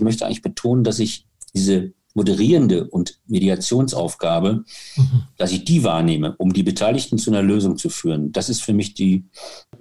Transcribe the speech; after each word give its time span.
möchte 0.00 0.26
eigentlich 0.26 0.42
betonen, 0.42 0.84
dass 0.84 0.98
ich 0.98 1.26
diese 1.54 1.92
moderierende 2.14 2.88
und 2.88 3.18
Mediationsaufgabe, 3.26 4.64
mhm. 4.96 5.22
dass 5.36 5.52
ich 5.52 5.64
die 5.64 5.84
wahrnehme, 5.84 6.34
um 6.38 6.52
die 6.52 6.62
Beteiligten 6.62 7.18
zu 7.18 7.30
einer 7.30 7.42
Lösung 7.42 7.76
zu 7.76 7.90
führen. 7.90 8.32
Das 8.32 8.48
ist 8.48 8.62
für 8.62 8.72
mich 8.72 8.94
die 8.94 9.24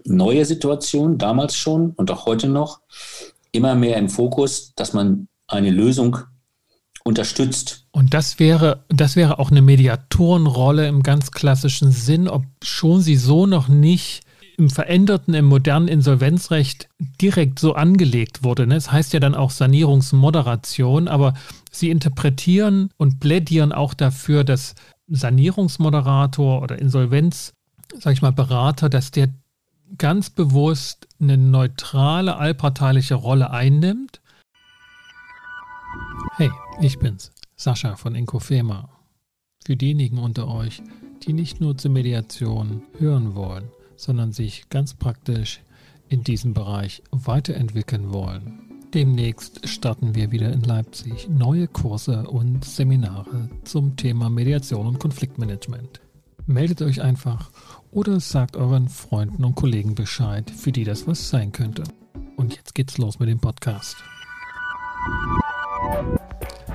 neue 0.06 0.46
Situation, 0.46 1.18
damals 1.18 1.56
schon 1.56 1.92
und 1.92 2.12
auch 2.12 2.26
heute 2.26 2.48
noch, 2.48 2.82
immer 3.52 3.76
mehr 3.76 3.98
im 3.98 4.10
Fokus, 4.10 4.74
dass 4.76 4.94
man 4.94 5.28
eine 5.48 5.72
Lösung 5.72 6.18
unterstützt. 7.04 7.88
Und 7.92 8.14
das 8.14 8.38
wäre, 8.38 8.84
das 8.90 9.16
wäre 9.16 9.40
auch 9.40 9.50
eine 9.50 9.62
Mediatorenrolle 9.62 10.88
im 10.88 11.02
ganz 11.02 11.32
klassischen 11.32 11.92
Sinn, 11.92 12.28
ob 12.28 12.44
schon 12.62 13.02
sie 13.02 13.16
so 13.16 13.48
noch 13.48 13.68
nicht 13.68 14.27
im 14.58 14.72
veränderten, 14.72 15.36
im 15.36 15.46
modernen 15.46 15.88
Insolvenzrecht 15.88 16.90
direkt 17.22 17.60
so 17.60 17.76
angelegt 17.76 18.44
wurde. 18.44 18.64
Es 18.64 18.86
das 18.86 18.92
heißt 18.92 19.14
ja 19.14 19.20
dann 19.20 19.36
auch 19.36 19.52
Sanierungsmoderation, 19.52 21.08
aber 21.08 21.36
sie 21.72 21.92
interpretieren 21.92 22.90
und 22.98 23.20
plädieren 23.20 23.72
auch 23.72 23.94
dafür, 23.94 24.44
dass 24.44 24.74
Sanierungsmoderator 25.08 26.62
oder 26.62 26.80
Insolvenz, 26.80 27.54
sag 28.00 28.14
ich 28.14 28.24
mal, 28.24 28.32
Berater, 28.32 28.90
dass 28.90 29.12
der 29.12 29.30
ganz 29.98 30.32
bewusst 30.32 31.08
eine 31.20 31.38
neutrale, 31.38 32.36
allparteiliche 32.38 33.16
Rolle 33.16 33.52
einnimmt. 33.52 34.22
Hey, 36.36 36.52
ich 36.82 36.98
bin's, 36.98 37.32
Sascha 37.56 37.96
von 37.96 38.16
Inkofema. 38.16 38.90
Für 39.66 39.76
diejenigen 39.76 40.18
unter 40.18 40.48
euch, 40.48 40.82
die 41.24 41.34
nicht 41.34 41.62
nur 41.62 41.78
zur 41.78 41.92
Mediation 41.92 42.82
hören 43.00 43.36
wollen, 43.36 43.70
sondern 43.98 44.32
sich 44.32 44.70
ganz 44.70 44.94
praktisch 44.94 45.62
in 46.08 46.24
diesem 46.24 46.54
Bereich 46.54 47.04
weiterentwickeln 47.12 48.14
wollen. 48.14 48.62
Demnächst 48.94 49.68
starten 49.68 50.16
wir 50.16 50.32
wieder 50.32 50.54
in 50.54 50.62
Leipzig 50.62 51.28
neue 51.30 51.68
Kurse 51.68 52.24
und 52.28 52.64
Seminare 52.64 53.50
zum 53.66 53.98
Thema 53.98 54.30
Mediation 54.30 54.88
und 54.88 55.00
Konfliktmanagement. 55.00 56.00
Meldet 56.46 56.82
euch 56.82 57.02
einfach 57.02 57.52
oder 57.92 58.22
sagt 58.22 58.56
euren 58.56 58.88
Freunden 58.88 59.44
und 59.44 59.56
Kollegen 59.56 59.96
Bescheid, 59.96 60.50
für 60.50 60.72
die 60.72 60.86
das 60.86 61.06
was 61.06 61.30
sein 61.30 61.52
könnte. 61.52 61.84
Und 62.38 62.56
jetzt 62.56 62.74
geht's 62.76 62.98
los 62.98 63.20
mit 63.20 63.28
dem 63.28 63.40
Podcast. 63.40 63.98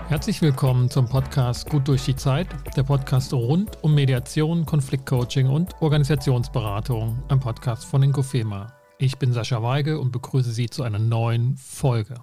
Herzlich 0.09 0.43
willkommen 0.43 0.91
zum 0.91 1.09
Podcast 1.09 1.71
Gut 1.71 1.89
durch 1.89 2.05
die 2.05 2.17
Zeit, 2.17 2.49
der 2.77 2.83
Podcast 2.83 3.33
rund 3.33 3.83
um 3.83 3.95
Mediation, 3.95 4.67
Konfliktcoaching 4.67 5.49
und 5.49 5.81
Organisationsberatung, 5.81 7.23
ein 7.29 7.41
Podcast 7.41 7.85
von 7.87 8.03
Inkofema. 8.03 8.73
Ich 8.99 9.19
bin 9.19 9.33
Sascha 9.33 9.63
Weige 9.63 9.99
und 9.99 10.13
begrüße 10.13 10.53
Sie 10.53 10.69
zu 10.69 10.83
einer 10.83 10.99
neuen 10.99 11.57
Folge. 11.57 12.17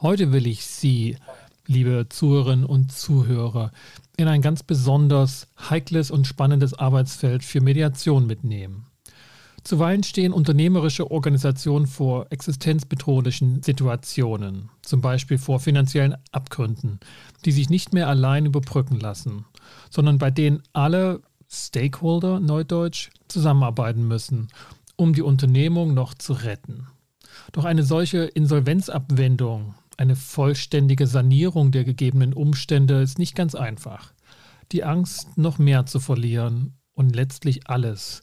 Heute 0.00 0.32
will 0.32 0.46
ich 0.46 0.66
Sie, 0.66 1.16
liebe 1.66 2.06
Zuhörerinnen 2.08 2.64
und 2.64 2.90
Zuhörer, 2.92 3.70
in 4.16 4.26
ein 4.26 4.42
ganz 4.42 4.62
besonders 4.62 5.46
heikles 5.70 6.10
und 6.10 6.26
spannendes 6.26 6.74
Arbeitsfeld 6.74 7.44
für 7.44 7.60
Mediation 7.60 8.26
mitnehmen. 8.26 8.87
Zuweilen 9.64 10.02
stehen 10.02 10.32
unternehmerische 10.32 11.10
Organisationen 11.10 11.86
vor 11.86 12.26
existenzbedrohlichen 12.30 13.62
Situationen, 13.62 14.70
zum 14.82 15.00
Beispiel 15.00 15.38
vor 15.38 15.60
finanziellen 15.60 16.16
Abgründen, 16.32 17.00
die 17.44 17.52
sich 17.52 17.68
nicht 17.68 17.92
mehr 17.92 18.08
allein 18.08 18.46
überbrücken 18.46 18.98
lassen, 18.98 19.44
sondern 19.90 20.18
bei 20.18 20.30
denen 20.30 20.62
alle 20.72 21.20
Stakeholder, 21.50 22.40
neudeutsch, 22.40 23.10
zusammenarbeiten 23.28 24.06
müssen, 24.06 24.48
um 24.96 25.12
die 25.12 25.22
Unternehmung 25.22 25.94
noch 25.94 26.14
zu 26.14 26.32
retten. 26.34 26.86
Doch 27.52 27.64
eine 27.64 27.82
solche 27.82 28.24
Insolvenzabwendung, 28.24 29.74
eine 29.96 30.16
vollständige 30.16 31.06
Sanierung 31.06 31.72
der 31.72 31.84
gegebenen 31.84 32.32
Umstände 32.32 33.00
ist 33.00 33.18
nicht 33.18 33.34
ganz 33.34 33.54
einfach. 33.54 34.12
Die 34.72 34.84
Angst, 34.84 35.36
noch 35.36 35.58
mehr 35.58 35.86
zu 35.86 35.98
verlieren 35.98 36.74
und 36.94 37.16
letztlich 37.16 37.68
alles, 37.68 38.20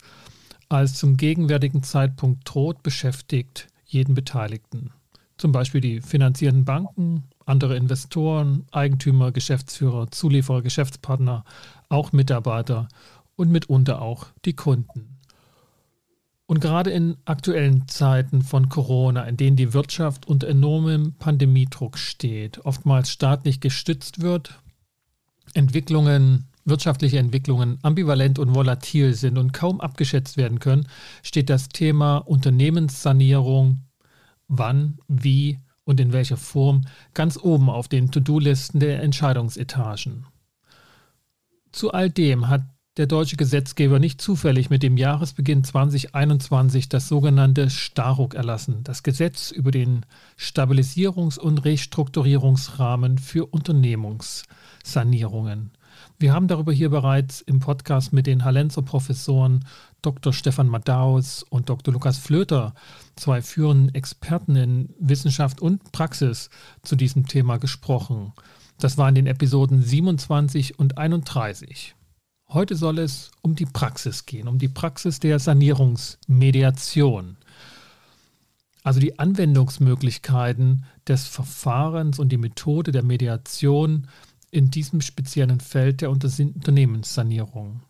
als 0.70 0.96
zum 0.96 1.18
gegenwärtigen 1.18 1.84
Zeitpunkt 1.84 2.42
droht, 2.46 2.84
beschäftigt 2.84 3.68
jeden 3.86 4.16
Beteiligten. 4.16 4.92
Zum 5.38 5.52
Beispiel 5.52 5.82
die 5.82 6.02
finanzierenden 6.02 6.66
Banken, 6.66 7.24
andere 7.46 7.76
Investoren, 7.76 8.66
Eigentümer, 8.72 9.32
Geschäftsführer, 9.32 10.10
Zulieferer, 10.12 10.62
Geschäftspartner, 10.62 11.44
auch 11.90 12.12
Mitarbeiter 12.12 12.88
und 13.36 13.52
mitunter 13.52 14.02
auch 14.02 14.28
die 14.46 14.54
Kunden. 14.54 15.20
Und 16.48 16.62
gerade 16.62 16.92
in 16.92 17.18
aktuellen 17.26 17.88
Zeiten 17.88 18.44
von 18.44 18.70
Corona, 18.70 19.24
in 19.24 19.36
denen 19.36 19.58
die 19.58 19.74
Wirtschaft 19.74 20.28
unter 20.28 20.48
enormem 20.48 21.14
Pandemiedruck 21.14 21.98
steht, 21.98 22.64
oftmals 22.66 23.10
staatlich 23.10 23.60
gestützt 23.60 24.22
wird, 24.22 24.62
Entwicklungen 25.54 26.46
wirtschaftliche 26.66 27.20
Entwicklungen 27.20 27.78
ambivalent 27.84 28.40
und 28.40 28.54
volatil 28.54 29.14
sind 29.14 29.38
und 29.38 29.54
kaum 29.54 29.80
abgeschätzt 29.80 30.36
werden 30.36 30.60
können, 30.60 30.88
steht 31.24 31.50
das 31.50 31.70
Thema 31.70 32.18
Unternehmenssanierung 32.18 33.86
wann, 34.48 35.00
wie 35.08 35.60
und 35.84 36.00
in 36.00 36.14
welcher 36.14 36.38
Form 36.38 36.86
ganz 37.14 37.38
oben 37.38 37.70
auf 37.70 37.88
den 37.88 38.10
To-Do-Listen 38.12 38.80
der 38.80 39.04
Entscheidungsetagen. 39.04 40.26
Zu 41.72 41.92
all 41.92 42.10
dem 42.10 42.48
hat 42.48 42.64
der 42.98 43.06
deutsche 43.08 43.36
Gesetzgeber 43.36 44.00
nicht 44.00 44.22
zufällig 44.22 44.70
mit 44.70 44.82
dem 44.82 44.96
Jahresbeginn 44.96 45.66
2021 45.66 46.88
das 46.88 47.10
sogenannte 47.10 47.70
Staruk 47.70 48.36
erlassen, 48.36 48.84
das 48.84 49.04
Gesetz 49.04 49.52
über 49.52 49.72
den 49.72 50.06
Stabilisierungs- 50.40 51.38
und 51.38 51.58
Restrukturierungsrahmen 51.60 53.18
für 53.18 53.48
Unternehmungssanierungen. 53.48 55.72
Wir 56.18 56.32
haben 56.34 56.48
darüber 56.48 56.72
hier 56.72 56.90
bereits 56.90 57.42
im 57.42 57.60
Podcast 57.60 58.14
mit 58.14 58.26
den 58.26 58.46
Hallenzer-Professoren 58.46 59.66
Dr. 60.02 60.32
Stefan 60.32 60.70
Madaus 60.70 61.44
und 61.44 61.68
Dr. 61.68 61.94
Lukas 61.94 62.18
Flöter, 62.18 62.74
zwei 63.18 63.42
führenden 63.42 63.94
Experten 63.94 64.56
in 64.56 64.94
Wissenschaft 64.98 65.60
und 65.62 65.92
Praxis, 65.92 66.50
zu 66.84 66.96
diesem 66.96 67.28
Thema 67.28 67.58
gesprochen. 67.58 68.32
Das 68.80 68.98
waren 68.98 69.14
den 69.14 69.28
Episoden 69.28 69.82
27 69.82 70.80
und 70.80 70.98
31. 70.98 71.96
Heute 72.48 72.78
soll 72.78 73.00
es 73.00 73.32
um 73.42 73.56
die 73.56 73.66
Praxis 73.66 74.26
gehen, 74.26 74.48
um 74.48 74.58
die 74.58 74.70
Praxis 74.70 75.20
der 75.20 75.40
Sanierungsmediation. 75.40 77.36
Also 78.84 79.02
die 79.02 79.20
Anwendungsmöglichkeiten 79.20 80.86
des 81.08 81.28
Verfahrens 81.28 82.20
und 82.20 82.30
die 82.30 82.38
Methode 82.38 82.94
der 82.94 83.04
Mediation 83.04 84.08
in 84.56 84.72
diesem 84.72 85.02
speziellen 85.02 85.60
Feld 85.60 86.00
der 86.00 86.10
Unternehmenssanierung. 86.10 87.82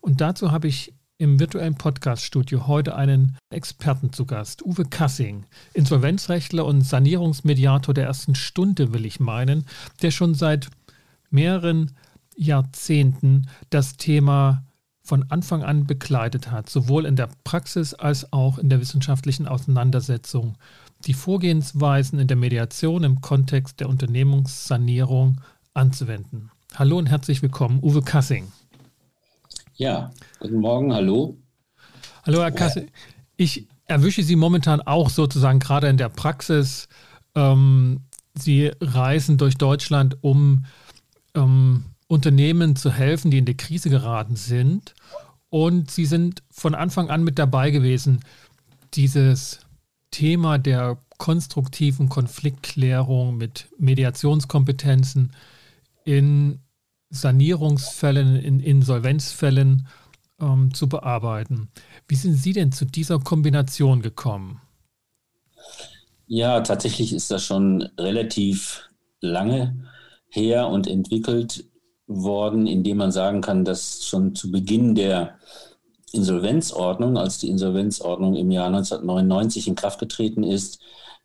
Und 0.00 0.22
dazu 0.22 0.50
habe 0.50 0.66
ich 0.66 0.94
im 1.18 1.38
virtuellen 1.38 1.74
Podcaststudio 1.74 2.66
heute 2.66 2.96
einen 2.96 3.36
Experten 3.50 4.10
zu 4.12 4.24
Gast, 4.24 4.64
Uwe 4.64 4.86
Kassing, 4.86 5.44
Insolvenzrechtler 5.74 6.64
und 6.64 6.80
Sanierungsmediator 6.80 7.92
der 7.92 8.06
ersten 8.06 8.34
Stunde, 8.34 8.94
will 8.94 9.04
ich 9.04 9.20
meinen, 9.20 9.66
der 10.00 10.10
schon 10.10 10.34
seit 10.34 10.70
mehreren 11.28 11.92
Jahrzehnten 12.36 13.46
das 13.68 13.98
Thema 13.98 14.64
von 15.02 15.24
Anfang 15.30 15.62
an 15.62 15.86
begleitet 15.86 16.50
hat, 16.50 16.70
sowohl 16.70 17.04
in 17.04 17.16
der 17.16 17.28
Praxis 17.44 17.92
als 17.92 18.32
auch 18.32 18.56
in 18.56 18.70
der 18.70 18.80
wissenschaftlichen 18.80 19.46
Auseinandersetzung. 19.46 20.56
Die 21.04 21.14
Vorgehensweisen 21.14 22.18
in 22.18 22.28
der 22.28 22.36
Mediation 22.36 23.04
im 23.04 23.20
Kontext 23.20 23.80
der 23.80 23.90
Unternehmenssanierung 23.90 25.40
anzuwenden. 25.78 26.50
Hallo 26.74 26.98
und 26.98 27.06
herzlich 27.06 27.40
willkommen, 27.40 27.78
Uwe 27.82 28.02
Kassing. 28.02 28.52
Ja, 29.76 30.10
guten 30.40 30.58
Morgen, 30.60 30.92
hallo. 30.92 31.38
Hallo, 32.26 32.42
Herr 32.42 32.50
Kassing. 32.50 32.90
Ich 33.36 33.68
erwische 33.86 34.22
Sie 34.24 34.36
momentan 34.36 34.80
auch 34.80 35.08
sozusagen 35.08 35.60
gerade 35.60 35.88
in 35.88 35.96
der 35.96 36.08
Praxis. 36.08 36.88
Ähm, 37.34 38.00
Sie 38.34 38.72
reisen 38.80 39.38
durch 39.38 39.56
Deutschland, 39.56 40.18
um 40.20 40.66
ähm, 41.34 41.84
Unternehmen 42.08 42.74
zu 42.74 42.92
helfen, 42.92 43.30
die 43.30 43.38
in 43.38 43.44
die 43.44 43.56
Krise 43.56 43.88
geraten 43.88 44.36
sind. 44.36 44.94
Und 45.48 45.90
Sie 45.90 46.06
sind 46.06 46.42
von 46.50 46.74
Anfang 46.74 47.08
an 47.08 47.22
mit 47.22 47.38
dabei 47.38 47.70
gewesen, 47.70 48.20
dieses 48.94 49.60
Thema 50.10 50.58
der 50.58 50.98
konstruktiven 51.18 52.08
Konfliktklärung 52.08 53.36
mit 53.36 53.68
Mediationskompetenzen 53.78 55.32
in 56.08 56.60
Sanierungsfällen, 57.10 58.36
in 58.36 58.60
Insolvenzfällen 58.60 59.86
ähm, 60.40 60.72
zu 60.72 60.88
bearbeiten. 60.88 61.68
Wie 62.08 62.14
sind 62.14 62.32
Sie 62.32 62.54
denn 62.54 62.72
zu 62.72 62.86
dieser 62.86 63.18
Kombination 63.18 64.00
gekommen? 64.00 64.62
Ja, 66.26 66.62
tatsächlich 66.62 67.12
ist 67.12 67.30
das 67.30 67.44
schon 67.44 67.82
relativ 67.98 68.88
lange 69.20 69.84
her 70.30 70.68
und 70.68 70.86
entwickelt 70.86 71.66
worden, 72.06 72.66
indem 72.66 72.96
man 72.96 73.12
sagen 73.12 73.42
kann, 73.42 73.66
dass 73.66 74.02
schon 74.06 74.34
zu 74.34 74.50
Beginn 74.50 74.94
der 74.94 75.38
Insolvenzordnung, 76.12 77.18
als 77.18 77.36
die 77.36 77.50
Insolvenzordnung 77.50 78.34
im 78.34 78.50
Jahr 78.50 78.68
1999 78.68 79.68
in 79.68 79.74
Kraft 79.74 79.98
getreten 79.98 80.42
ist, 80.42 80.80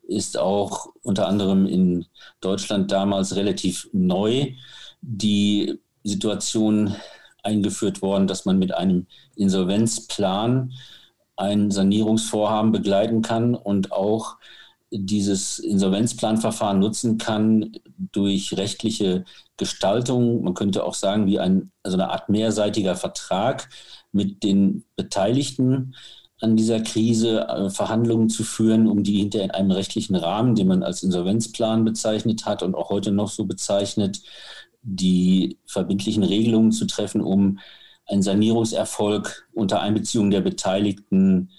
ist 0.08 0.38
auch 0.38 0.88
unter 1.02 1.28
anderem 1.28 1.66
in 1.66 2.06
Deutschland 2.40 2.92
damals 2.92 3.36
relativ 3.36 3.88
neu 3.92 4.52
die 5.00 5.78
Situation 6.02 6.94
eingeführt 7.42 8.02
worden, 8.02 8.26
dass 8.26 8.44
man 8.44 8.58
mit 8.58 8.74
einem 8.74 9.06
Insolvenzplan 9.36 10.72
ein 11.36 11.70
Sanierungsvorhaben 11.70 12.72
begleiten 12.72 13.22
kann 13.22 13.54
und 13.54 13.92
auch 13.92 14.36
dieses 14.90 15.58
Insolvenzplanverfahren 15.58 16.78
nutzen 16.78 17.18
kann 17.18 17.72
durch 18.12 18.56
rechtliche 18.56 19.24
Gestaltung. 19.56 20.44
Man 20.44 20.54
könnte 20.54 20.84
auch 20.84 20.94
sagen, 20.94 21.26
wie 21.26 21.40
ein, 21.40 21.72
also 21.82 21.96
eine 21.96 22.10
Art 22.10 22.28
mehrseitiger 22.28 22.94
Vertrag 22.94 23.68
mit 24.12 24.44
den 24.44 24.84
Beteiligten 24.94 25.94
an 26.40 26.56
dieser 26.56 26.80
Krise 26.80 27.48
äh, 27.48 27.70
Verhandlungen 27.70 28.28
zu 28.28 28.44
führen, 28.44 28.86
um 28.86 29.02
die 29.02 29.18
hinter 29.18 29.42
in 29.42 29.50
einem 29.50 29.70
rechtlichen 29.70 30.16
Rahmen, 30.16 30.54
den 30.54 30.68
man 30.68 30.82
als 30.82 31.02
Insolvenzplan 31.02 31.84
bezeichnet 31.84 32.44
hat 32.46 32.62
und 32.62 32.74
auch 32.74 32.90
heute 32.90 33.12
noch 33.12 33.30
so 33.30 33.44
bezeichnet, 33.44 34.20
die 34.82 35.58
verbindlichen 35.66 36.22
Regelungen 36.22 36.72
zu 36.72 36.86
treffen, 36.86 37.20
um 37.20 37.58
einen 38.06 38.22
Sanierungserfolg 38.22 39.48
unter 39.54 39.80
Einbeziehung 39.80 40.30
der 40.30 40.42
Beteiligten 40.42 41.50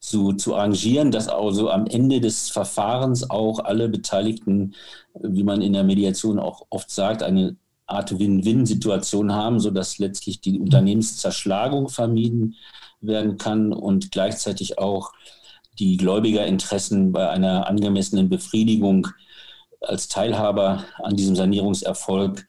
zu, 0.00 0.32
zu 0.32 0.54
arrangieren, 0.54 1.10
dass 1.10 1.28
also 1.28 1.70
am 1.70 1.86
Ende 1.86 2.20
des 2.20 2.50
Verfahrens 2.50 3.30
auch 3.30 3.60
alle 3.60 3.88
Beteiligten, 3.88 4.74
wie 5.14 5.44
man 5.44 5.62
in 5.62 5.72
der 5.72 5.84
Mediation 5.84 6.38
auch 6.38 6.66
oft 6.68 6.90
sagt, 6.90 7.22
eine 7.22 7.56
Art 7.86 8.18
Win-Win-Situation 8.18 9.32
haben, 9.32 9.60
sodass 9.60 9.98
letztlich 9.98 10.40
die 10.40 10.58
Unternehmenszerschlagung 10.58 11.88
vermieden 11.88 12.56
werden 13.06 13.38
kann 13.38 13.72
und 13.72 14.10
gleichzeitig 14.10 14.78
auch 14.78 15.12
die 15.78 15.96
Gläubigerinteressen 15.96 17.12
bei 17.12 17.28
einer 17.28 17.66
angemessenen 17.66 18.28
Befriedigung 18.28 19.08
als 19.80 20.08
Teilhaber 20.08 20.84
an 21.02 21.16
diesem 21.16 21.36
Sanierungserfolg 21.36 22.46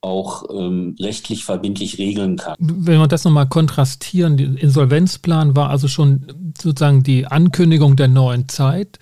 auch 0.00 0.44
ähm, 0.50 0.96
rechtlich 1.00 1.44
verbindlich 1.44 1.98
regeln 1.98 2.36
kann. 2.36 2.56
Wenn 2.58 2.98
wir 2.98 3.08
das 3.08 3.24
nochmal 3.24 3.48
kontrastieren, 3.48 4.36
der 4.36 4.62
Insolvenzplan 4.62 5.56
war 5.56 5.70
also 5.70 5.88
schon 5.88 6.52
sozusagen 6.60 7.02
die 7.02 7.26
Ankündigung 7.26 7.96
der 7.96 8.08
neuen 8.08 8.48
Zeit 8.48 8.98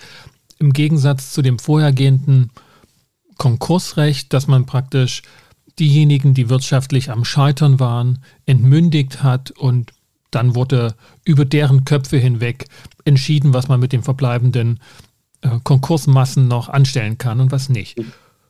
im 0.60 0.72
Gegensatz 0.72 1.32
zu 1.32 1.43
dem 1.43 1.58
vorhergehenden 1.58 2.50
Konkursrecht, 3.37 4.32
dass 4.32 4.46
man 4.46 4.64
praktisch 4.64 5.22
diejenigen, 5.81 6.34
die 6.34 6.48
wirtschaftlich 6.48 7.10
am 7.10 7.25
Scheitern 7.25 7.81
waren, 7.81 8.22
entmündigt 8.46 9.25
hat 9.25 9.50
und 9.50 9.93
dann 10.32 10.55
wurde 10.56 10.94
über 11.25 11.44
deren 11.44 11.84
Köpfe 11.84 12.17
hinweg 12.17 12.67
entschieden, 13.05 13.55
was 13.55 13.69
man 13.69 13.79
mit 13.79 13.93
den 13.93 14.02
verbleibenden 14.02 14.81
äh, 15.43 15.61
Konkursmassen 15.62 16.49
noch 16.49 16.69
anstellen 16.69 17.19
kann 17.19 17.40
und 17.40 17.52
was 17.52 17.69
nicht. 17.69 17.96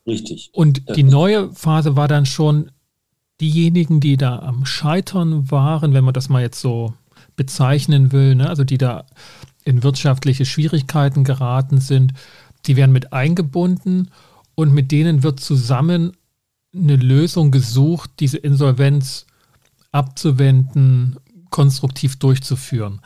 Richtig. 0.07 0.51
Und 0.53 0.97
die 0.97 1.03
neue 1.03 1.53
Phase 1.53 1.97
war 1.97 2.09
dann 2.09 2.27
schon 2.27 2.71
diejenigen, 3.41 4.01
die 4.01 4.17
da 4.17 4.39
am 4.39 4.65
Scheitern 4.65 5.51
waren, 5.51 5.95
wenn 5.95 6.05
man 6.05 6.15
das 6.15 6.29
mal 6.29 6.43
jetzt 6.43 6.61
so 6.61 6.95
bezeichnen 7.37 8.13
will, 8.13 8.35
ne? 8.35 8.49
also 8.49 8.65
die 8.65 8.79
da 8.79 9.05
in 9.65 9.83
wirtschaftliche 9.83 10.45
Schwierigkeiten 10.45 11.25
geraten 11.25 11.81
sind, 11.81 12.13
die 12.67 12.77
werden 12.77 12.93
mit 12.93 13.13
eingebunden 13.13 14.11
und 14.55 14.73
mit 14.73 14.93
denen 14.93 15.23
wird 15.23 15.41
zusammen 15.41 16.13
eine 16.75 16.97
Lösung 16.97 17.51
gesucht, 17.51 18.11
diese 18.21 18.39
Insolvenz 18.39 19.27
abzuwenden, 19.93 21.17
konstruktiv 21.53 22.19
durchzuführen. 22.19 23.01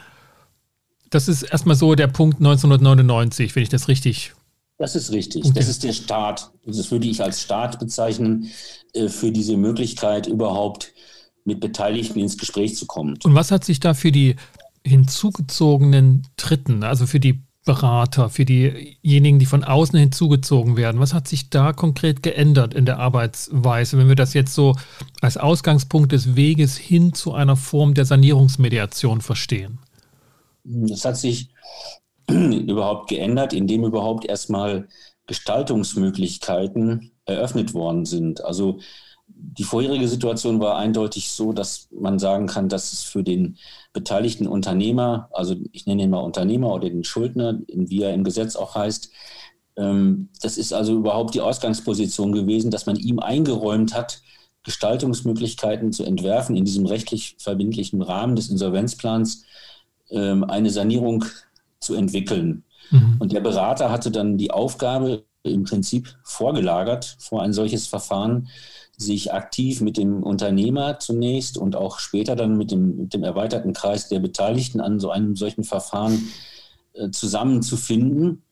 Das 1.11 1.29
ist 1.29 1.43
erstmal 1.43 1.77
so 1.77 1.95
der 1.95 2.09
Punkt 2.09 2.39
1999, 2.39 3.55
wenn 3.55 3.63
ich 3.63 3.69
das 3.69 3.89
richtig. 3.89 4.33
Das 4.79 4.97
ist 4.97 5.13
richtig. 5.13 5.45
Okay. 5.45 5.55
Das 5.55 5.69
ist 5.69 5.85
der 5.85 5.93
Start. 5.93 6.51
Das 6.65 6.91
würde 6.91 7.07
ich 7.07 7.23
als 7.23 7.43
Start 7.43 7.79
bezeichnen 7.79 8.51
äh, 8.95 9.09
für 9.09 9.31
diese 9.31 9.57
Möglichkeit, 9.57 10.27
überhaupt 10.27 10.93
mit 11.45 11.61
Beteiligten 11.61 12.19
ins 12.19 12.37
Gespräch 12.39 12.77
zu 12.77 12.87
kommen. 12.87 13.19
Und 13.23 13.35
was 13.35 13.51
hat 13.51 13.65
sich 13.65 13.81
da 13.81 13.95
für 13.95 14.13
die 14.13 14.37
hinzugezogenen 14.85 16.27
Dritten, 16.37 16.83
also 16.83 17.07
für 17.07 17.21
die 17.21 17.46
Berater, 17.67 18.31
für 18.31 18.47
diejenigen, 18.47 19.39
die 19.39 19.45
von 19.45 19.65
außen 19.65 19.99
hinzugezogen 19.99 20.77
werden. 20.77 21.01
Was 21.01 21.13
hat 21.13 21.29
sich 21.29 21.51
da 21.51 21.73
konkret 21.73 22.23
geändert 22.23 22.73
in 22.73 22.87
der 22.87 22.99
Arbeitsweise, 22.99 23.99
wenn 23.99 24.09
wir 24.09 24.15
das 24.15 24.33
jetzt 24.33 24.55
so 24.55 24.77
als 25.21 25.37
Ausgangspunkt 25.37 26.13
des 26.13 26.37
Weges 26.37 26.79
hin 26.79 27.13
zu 27.13 27.35
einer 27.35 27.57
Form 27.57 27.93
der 27.93 28.05
Sanierungsmediation 28.05 29.21
verstehen? 29.21 29.81
Das 30.65 31.05
hat 31.05 31.17
sich 31.17 31.51
überhaupt 32.31 33.11
geändert, 33.11 33.53
indem 33.53 33.85
überhaupt 33.85 34.25
erstmal 34.25 34.89
Gestaltungsmöglichkeiten 35.27 37.11
eröffnet 37.25 37.75
worden 37.75 38.07
sind. 38.07 38.45
Also 38.45 38.79
die 39.53 39.65
vorherige 39.65 40.09
Situation 40.09 40.61
war 40.61 40.77
eindeutig 40.77 41.31
so, 41.31 41.53
dass 41.53 41.89
man 41.91 42.19
sagen 42.19 42.47
kann, 42.47 42.69
dass 42.69 42.93
es 42.93 43.03
für 43.03 43.23
den 43.23 43.57
beteiligten 43.93 44.47
Unternehmer, 44.47 45.29
also 45.33 45.55
ich 45.73 45.87
nenne 45.87 46.03
ihn 46.03 46.11
mal 46.11 46.21
Unternehmer 46.21 46.75
oder 46.75 46.89
den 46.91 47.05
Schuldner, 47.05 47.59
wie 47.69 48.03
er 48.03 48.13
im 48.13 48.25
Gesetz 48.25 48.57
auch 48.57 48.75
heißt, 48.75 49.11
ähm, 49.77 50.29
das 50.43 50.59
ist 50.59 50.73
also 50.73 50.95
überhaupt 50.95 51.35
die 51.35 51.41
Ausgangsposition 51.41 52.33
gewesen, 52.33 52.71
dass 52.71 52.87
man 52.87 52.97
ihm 52.97 53.19
eingeräumt 53.19 53.95
hat, 53.95 54.21
Gestaltungsmöglichkeiten 54.65 55.93
zu 55.93 56.03
entwerfen 56.05 56.57
in 56.57 56.65
diesem 56.65 56.87
rechtlich 56.87 57.37
verbindlichen 57.39 58.03
Rahmen 58.03 58.35
des 58.35 58.51
Insolvenzplans, 58.51 59.45
ähm, 60.11 60.45
eine 60.45 60.71
Sanierung 60.71 61.25
zu 61.79 61.95
entwickeln. 61.95 62.65
Mhm. 62.91 63.17
Und 63.21 63.33
der 63.33 63.41
Berater 63.41 63.91
hatte 63.91 64.11
dann 64.11 64.39
die 64.39 64.51
Aufgabe, 64.51 65.25
im 65.51 65.65
Prinzip 65.65 66.17
vorgelagert 66.23 67.17
vor 67.19 67.43
ein 67.43 67.53
solches 67.53 67.87
Verfahren, 67.87 68.49
sich 68.97 69.33
aktiv 69.33 69.81
mit 69.81 69.97
dem 69.97 70.23
Unternehmer 70.23 70.99
zunächst 70.99 71.59
und 71.59 71.77
auch 71.77 71.99
später 71.99 72.35
dann 72.35 72.57
mit 72.57 72.71
dem, 72.71 72.97
mit 72.97 73.15
dem 73.15 73.25
erweiterten 73.25 73.73
Kreis 73.73 74.09
der 74.09 74.21
Beteiligten 74.21 74.81
an 74.81 75.01
so 75.01 75.11
einem 75.11 75.37
solchen 75.37 75.65
Verfahren 75.65 76.29
äh, 76.95 77.11
zusammenzufinden, 77.11 78.43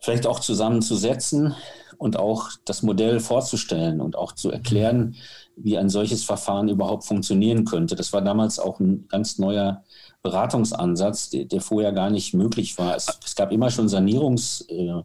vielleicht 0.00 0.26
auch 0.26 0.40
zusammenzusetzen 0.40 1.54
und 2.00 2.18
auch 2.18 2.48
das 2.64 2.82
Modell 2.82 3.20
vorzustellen 3.20 4.00
und 4.00 4.16
auch 4.16 4.32
zu 4.32 4.50
erklären, 4.50 5.16
wie 5.54 5.76
ein 5.76 5.90
solches 5.90 6.24
Verfahren 6.24 6.70
überhaupt 6.70 7.04
funktionieren 7.04 7.66
könnte. 7.66 7.94
Das 7.94 8.14
war 8.14 8.22
damals 8.22 8.58
auch 8.58 8.80
ein 8.80 9.06
ganz 9.08 9.38
neuer 9.38 9.84
Beratungsansatz, 10.22 11.28
der, 11.28 11.60
vorher 11.60 11.92
gar 11.92 12.08
nicht 12.08 12.32
möglich 12.32 12.78
war. 12.78 12.96
Es, 12.96 13.18
es 13.22 13.34
gab 13.36 13.52
immer 13.52 13.70
schon 13.70 13.88
Sanierungs- 13.88 14.66
äh, 14.70 15.02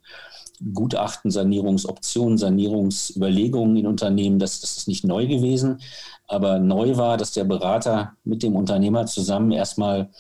Sanierungsoptionen, 1.32 2.38
Sanierungsüberlegungen 2.38 3.76
in 3.76 3.88
Unternehmen. 3.88 4.40
Das, 4.40 4.62
das 4.62 4.78
ist 4.78 4.88
nicht 4.88 5.04
neu 5.04 5.28
gewesen. 5.28 5.82
Aber 6.28 6.60
neu 6.60 6.96
war, 6.96 7.18
dass 7.18 7.34
der 7.34 7.44
Berater 7.44 8.14
mit 8.24 8.42
dem 8.42 8.56
Unternehmer 8.56 9.06
zusammen 9.06 9.52
erstmal 9.52 10.12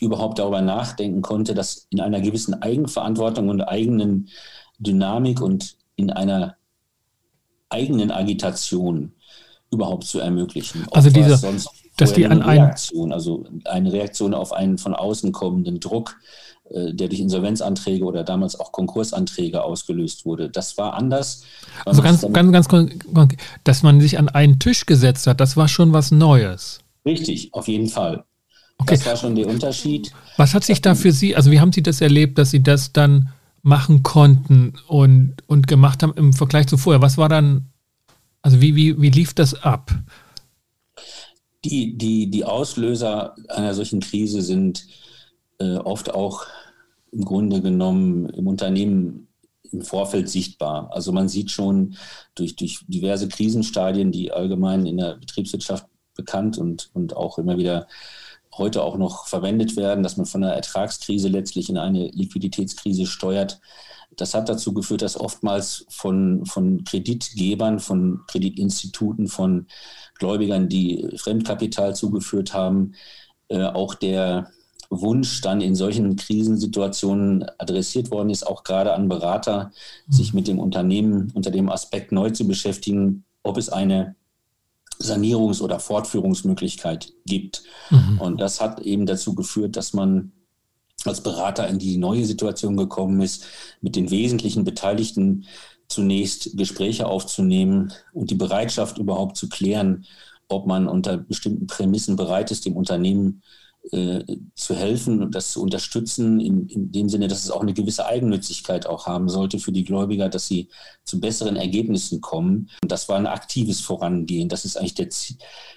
überhaupt 0.00 0.38
darüber 0.38 0.62
nachdenken 0.62 1.22
konnte, 1.22 1.54
das 1.54 1.88
in 1.90 2.00
einer 2.00 2.20
gewissen 2.20 2.54
Eigenverantwortung 2.62 3.48
und 3.48 3.62
eigenen 3.62 4.28
Dynamik 4.78 5.40
und 5.40 5.76
in 5.96 6.10
einer 6.10 6.56
eigenen 7.68 8.10
Agitation 8.10 9.12
überhaupt 9.70 10.04
zu 10.04 10.20
ermöglichen. 10.20 10.86
Also 10.92 11.10
diese, 11.10 11.40
dass 11.96 12.12
die 12.12 12.26
an 12.26 12.42
Reaktion, 12.42 13.12
also 13.12 13.44
eine 13.64 13.92
Reaktion 13.92 14.34
auf 14.34 14.52
einen 14.52 14.78
von 14.78 14.94
außen 14.94 15.32
kommenden 15.32 15.80
Druck, 15.80 16.16
äh, 16.70 16.92
der 16.94 17.08
durch 17.08 17.20
Insolvenzanträge 17.20 18.04
oder 18.04 18.24
damals 18.24 18.58
auch 18.58 18.72
Konkursanträge 18.72 19.62
ausgelöst 19.62 20.24
wurde. 20.24 20.50
Das 20.50 20.76
war 20.78 20.94
anders. 20.94 21.44
Also 21.84 22.02
ganz, 22.02 22.22
ganz, 22.32 22.52
ganz, 22.52 22.68
ganz, 22.68 23.34
dass 23.64 23.82
man 23.82 24.00
sich 24.00 24.18
an 24.18 24.28
einen 24.28 24.58
Tisch 24.58 24.86
gesetzt 24.86 25.26
hat, 25.26 25.40
das 25.40 25.56
war 25.56 25.68
schon 25.68 25.92
was 25.92 26.10
Neues. 26.10 26.80
Richtig, 27.04 27.52
auf 27.52 27.68
jeden 27.68 27.88
Fall. 27.88 28.24
Okay. 28.78 28.94
Das 28.96 29.06
war 29.06 29.16
schon 29.16 29.36
der 29.36 29.46
Unterschied. 29.46 30.12
Was 30.36 30.54
hat 30.54 30.64
sich 30.64 30.80
da 30.80 30.94
für 30.94 31.12
Sie, 31.12 31.36
also 31.36 31.50
wie 31.50 31.60
haben 31.60 31.72
Sie 31.72 31.82
das 31.82 32.00
erlebt, 32.00 32.38
dass 32.38 32.50
Sie 32.50 32.62
das 32.62 32.92
dann 32.92 33.30
machen 33.64 34.02
konnten 34.02 34.74
und, 34.86 35.36
und 35.46 35.66
gemacht 35.66 36.02
haben 36.02 36.12
im 36.16 36.32
Vergleich 36.32 36.66
zu 36.68 36.76
vorher? 36.76 37.02
Was 37.02 37.16
war 37.16 37.28
dann, 37.28 37.70
also 38.42 38.60
wie, 38.60 38.76
wie, 38.76 39.00
wie 39.00 39.10
lief 39.10 39.32
das 39.32 39.54
ab? 39.54 39.90
Die, 41.64 41.96
die, 41.96 42.30
die 42.30 42.44
Auslöser 42.44 43.34
einer 43.48 43.74
solchen 43.74 44.00
Krise 44.00 44.42
sind 44.42 44.86
äh, 45.58 45.76
oft 45.76 46.14
auch 46.14 46.46
im 47.10 47.24
Grunde 47.24 47.62
genommen 47.62 48.28
im 48.28 48.46
Unternehmen 48.46 49.28
im 49.72 49.80
Vorfeld 49.80 50.28
sichtbar. 50.28 50.90
Also 50.92 51.10
man 51.10 51.28
sieht 51.28 51.50
schon 51.50 51.96
durch, 52.34 52.56
durch 52.56 52.80
diverse 52.86 53.28
Krisenstadien, 53.28 54.12
die 54.12 54.30
allgemein 54.30 54.84
in 54.84 54.98
der 54.98 55.14
Betriebswirtschaft 55.14 55.86
bekannt 56.14 56.58
und, 56.58 56.90
und 56.92 57.16
auch 57.16 57.38
immer 57.38 57.56
wieder 57.56 57.88
heute 58.58 58.82
auch 58.82 58.96
noch 58.96 59.26
verwendet 59.26 59.76
werden, 59.76 60.02
dass 60.02 60.16
man 60.16 60.26
von 60.26 60.44
einer 60.44 60.54
Ertragskrise 60.54 61.28
letztlich 61.28 61.68
in 61.68 61.78
eine 61.78 62.08
Liquiditätskrise 62.08 63.06
steuert. 63.06 63.60
Das 64.16 64.34
hat 64.34 64.48
dazu 64.48 64.72
geführt, 64.72 65.02
dass 65.02 65.18
oftmals 65.18 65.86
von, 65.88 66.46
von 66.46 66.84
Kreditgebern, 66.84 67.80
von 67.80 68.20
Kreditinstituten, 68.28 69.28
von 69.28 69.66
Gläubigern, 70.18 70.68
die 70.68 71.08
Fremdkapital 71.16 71.96
zugeführt 71.96 72.54
haben, 72.54 72.94
äh, 73.48 73.64
auch 73.64 73.94
der 73.94 74.50
Wunsch 74.90 75.40
dann 75.40 75.60
in 75.60 75.74
solchen 75.74 76.16
Krisensituationen 76.16 77.44
adressiert 77.58 78.10
worden 78.10 78.30
ist, 78.30 78.46
auch 78.46 78.62
gerade 78.62 78.94
an 78.94 79.08
Berater, 79.08 79.72
sich 80.08 80.34
mit 80.34 80.46
dem 80.46 80.58
Unternehmen 80.58 81.32
unter 81.34 81.50
dem 81.50 81.68
Aspekt 81.68 82.12
neu 82.12 82.30
zu 82.30 82.46
beschäftigen, 82.46 83.24
ob 83.42 83.56
es 83.56 83.68
eine 83.68 84.14
Sanierungs- 85.00 85.60
oder 85.60 85.80
Fortführungsmöglichkeit 85.80 87.12
gibt. 87.26 87.62
Mhm. 87.90 88.20
Und 88.20 88.40
das 88.40 88.60
hat 88.60 88.80
eben 88.80 89.06
dazu 89.06 89.34
geführt, 89.34 89.76
dass 89.76 89.92
man 89.92 90.32
als 91.04 91.22
Berater 91.22 91.68
in 91.68 91.78
die 91.78 91.96
neue 91.96 92.24
Situation 92.24 92.76
gekommen 92.76 93.20
ist, 93.20 93.44
mit 93.80 93.96
den 93.96 94.10
wesentlichen 94.10 94.64
Beteiligten 94.64 95.44
zunächst 95.88 96.56
Gespräche 96.56 97.06
aufzunehmen 97.06 97.92
und 98.12 98.30
die 98.30 98.36
Bereitschaft 98.36 98.98
überhaupt 98.98 99.36
zu 99.36 99.48
klären, 99.48 100.06
ob 100.48 100.66
man 100.66 100.88
unter 100.88 101.18
bestimmten 101.18 101.66
Prämissen 101.66 102.16
bereit 102.16 102.50
ist, 102.50 102.64
dem 102.64 102.76
Unternehmen 102.76 103.42
äh, 103.42 103.63
zu 103.90 104.74
helfen 104.74 105.22
und 105.22 105.34
das 105.34 105.52
zu 105.52 105.62
unterstützen, 105.62 106.40
in, 106.40 106.68
in, 106.68 106.90
dem 106.90 107.10
Sinne, 107.10 107.28
dass 107.28 107.44
es 107.44 107.50
auch 107.50 107.60
eine 107.60 107.74
gewisse 107.74 108.06
Eigennützigkeit 108.06 108.86
auch 108.86 109.06
haben 109.06 109.28
sollte 109.28 109.58
für 109.58 109.72
die 109.72 109.84
Gläubiger, 109.84 110.30
dass 110.30 110.46
sie 110.46 110.68
zu 111.04 111.20
besseren 111.20 111.56
Ergebnissen 111.56 112.22
kommen. 112.22 112.70
Und 112.82 112.90
das 112.90 113.10
war 113.10 113.18
ein 113.18 113.26
aktives 113.26 113.82
Vorangehen. 113.82 114.48
Das 114.48 114.64
ist 114.64 114.78
eigentlich 114.78 114.94
der, 114.94 115.08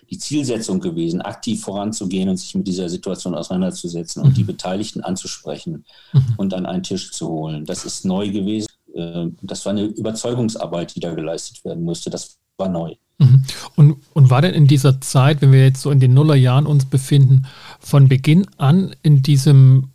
die 0.10 0.18
Zielsetzung 0.18 0.80
gewesen, 0.80 1.22
aktiv 1.22 1.62
voranzugehen 1.62 2.30
und 2.30 2.38
sich 2.38 2.56
mit 2.56 2.66
dieser 2.66 2.88
Situation 2.88 3.36
auseinanderzusetzen 3.36 4.24
und 4.24 4.38
die 4.38 4.44
mhm. 4.44 4.48
Beteiligten 4.48 5.02
anzusprechen 5.02 5.84
mhm. 6.14 6.34
und 6.38 6.54
an 6.54 6.66
einen 6.66 6.84
Tisch 6.84 7.12
zu 7.12 7.28
holen. 7.28 7.66
Das 7.66 7.84
ist 7.84 8.06
neu 8.06 8.30
gewesen. 8.32 8.68
Äh, 8.96 9.28
das 9.42 9.66
war 9.66 9.74
eine 9.74 9.84
Überzeugungsarbeit, 9.84 10.96
die 10.96 11.02
da 11.02 11.14
geleistet 11.14 11.66
werden 11.66 11.84
musste. 11.84 12.10
Das 12.10 12.38
war 12.58 12.70
neu. 12.70 12.96
Mhm. 13.20 13.44
Und, 13.76 13.98
und 14.14 14.30
war 14.30 14.42
denn 14.42 14.54
in 14.54 14.68
dieser 14.68 15.02
Zeit, 15.02 15.42
wenn 15.42 15.52
wir 15.52 15.64
jetzt 15.64 15.82
so 15.82 15.90
in 15.90 16.00
den 16.00 16.14
Nullerjahren 16.14 16.68
uns 16.68 16.86
befinden, 16.86 17.48
von 17.88 18.10
Beginn 18.10 18.46
an 18.58 18.94
in 19.02 19.22
diesem 19.22 19.92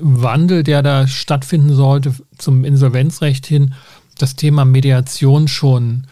Wandel, 0.00 0.62
der 0.62 0.82
da 0.82 1.06
stattfinden 1.06 1.74
sollte 1.74 2.14
zum 2.38 2.64
Insolvenzrecht 2.64 3.44
hin, 3.44 3.74
das 4.16 4.36
Thema 4.36 4.64
Mediation 4.64 5.46
schon 5.46 6.06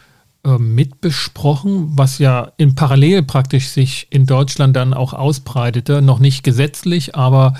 äh, 0.44 0.58
mitbesprochen, 0.58 1.92
was 1.96 2.18
ja 2.18 2.52
in 2.58 2.74
Parallel 2.74 3.22
praktisch 3.22 3.68
sich 3.68 4.08
in 4.10 4.26
Deutschland 4.26 4.76
dann 4.76 4.92
auch 4.92 5.14
ausbreitete, 5.14 6.02
noch 6.02 6.18
nicht 6.18 6.42
gesetzlich, 6.42 7.14
aber 7.14 7.54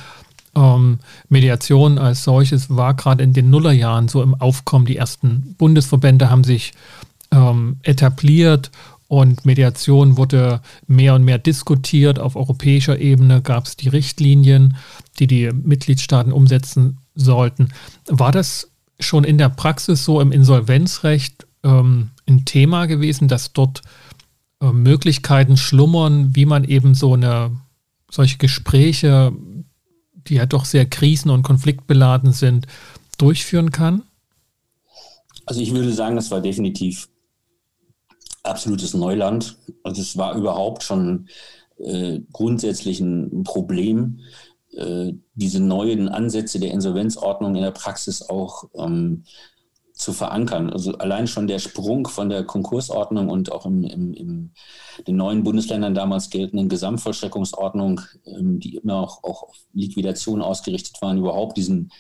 ähm, 0.55 0.99
Mediation 1.31 1.99
als 1.99 2.25
solches 2.25 2.69
war 2.69 2.93
gerade 2.95 3.25
in 3.25 3.33
den 3.33 3.49
Nullerjahren 3.49 4.09
so 4.09 4.23
im 4.23 4.35
Aufkommen. 4.35 4.85
Die 4.85 4.97
ersten 4.97 5.55
Bundesverbände 5.57 6.29
haben 6.29 6.45
sich 6.45 6.73
ähm, 7.31 7.79
etabliert 7.83 8.71
und 9.09 9.47
Mediation 9.47 10.19
wurde 10.19 10.61
mehr 10.87 11.15
und 11.15 11.25
mehr 11.25 11.39
diskutiert. 11.39 12.19
Auf 12.19 12.37
europäischer 12.37 12.99
Ebene 12.99 13.41
gab 13.41 13.67
es 13.67 13.77
die 13.77 13.89
Richtlinien, 13.89 14.77
die 15.19 15.27
die 15.27 15.51
Mitgliedstaaten 15.51 16.31
umsetzen 16.31 16.99
sollten. 17.15 17.71
War 18.07 18.33
das 18.33 18.71
schon 19.01 19.25
in 19.25 19.39
der 19.39 19.49
Praxis 19.49 20.05
so 20.05 20.21
im 20.21 20.31
Insolvenzrecht 20.31 21.47
ähm, 21.65 22.11
ein 22.29 22.45
Thema 22.45 22.87
gewesen, 22.87 23.29
dass 23.29 23.55
dort 23.55 23.81
äh, 24.61 24.73
Möglichkeiten 24.73 25.57
schlummern, 25.57 26.37
wie 26.37 26.45
man 26.45 26.65
eben 26.65 26.95
so 26.95 27.15
eine 27.15 27.51
solche 28.11 28.37
Gespräche, 28.37 29.33
die 30.13 30.35
ja 30.35 30.47
doch 30.47 30.67
sehr 30.67 30.85
krisen- 30.85 31.31
und 31.31 31.43
konfliktbeladen 31.43 32.33
sind, 32.33 32.67
durchführen 33.17 33.71
kann? 33.71 34.03
Also 35.47 35.63
ich 35.63 35.73
würde 35.73 35.93
sagen, 35.93 36.17
das 36.17 36.31
war 36.31 36.43
definitiv 36.43 37.09
absolutes 38.49 38.95
Neuland. 38.95 39.57
Also 39.83 40.03
es 40.03 40.17
war 40.17 40.37
überhaupt 40.37 40.83
schon 40.83 41.29
äh, 41.79 42.21
grundsätzlich 42.33 43.01
ein 43.01 43.45
Problem, 43.45 44.21
äh, 44.73 45.13
diese 45.35 45.61
neuen 45.61 46.09
Ansätze 46.09 46.61
der 46.61 46.73
Insolvenzordnung 46.73 47.55
in 47.55 47.63
der 47.63 47.71
Praxis 47.71 48.23
auch 48.23 48.65
ähm, 48.75 49.25
zu 49.93 50.13
verankern. 50.13 50.71
Also 50.71 50.93
allein 50.99 51.27
schon 51.27 51.49
der 51.49 51.59
Sprung 51.59 52.07
von 52.07 52.29
der 52.29 52.45
Konkursordnung 52.45 53.29
und 53.29 53.51
auch 53.51 53.67
im, 53.67 53.83
im, 53.85 54.15
in 54.15 54.53
den 55.07 55.17
neuen 55.17 55.43
Bundesländern 55.43 55.95
damals 55.95 56.31
geltenden 56.31 56.69
Gesamtvollstreckungsordnung, 56.69 58.01
ähm, 58.27 58.61
die 58.61 58.77
immer 58.77 58.97
auch, 58.97 59.25
auch 59.25 59.43
auf 59.45 59.57
Liquidation 59.73 60.43
ausgerichtet 60.43 61.03
waren, 61.03 61.19
überhaupt 61.19 61.57
diesen, 61.57 61.91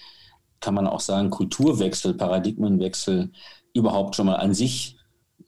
kann 0.61 0.75
man 0.75 0.87
auch 0.87 1.01
sagen, 1.01 1.31
Kulturwechsel, 1.31 2.15
Paradigmenwechsel 2.15 3.33
überhaupt 3.75 4.15
schon 4.15 4.27
mal 4.27 4.37
an 4.37 4.55
sich 4.55 4.98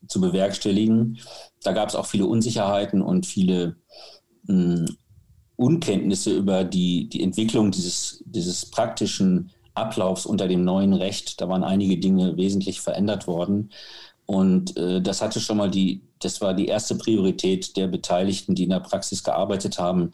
zu 0.07 0.21
bewerkstelligen. 0.21 1.19
Da 1.62 1.73
gab 1.73 1.88
es 1.88 1.95
auch 1.95 2.07
viele 2.07 2.26
Unsicherheiten 2.26 3.02
und 3.02 3.26
viele 3.26 3.76
mh, 4.45 4.87
hm, 4.87 4.97
Unkenntnisse 5.57 6.35
über 6.35 6.64
die, 6.64 7.09
die 7.11 7.23
Entwicklung 7.23 7.71
dieses, 7.71 8.23
dieses 8.25 8.64
praktischen 8.64 9.50
Ablaufs 9.75 10.25
unter 10.25 10.49
dem 10.49 10.64
neuen 10.64 10.95
Recht. 10.95 11.40
Da 11.40 11.49
waren 11.49 11.64
einige 11.64 11.99
Dinge 11.99 12.37
wesentlich 12.37 12.80
verändert 12.80 13.26
worden. 13.26 13.71
Und 14.25 14.76
äh, 14.76 15.02
das 15.02 15.21
hatte 15.21 15.40
schon 15.40 15.59
mal 15.59 15.71
die, 15.71 16.02
das 16.21 16.40
war 16.40 16.54
die 16.54 16.66
erste 16.66 16.95
Priorität 16.95 17.76
der 17.76 17.88
Beteiligten, 17.88 18.54
die 18.54 18.64
in 18.64 18.71
der 18.71 18.80
Praxis 18.80 19.25
gearbeitet 19.25 19.78
haben, 19.78 20.12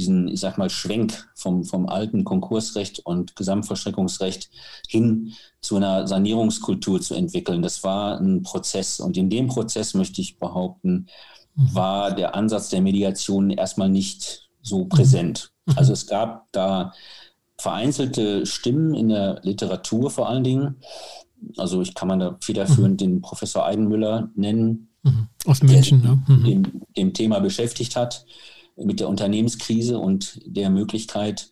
diesen, 0.00 0.28
ich 0.28 0.40
sag 0.40 0.56
mal, 0.56 0.70
Schwenk 0.70 1.28
vom, 1.34 1.64
vom 1.64 1.86
alten 1.86 2.24
Konkursrecht 2.24 3.00
und 3.00 3.36
Gesamtvollstreckungsrecht 3.36 4.50
hin 4.88 5.32
zu 5.60 5.76
einer 5.76 6.08
Sanierungskultur 6.08 7.00
zu 7.00 7.14
entwickeln. 7.14 7.60
Das 7.60 7.84
war 7.84 8.18
ein 8.18 8.42
Prozess. 8.42 8.98
Und 8.98 9.16
in 9.16 9.28
dem 9.28 9.48
Prozess 9.48 9.92
möchte 9.94 10.22
ich 10.22 10.38
behaupten, 10.38 11.06
mhm. 11.54 11.74
war 11.74 12.14
der 12.14 12.34
Ansatz 12.34 12.70
der 12.70 12.80
Mediation 12.80 13.50
erstmal 13.50 13.90
nicht 13.90 14.48
so 14.62 14.86
präsent. 14.86 15.52
Mhm. 15.66 15.74
Also 15.76 15.92
es 15.92 16.06
gab 16.06 16.46
da 16.52 16.92
vereinzelte 17.58 18.46
Stimmen 18.46 18.94
in 18.94 19.10
der 19.10 19.40
Literatur 19.42 20.10
vor 20.10 20.30
allen 20.30 20.44
Dingen. 20.44 20.76
Also 21.58 21.82
ich 21.82 21.94
kann 21.94 22.08
man 22.08 22.20
da 22.20 22.36
federführend 22.40 22.94
mhm. 22.94 23.04
den 23.04 23.20
Professor 23.20 23.66
Eidenmüller 23.66 24.30
nennen. 24.34 24.88
Mhm. 25.02 25.28
Aus 25.44 25.62
München, 25.62 26.22
mhm. 26.26 26.44
dem, 26.44 26.82
dem 26.96 27.12
Thema 27.12 27.40
beschäftigt 27.40 27.96
hat 27.96 28.24
mit 28.84 29.00
der 29.00 29.08
Unternehmenskrise 29.08 29.98
und 29.98 30.40
der 30.44 30.70
Möglichkeit, 30.70 31.50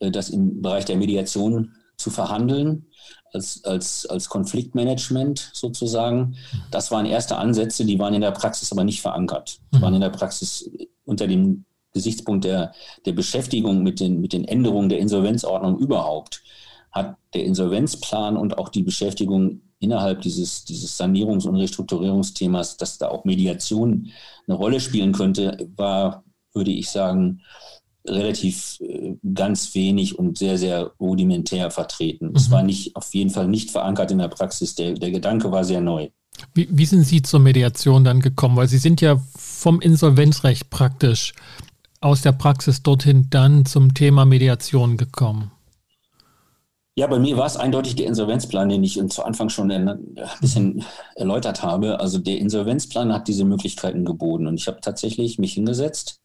äh, 0.00 0.10
das 0.10 0.30
im 0.30 0.62
Bereich 0.62 0.84
der 0.84 0.96
Mediation 0.96 1.74
zu 1.96 2.10
verhandeln, 2.10 2.86
als, 3.32 3.64
als, 3.64 4.06
als 4.06 4.28
Konfliktmanagement 4.28 5.50
sozusagen. 5.52 6.36
Das 6.70 6.90
waren 6.90 7.06
erste 7.06 7.36
Ansätze, 7.36 7.84
die 7.84 7.98
waren 7.98 8.14
in 8.14 8.20
der 8.20 8.30
Praxis 8.30 8.70
aber 8.72 8.84
nicht 8.84 9.00
verankert. 9.00 9.58
Die 9.74 9.82
waren 9.82 9.94
in 9.94 10.00
der 10.00 10.10
Praxis 10.10 10.70
unter 11.04 11.26
dem 11.26 11.64
Gesichtspunkt 11.92 12.44
der, 12.44 12.72
der 13.06 13.12
Beschäftigung 13.12 13.82
mit 13.82 14.00
den, 14.00 14.20
mit 14.20 14.32
den 14.32 14.44
Änderungen 14.44 14.88
der 14.88 14.98
Insolvenzordnung 14.98 15.78
überhaupt, 15.78 16.42
hat 16.90 17.16
der 17.34 17.44
Insolvenzplan 17.44 18.36
und 18.36 18.58
auch 18.58 18.68
die 18.68 18.82
Beschäftigung 18.82 19.60
innerhalb 19.78 20.22
dieses, 20.22 20.64
dieses 20.64 20.98
Sanierungs- 21.00 21.46
und 21.46 21.56
Restrukturierungsthemas, 21.56 22.76
dass 22.76 22.98
da 22.98 23.08
auch 23.08 23.24
Mediation 23.24 24.10
eine 24.46 24.56
Rolle 24.56 24.80
spielen 24.80 25.12
könnte, 25.12 25.68
war 25.76 26.24
würde 26.54 26.70
ich 26.70 26.88
sagen, 26.90 27.42
relativ 28.06 28.78
äh, 28.80 29.16
ganz 29.34 29.74
wenig 29.74 30.18
und 30.18 30.38
sehr, 30.38 30.58
sehr 30.58 30.92
rudimentär 31.00 31.70
vertreten. 31.70 32.28
Mhm. 32.28 32.36
Es 32.36 32.50
war 32.50 32.62
nicht, 32.62 32.96
auf 32.96 33.14
jeden 33.14 33.30
Fall 33.30 33.48
nicht 33.48 33.70
verankert 33.70 34.10
in 34.10 34.18
der 34.18 34.28
Praxis. 34.28 34.74
Der, 34.74 34.94
der 34.94 35.10
Gedanke 35.10 35.50
war 35.50 35.64
sehr 35.64 35.80
neu. 35.80 36.08
Wie, 36.52 36.68
wie 36.70 36.86
sind 36.86 37.04
Sie 37.04 37.22
zur 37.22 37.40
Mediation 37.40 38.04
dann 38.04 38.20
gekommen? 38.20 38.56
Weil 38.56 38.68
Sie 38.68 38.78
sind 38.78 39.00
ja 39.00 39.20
vom 39.36 39.80
Insolvenzrecht 39.80 40.68
praktisch 40.70 41.32
aus 42.00 42.22
der 42.22 42.32
Praxis 42.32 42.82
dorthin 42.82 43.28
dann 43.30 43.64
zum 43.64 43.94
Thema 43.94 44.26
Mediation 44.26 44.96
gekommen. 44.96 45.50
Ja, 46.96 47.08
bei 47.08 47.18
mir 47.18 47.36
war 47.36 47.46
es 47.46 47.56
eindeutig 47.56 47.96
der 47.96 48.06
Insolvenzplan, 48.06 48.68
den 48.68 48.84
ich 48.84 49.00
zu 49.08 49.24
Anfang 49.24 49.48
schon 49.48 49.70
ein 49.72 50.16
bisschen 50.40 50.84
erläutert 51.16 51.62
habe. 51.62 51.98
Also 51.98 52.18
der 52.18 52.38
Insolvenzplan 52.38 53.12
hat 53.12 53.26
diese 53.26 53.44
Möglichkeiten 53.44 54.04
geboten. 54.04 54.46
Und 54.46 54.60
ich 54.60 54.68
habe 54.68 54.80
tatsächlich 54.80 55.38
mich 55.38 55.54
hingesetzt, 55.54 56.20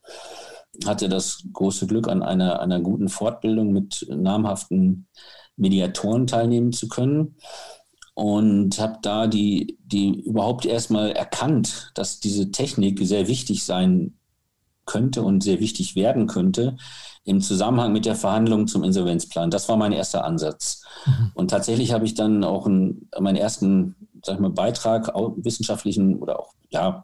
hatte 0.85 1.09
das 1.09 1.43
große 1.51 1.87
Glück, 1.87 2.07
an 2.07 2.21
einer, 2.21 2.59
einer 2.59 2.79
guten 2.81 3.09
Fortbildung 3.09 3.73
mit 3.73 4.05
namhaften 4.09 5.07
Mediatoren 5.55 6.27
teilnehmen 6.27 6.71
zu 6.71 6.87
können. 6.87 7.35
Und 8.13 8.77
habe 8.79 8.99
da 9.01 9.25
die, 9.25 9.79
die 9.83 10.21
überhaupt 10.21 10.65
erstmal 10.65 11.13
erkannt, 11.13 11.91
dass 11.95 12.19
diese 12.19 12.51
Technik 12.51 12.99
sehr 13.01 13.27
wichtig 13.27 13.63
sein 13.63 14.19
könnte 14.85 15.23
und 15.23 15.41
sehr 15.41 15.59
wichtig 15.61 15.95
werden 15.95 16.27
könnte 16.27 16.75
im 17.29 17.41
Zusammenhang 17.41 17.93
mit 17.93 18.05
der 18.05 18.15
Verhandlung 18.15 18.67
zum 18.67 18.83
Insolvenzplan. 18.83 19.51
Das 19.51 19.69
war 19.69 19.77
mein 19.77 19.91
erster 19.91 20.25
Ansatz. 20.25 20.81
Mhm. 21.05 21.31
Und 21.35 21.51
tatsächlich 21.51 21.93
habe 21.93 22.05
ich 22.05 22.15
dann 22.15 22.43
auch 22.43 22.65
einen, 22.65 23.07
meinen 23.19 23.37
ersten 23.37 23.95
sag 24.25 24.35
ich 24.35 24.41
mal, 24.41 24.49
Beitrag, 24.49 25.13
wissenschaftlichen 25.37 26.17
oder 26.19 26.39
auch, 26.39 26.53
ja, 26.69 27.03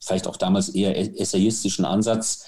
vielleicht 0.00 0.26
auch 0.26 0.36
damals 0.36 0.70
eher 0.70 0.98
essayistischen 1.20 1.84
Ansatz 1.84 2.46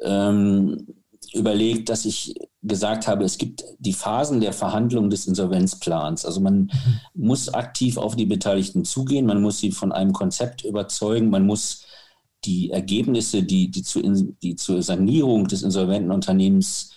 ähm, 0.00 0.86
überlegt, 1.34 1.88
dass 1.88 2.04
ich 2.04 2.34
gesagt 2.62 3.08
habe, 3.08 3.24
es 3.24 3.38
gibt 3.38 3.64
die 3.78 3.92
Phasen 3.92 4.40
der 4.40 4.52
Verhandlung 4.52 5.10
des 5.10 5.26
Insolvenzplans. 5.26 6.24
Also 6.24 6.40
man 6.40 6.70
mhm. 6.72 7.00
muss 7.14 7.52
aktiv 7.52 7.96
auf 7.96 8.14
die 8.14 8.26
Beteiligten 8.26 8.84
zugehen, 8.84 9.26
man 9.26 9.42
muss 9.42 9.58
sie 9.58 9.72
von 9.72 9.90
einem 9.90 10.12
Konzept 10.12 10.64
überzeugen, 10.64 11.30
man 11.30 11.44
muss 11.44 11.84
die 12.44 12.70
Ergebnisse, 12.70 13.42
die, 13.42 13.70
die, 13.70 13.82
zu, 13.82 14.00
die 14.42 14.56
zur 14.56 14.82
Sanierung 14.82 15.46
des 15.46 15.62
insolventen 15.62 16.10
Unternehmens 16.10 16.90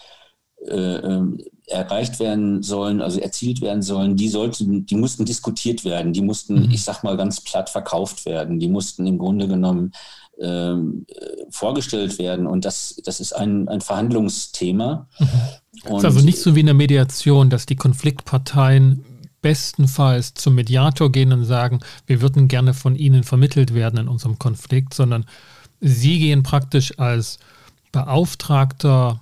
äh, 0.67 0.95
ähm, 0.95 1.39
erreicht 1.67 2.19
werden 2.19 2.61
sollen, 2.61 3.01
also 3.01 3.19
erzielt 3.19 3.61
werden 3.61 3.81
sollen, 3.81 4.15
die 4.15 4.29
sollten, 4.29 4.85
die 4.85 4.95
mussten 4.95 5.25
diskutiert 5.25 5.83
werden, 5.83 6.13
die 6.13 6.21
mussten, 6.21 6.63
mhm. 6.63 6.71
ich 6.71 6.83
sag 6.83 7.03
mal 7.03 7.17
ganz 7.17 7.41
platt, 7.41 7.69
verkauft 7.69 8.25
werden, 8.25 8.59
die 8.59 8.67
mussten 8.67 9.07
im 9.07 9.17
Grunde 9.17 9.47
genommen 9.47 9.91
ähm, 10.39 11.05
vorgestellt 11.49 12.19
werden. 12.19 12.45
Und 12.45 12.65
das, 12.65 13.01
das 13.03 13.19
ist 13.19 13.33
ein, 13.33 13.67
ein 13.67 13.81
Verhandlungsthema. 13.81 15.07
Mhm. 15.19 15.27
Es 15.83 15.91
ist 15.91 16.05
also 16.05 16.21
nicht 16.21 16.39
so 16.39 16.55
wie 16.55 16.61
in 16.61 16.67
der 16.67 16.75
Mediation, 16.75 17.49
dass 17.49 17.65
die 17.65 17.75
Konfliktparteien 17.75 19.03
bestenfalls 19.45 20.33
zum 20.33 20.55
Mediator 20.55 21.11
gehen 21.11 21.31
und 21.31 21.45
sagen, 21.45 21.81
wir 22.07 22.19
würden 22.19 22.47
gerne 22.47 22.73
von 22.73 22.95
Ihnen 22.95 23.23
vermittelt 23.23 23.75
werden 23.75 23.99
in 23.99 24.07
unserem 24.07 24.39
Konflikt, 24.39 24.95
sondern 24.95 25.27
Sie 25.79 26.17
gehen 26.17 26.41
praktisch 26.41 26.97
als 26.97 27.37
Beauftragter 27.91 29.21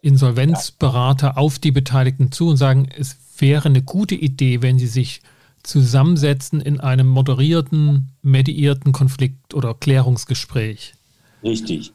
Insolvenzberater 0.00 1.36
auf 1.36 1.58
die 1.58 1.72
Beteiligten 1.72 2.32
zu 2.32 2.48
und 2.48 2.56
sagen, 2.56 2.88
es 2.96 3.18
wäre 3.36 3.68
eine 3.68 3.82
gute 3.82 4.14
Idee, 4.14 4.62
wenn 4.62 4.78
sie 4.78 4.86
sich 4.86 5.20
zusammensetzen 5.62 6.62
in 6.62 6.80
einem 6.80 7.08
moderierten, 7.08 8.12
mediierten 8.22 8.92
Konflikt- 8.92 9.52
oder 9.52 9.74
Klärungsgespräch. 9.74 10.94
Richtig. 11.42 11.92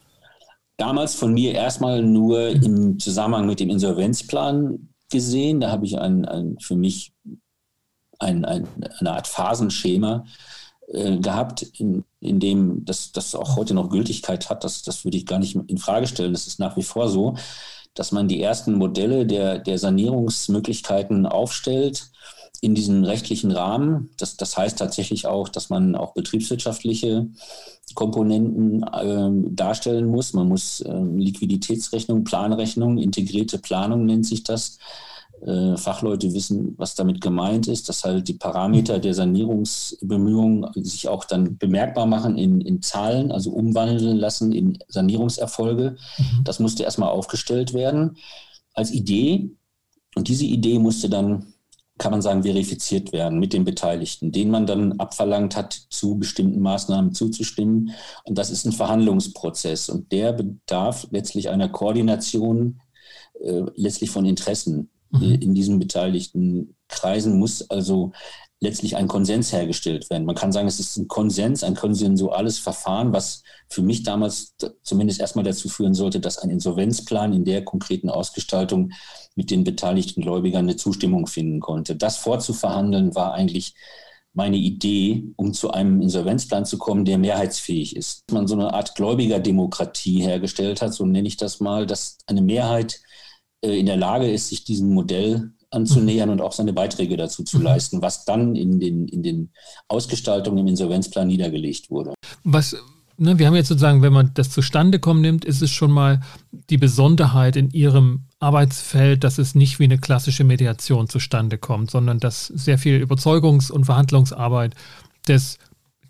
Damals 0.77 1.15
von 1.15 1.33
mir 1.33 1.53
erstmal 1.53 2.03
nur 2.03 2.49
im 2.49 2.99
Zusammenhang 2.99 3.47
mit 3.47 3.59
dem 3.59 3.71
Insolvenzplan 3.71 4.92
gesehen. 5.13 5.61
Da 5.61 5.71
habe 5.71 5.85
ich 5.85 5.97
ein, 5.97 6.25
ein, 6.25 6.57
für 6.59 6.75
mich 6.75 7.13
ein, 8.19 8.43
ein, 8.43 8.67
eine 8.99 9.11
Art 9.13 9.27
Phasenschema 9.27 10.25
äh, 10.87 11.17
gehabt, 11.17 11.61
in, 11.61 12.03
in 12.19 12.41
dem 12.41 12.83
das, 12.83 13.13
das 13.13 13.33
auch 13.33 13.55
heute 13.55 13.73
noch 13.73 13.89
Gültigkeit 13.89 14.49
hat. 14.49 14.65
Das, 14.65 14.83
das 14.83 15.05
würde 15.05 15.17
ich 15.17 15.25
gar 15.25 15.39
nicht 15.39 15.55
in 15.55 15.77
Frage 15.77 16.07
stellen. 16.07 16.33
Das 16.33 16.47
ist 16.47 16.59
nach 16.59 16.75
wie 16.75 16.83
vor 16.83 17.07
so 17.07 17.35
dass 17.93 18.11
man 18.11 18.27
die 18.27 18.41
ersten 18.41 18.73
Modelle 18.73 19.25
der, 19.25 19.59
der 19.59 19.77
Sanierungsmöglichkeiten 19.77 21.25
aufstellt 21.25 22.11
in 22.61 22.75
diesem 22.75 23.03
rechtlichen 23.03 23.51
Rahmen. 23.51 24.09
Das, 24.17 24.37
das 24.37 24.55
heißt 24.55 24.79
tatsächlich 24.79 25.27
auch, 25.27 25.49
dass 25.49 25.69
man 25.69 25.95
auch 25.95 26.13
betriebswirtschaftliche 26.13 27.27
Komponenten 27.93 28.83
äh, 28.83 29.53
darstellen 29.53 30.07
muss. 30.07 30.33
Man 30.33 30.47
muss 30.47 30.79
äh, 30.81 30.93
Liquiditätsrechnung, 30.93 32.23
Planrechnung, 32.23 32.97
integrierte 32.97 33.57
Planung 33.59 34.05
nennt 34.05 34.25
sich 34.25 34.43
das, 34.43 34.77
äh, 35.45 35.75
Fachleute 35.75 36.33
wissen, 36.33 36.73
was 36.77 36.95
damit 36.95 37.19
gemeint 37.19 37.67
ist, 37.67 37.89
dass 37.89 38.05
halt 38.05 38.29
die 38.29 38.35
Parameter 38.35 38.99
der 38.99 39.13
Sanierungsbemühungen 39.13 40.67
sich 40.75 41.09
auch 41.09 41.25
dann 41.25 41.57
bemerkbar 41.57 42.05
machen 42.05 42.37
in, 42.37 42.61
in 42.61 42.81
Zahlen, 42.81 43.29
also 43.29 43.51
umwandeln 43.51 44.17
lassen 44.17 44.53
in 44.53 44.79
Sanierungserfolge. 44.87 45.97
Mhm. 46.17 46.43
Das 46.45 46.59
musste 46.59 46.83
erstmal 46.83 47.09
aufgestellt 47.09 47.73
werden 47.73 48.15
als 48.73 48.91
Idee. 48.91 49.51
Und 50.15 50.29
diese 50.29 50.45
Idee 50.45 50.79
musste 50.79 51.09
dann, 51.09 51.52
kann 51.97 52.11
man 52.11 52.21
sagen, 52.21 52.43
verifiziert 52.43 53.13
werden 53.13 53.39
mit 53.39 53.53
den 53.53 53.65
Beteiligten, 53.65 54.31
denen 54.31 54.51
man 54.51 54.65
dann 54.65 54.93
abverlangt 54.93 55.55
hat, 55.55 55.73
zu 55.73 56.17
bestimmten 56.17 56.59
Maßnahmen 56.59 57.13
zuzustimmen. 57.13 57.91
Und 58.23 58.37
das 58.37 58.49
ist 58.49 58.65
ein 58.65 58.71
Verhandlungsprozess 58.71 59.89
und 59.89 60.11
der 60.11 60.33
bedarf 60.33 61.07
letztlich 61.11 61.49
einer 61.49 61.69
Koordination 61.69 62.81
äh, 63.39 63.63
letztlich 63.75 64.09
von 64.09 64.25
Interessen 64.25 64.89
mhm. 65.11 65.33
in 65.33 65.53
diesen 65.53 65.79
beteiligten 65.79 66.75
Kreisen 66.87 67.39
muss 67.39 67.69
also 67.69 68.11
letztlich 68.63 68.95
ein 68.95 69.09
Konsens 69.09 69.51
hergestellt 69.51 70.09
werden. 70.09 70.25
Man 70.25 70.35
kann 70.35 70.53
sagen, 70.53 70.69
es 70.69 70.79
ist 70.79 70.95
ein 70.95 71.09
Konsens, 71.09 71.63
ein 71.63 71.75
konsensuales 71.75 72.59
Verfahren, 72.59 73.11
was 73.11 73.43
für 73.69 73.81
mich 73.81 74.03
damals 74.03 74.55
zumindest 74.83 75.19
erstmal 75.19 75.43
dazu 75.43 75.67
führen 75.67 75.93
sollte, 75.93 76.21
dass 76.21 76.37
ein 76.37 76.49
Insolvenzplan 76.49 77.33
in 77.33 77.43
der 77.43 77.65
konkreten 77.65 78.09
Ausgestaltung 78.09 78.91
mit 79.35 79.51
den 79.51 79.65
beteiligten 79.65 80.21
Gläubigern 80.21 80.65
eine 80.65 80.77
Zustimmung 80.77 81.27
finden 81.27 81.59
konnte. 81.59 81.97
Das 81.97 82.17
vorzuverhandeln 82.17 83.13
war 83.15 83.33
eigentlich 83.33 83.75
meine 84.31 84.57
Idee, 84.57 85.25
um 85.35 85.53
zu 85.53 85.71
einem 85.71 86.01
Insolvenzplan 86.01 86.65
zu 86.65 86.77
kommen, 86.77 87.03
der 87.03 87.17
mehrheitsfähig 87.17 87.97
ist. 87.97 88.23
Man 88.31 88.47
so 88.47 88.55
eine 88.55 88.73
Art 88.73 88.95
Gläubigerdemokratie 88.95 90.21
hergestellt 90.21 90.81
hat, 90.81 90.93
so 90.93 91.05
nenne 91.05 91.27
ich 91.27 91.35
das 91.35 91.59
mal, 91.59 91.85
dass 91.85 92.17
eine 92.27 92.41
Mehrheit 92.41 93.01
äh, 93.61 93.77
in 93.77 93.87
der 93.87 93.97
Lage 93.97 94.31
ist, 94.31 94.47
sich 94.47 94.63
diesem 94.63 94.93
Modell 94.93 95.51
anzunähern 95.73 96.29
und 96.29 96.41
auch 96.41 96.51
seine 96.51 96.73
Beiträge 96.73 97.17
dazu 97.17 97.43
zu 97.43 97.59
leisten, 97.59 98.01
was 98.01 98.25
dann 98.25 98.55
in 98.55 98.79
den, 98.79 99.07
in 99.07 99.23
den 99.23 99.49
Ausgestaltungen 99.87 100.59
im 100.59 100.67
Insolvenzplan 100.67 101.27
niedergelegt 101.27 101.89
wurde. 101.89 102.13
Was, 102.43 102.75
ne, 103.17 103.37
wir 103.39 103.47
haben 103.47 103.55
jetzt 103.55 103.67
sozusagen, 103.67 104.01
wenn 104.01 104.13
man 104.13 104.31
das 104.33 104.49
zustande 104.49 104.99
kommen 104.99 105.21
nimmt, 105.21 105.45
ist 105.45 105.61
es 105.61 105.71
schon 105.71 105.91
mal 105.91 106.21
die 106.69 106.77
Besonderheit 106.77 107.55
in 107.55 107.71
Ihrem 107.71 108.25
Arbeitsfeld, 108.39 109.23
dass 109.23 109.37
es 109.37 109.55
nicht 109.55 109.79
wie 109.79 109.85
eine 109.85 109.97
klassische 109.97 110.43
Mediation 110.43 111.07
zustande 111.07 111.57
kommt, 111.57 111.91
sondern 111.91 112.19
dass 112.19 112.47
sehr 112.47 112.77
viel 112.77 113.03
Überzeugungs- 113.03 113.71
und 113.71 113.85
Verhandlungsarbeit 113.85 114.75
des 115.27 115.57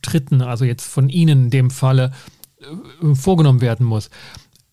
Dritten, 0.02 0.42
also 0.42 0.66
jetzt 0.66 0.86
von 0.86 1.10
Ihnen 1.10 1.46
in 1.46 1.50
dem 1.50 1.70
Falle, 1.70 2.12
äh, 2.60 3.16
vorgenommen 3.16 3.62
werden 3.62 3.86
muss 3.86 4.10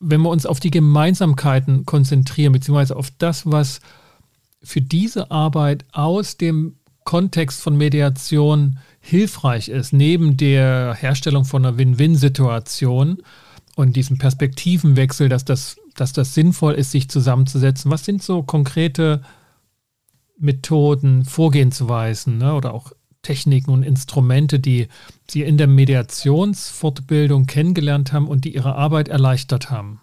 wenn 0.00 0.22
wir 0.22 0.30
uns 0.30 0.46
auf 0.46 0.60
die 0.60 0.70
Gemeinsamkeiten 0.70 1.84
konzentrieren, 1.84 2.52
beziehungsweise 2.52 2.96
auf 2.96 3.10
das, 3.18 3.44
was 3.50 3.80
für 4.62 4.82
diese 4.82 5.30
Arbeit 5.30 5.84
aus 5.92 6.36
dem 6.36 6.76
Kontext 7.04 7.62
von 7.62 7.76
Mediation 7.76 8.78
hilfreich 9.00 9.68
ist, 9.68 9.92
neben 9.92 10.36
der 10.36 10.94
Herstellung 10.94 11.44
von 11.44 11.64
einer 11.64 11.78
Win-Win-Situation 11.78 13.22
und 13.74 13.96
diesem 13.96 14.18
Perspektivenwechsel, 14.18 15.28
dass 15.28 15.44
das, 15.44 15.76
dass 15.96 16.12
das 16.12 16.34
sinnvoll 16.34 16.74
ist, 16.74 16.90
sich 16.90 17.08
zusammenzusetzen, 17.08 17.90
was 17.90 18.04
sind 18.04 18.22
so 18.22 18.42
konkrete 18.42 19.22
Methoden, 20.38 21.24
Vorgehensweisen 21.24 22.38
ne, 22.38 22.54
oder 22.54 22.74
auch 22.74 22.92
Techniken 23.22 23.70
und 23.70 23.82
Instrumente, 23.82 24.58
die 24.58 24.88
Sie 25.28 25.42
in 25.42 25.58
der 25.58 25.66
Mediationsfortbildung 25.66 27.46
kennengelernt 27.46 28.12
haben 28.12 28.28
und 28.28 28.44
die 28.44 28.54
Ihre 28.54 28.74
Arbeit 28.74 29.08
erleichtert 29.08 29.70
haben? 29.70 30.00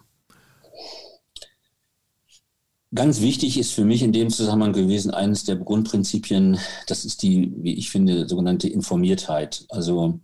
Ganz 2.94 3.20
wichtig 3.20 3.58
ist 3.58 3.72
für 3.72 3.84
mich 3.84 4.02
in 4.02 4.12
dem 4.12 4.30
Zusammenhang 4.30 4.72
gewesen, 4.72 5.10
eines 5.10 5.44
der 5.44 5.56
Grundprinzipien, 5.56 6.58
das 6.86 7.04
ist 7.04 7.22
die, 7.22 7.52
wie 7.58 7.74
ich 7.74 7.90
finde, 7.90 8.26
sogenannte 8.26 8.68
Informiertheit. 8.68 9.66
Also 9.68 10.20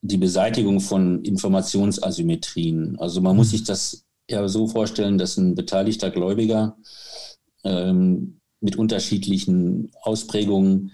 die 0.00 0.16
Beseitigung 0.16 0.80
von 0.80 1.24
Informationsasymmetrien. 1.24 2.98
Also 2.98 3.20
man 3.20 3.36
muss 3.36 3.48
mhm. 3.48 3.50
sich 3.50 3.64
das 3.64 4.04
ja 4.30 4.46
so 4.46 4.68
vorstellen, 4.68 5.18
dass 5.18 5.36
ein 5.36 5.56
beteiligter 5.56 6.10
Gläubiger 6.10 6.76
ähm, 7.64 8.40
mit 8.60 8.76
unterschiedlichen 8.76 9.90
Ausprägungen 10.02 10.92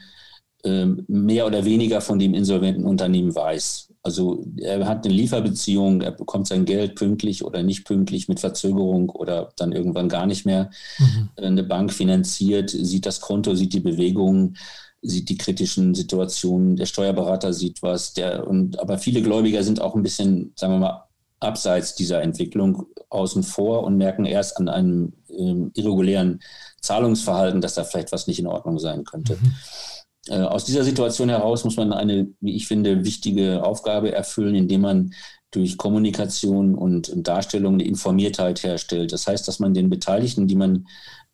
ähm, 0.64 1.04
mehr 1.06 1.46
oder 1.46 1.64
weniger 1.66 2.00
von 2.00 2.18
dem 2.18 2.32
insolventen 2.34 2.84
Unternehmen 2.84 3.34
weiß. 3.34 3.87
Also 4.08 4.42
er 4.56 4.88
hat 4.88 5.04
eine 5.04 5.12
Lieferbeziehung, 5.12 6.00
er 6.00 6.12
bekommt 6.12 6.48
sein 6.48 6.64
Geld 6.64 6.94
pünktlich 6.94 7.44
oder 7.44 7.62
nicht 7.62 7.84
pünktlich 7.84 8.26
mit 8.26 8.40
Verzögerung 8.40 9.10
oder 9.10 9.50
dann 9.56 9.72
irgendwann 9.72 10.08
gar 10.08 10.24
nicht 10.24 10.46
mehr. 10.46 10.70
Mhm. 10.98 11.28
Eine 11.36 11.62
Bank 11.62 11.92
finanziert, 11.92 12.70
sieht 12.70 13.04
das 13.04 13.20
Konto, 13.20 13.54
sieht 13.54 13.74
die 13.74 13.80
Bewegungen, 13.80 14.56
sieht 15.02 15.28
die 15.28 15.36
kritischen 15.36 15.94
Situationen, 15.94 16.76
der 16.76 16.86
Steuerberater 16.86 17.52
sieht 17.52 17.82
was, 17.82 18.14
der 18.14 18.48
und 18.48 18.80
aber 18.80 18.96
viele 18.96 19.20
Gläubiger 19.20 19.62
sind 19.62 19.82
auch 19.82 19.94
ein 19.94 20.02
bisschen, 20.02 20.52
sagen 20.56 20.72
wir 20.72 20.78
mal, 20.78 21.04
abseits 21.40 21.94
dieser 21.94 22.22
Entwicklung 22.22 22.86
außen 23.10 23.42
vor 23.42 23.84
und 23.84 23.98
merken 23.98 24.24
erst 24.24 24.56
an 24.56 24.70
einem 24.70 25.12
ähm, 25.28 25.70
irregulären 25.74 26.40
Zahlungsverhalten, 26.80 27.60
dass 27.60 27.74
da 27.74 27.84
vielleicht 27.84 28.10
was 28.12 28.26
nicht 28.26 28.38
in 28.38 28.46
Ordnung 28.46 28.78
sein 28.78 29.04
könnte. 29.04 29.34
Mhm. 29.34 29.52
Äh, 30.28 30.40
aus 30.40 30.64
dieser 30.64 30.84
Situation 30.84 31.28
heraus 31.28 31.64
muss 31.64 31.76
man 31.76 31.92
eine, 31.92 32.28
wie 32.40 32.54
ich 32.54 32.66
finde, 32.66 33.04
wichtige 33.04 33.64
Aufgabe 33.64 34.12
erfüllen, 34.12 34.54
indem 34.54 34.82
man 34.82 35.14
durch 35.50 35.78
Kommunikation 35.78 36.74
und 36.74 37.12
Darstellung 37.16 37.74
eine 37.74 37.84
Informiertheit 37.84 38.62
herstellt. 38.62 39.12
Das 39.12 39.26
heißt, 39.26 39.48
dass 39.48 39.58
man 39.60 39.74
den 39.74 39.88
Beteiligten, 39.88 40.46
die 40.46 40.56
man 40.56 40.86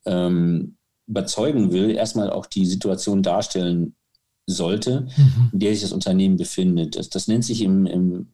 ähm, 0.07 0.77
überzeugen 1.07 1.73
will, 1.73 1.91
erstmal 1.91 2.31
auch 2.31 2.47
die 2.47 2.67
Situation 2.67 3.23
darstellen 3.23 3.97
sollte, 4.47 5.09
mhm. 5.17 5.51
in 5.53 5.59
der 5.59 5.73
sich 5.73 5.83
das 5.83 5.93
Unternehmen 5.93 6.37
befindet. 6.37 6.97
Das, 6.97 7.09
das 7.09 7.29
nennt 7.29 7.45
sich 7.45 7.63
im, 7.63 7.87
im 7.87 8.33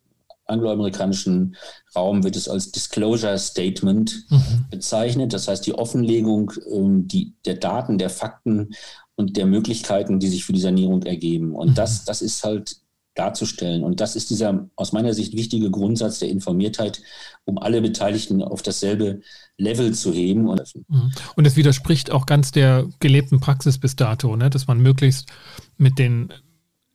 angloamerikanischen 0.50 1.56
Raum 1.94 2.22
wird 2.24 2.36
es 2.36 2.48
als 2.48 2.72
Disclosure 2.72 3.38
Statement 3.38 4.26
mhm. 4.30 4.66
bezeichnet. 4.70 5.32
Das 5.32 5.48
heißt, 5.48 5.66
die 5.66 5.74
Offenlegung 5.74 6.52
ähm, 6.70 7.08
die, 7.08 7.34
der 7.44 7.54
Daten, 7.54 7.98
der 7.98 8.10
Fakten 8.10 8.70
und 9.14 9.36
der 9.36 9.46
Möglichkeiten, 9.46 10.20
die 10.20 10.28
sich 10.28 10.44
für 10.44 10.52
die 10.52 10.60
Sanierung 10.60 11.02
ergeben. 11.02 11.54
Und 11.54 11.70
mhm. 11.70 11.74
das, 11.74 12.04
das 12.04 12.22
ist 12.22 12.44
halt 12.44 12.76
darzustellen. 13.14 13.82
Und 13.82 14.00
das 14.00 14.16
ist 14.16 14.30
dieser 14.30 14.68
aus 14.76 14.92
meiner 14.92 15.14
Sicht 15.14 15.34
wichtige 15.34 15.70
Grundsatz 15.70 16.20
der 16.20 16.28
Informiertheit, 16.28 17.02
um 17.44 17.58
alle 17.58 17.82
Beteiligten 17.82 18.42
auf 18.42 18.62
dasselbe 18.62 19.20
Level 19.58 19.92
zu 19.94 20.12
heben. 20.12 20.48
Und, 20.48 20.62
mhm. 20.88 21.12
es 21.44 21.56
widerspricht 21.56 22.10
auch 22.10 22.26
ganz 22.26 22.52
der 22.52 22.86
gelebten 23.00 23.40
Praxis 23.40 23.78
bis 23.78 23.96
dato, 23.96 24.36
ne? 24.36 24.48
dass 24.48 24.66
man 24.66 24.80
möglichst 24.80 25.28
mit 25.76 25.98
den 25.98 26.32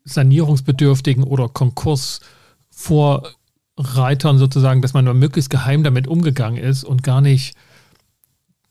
Sanierungsbedürftigen 0.06 1.24
oder 1.24 1.50
Konkursvorreitern 3.76 4.38
sozusagen, 4.38 4.82
dass 4.82 4.94
man 4.94 5.06
nur 5.06 5.14
möglichst 5.14 5.50
geheim 5.50 5.84
damit 5.84 6.08
umgegangen 6.08 6.62
ist 6.62 6.84
und 6.84 7.04
gar 7.04 7.22
nicht 7.22 7.56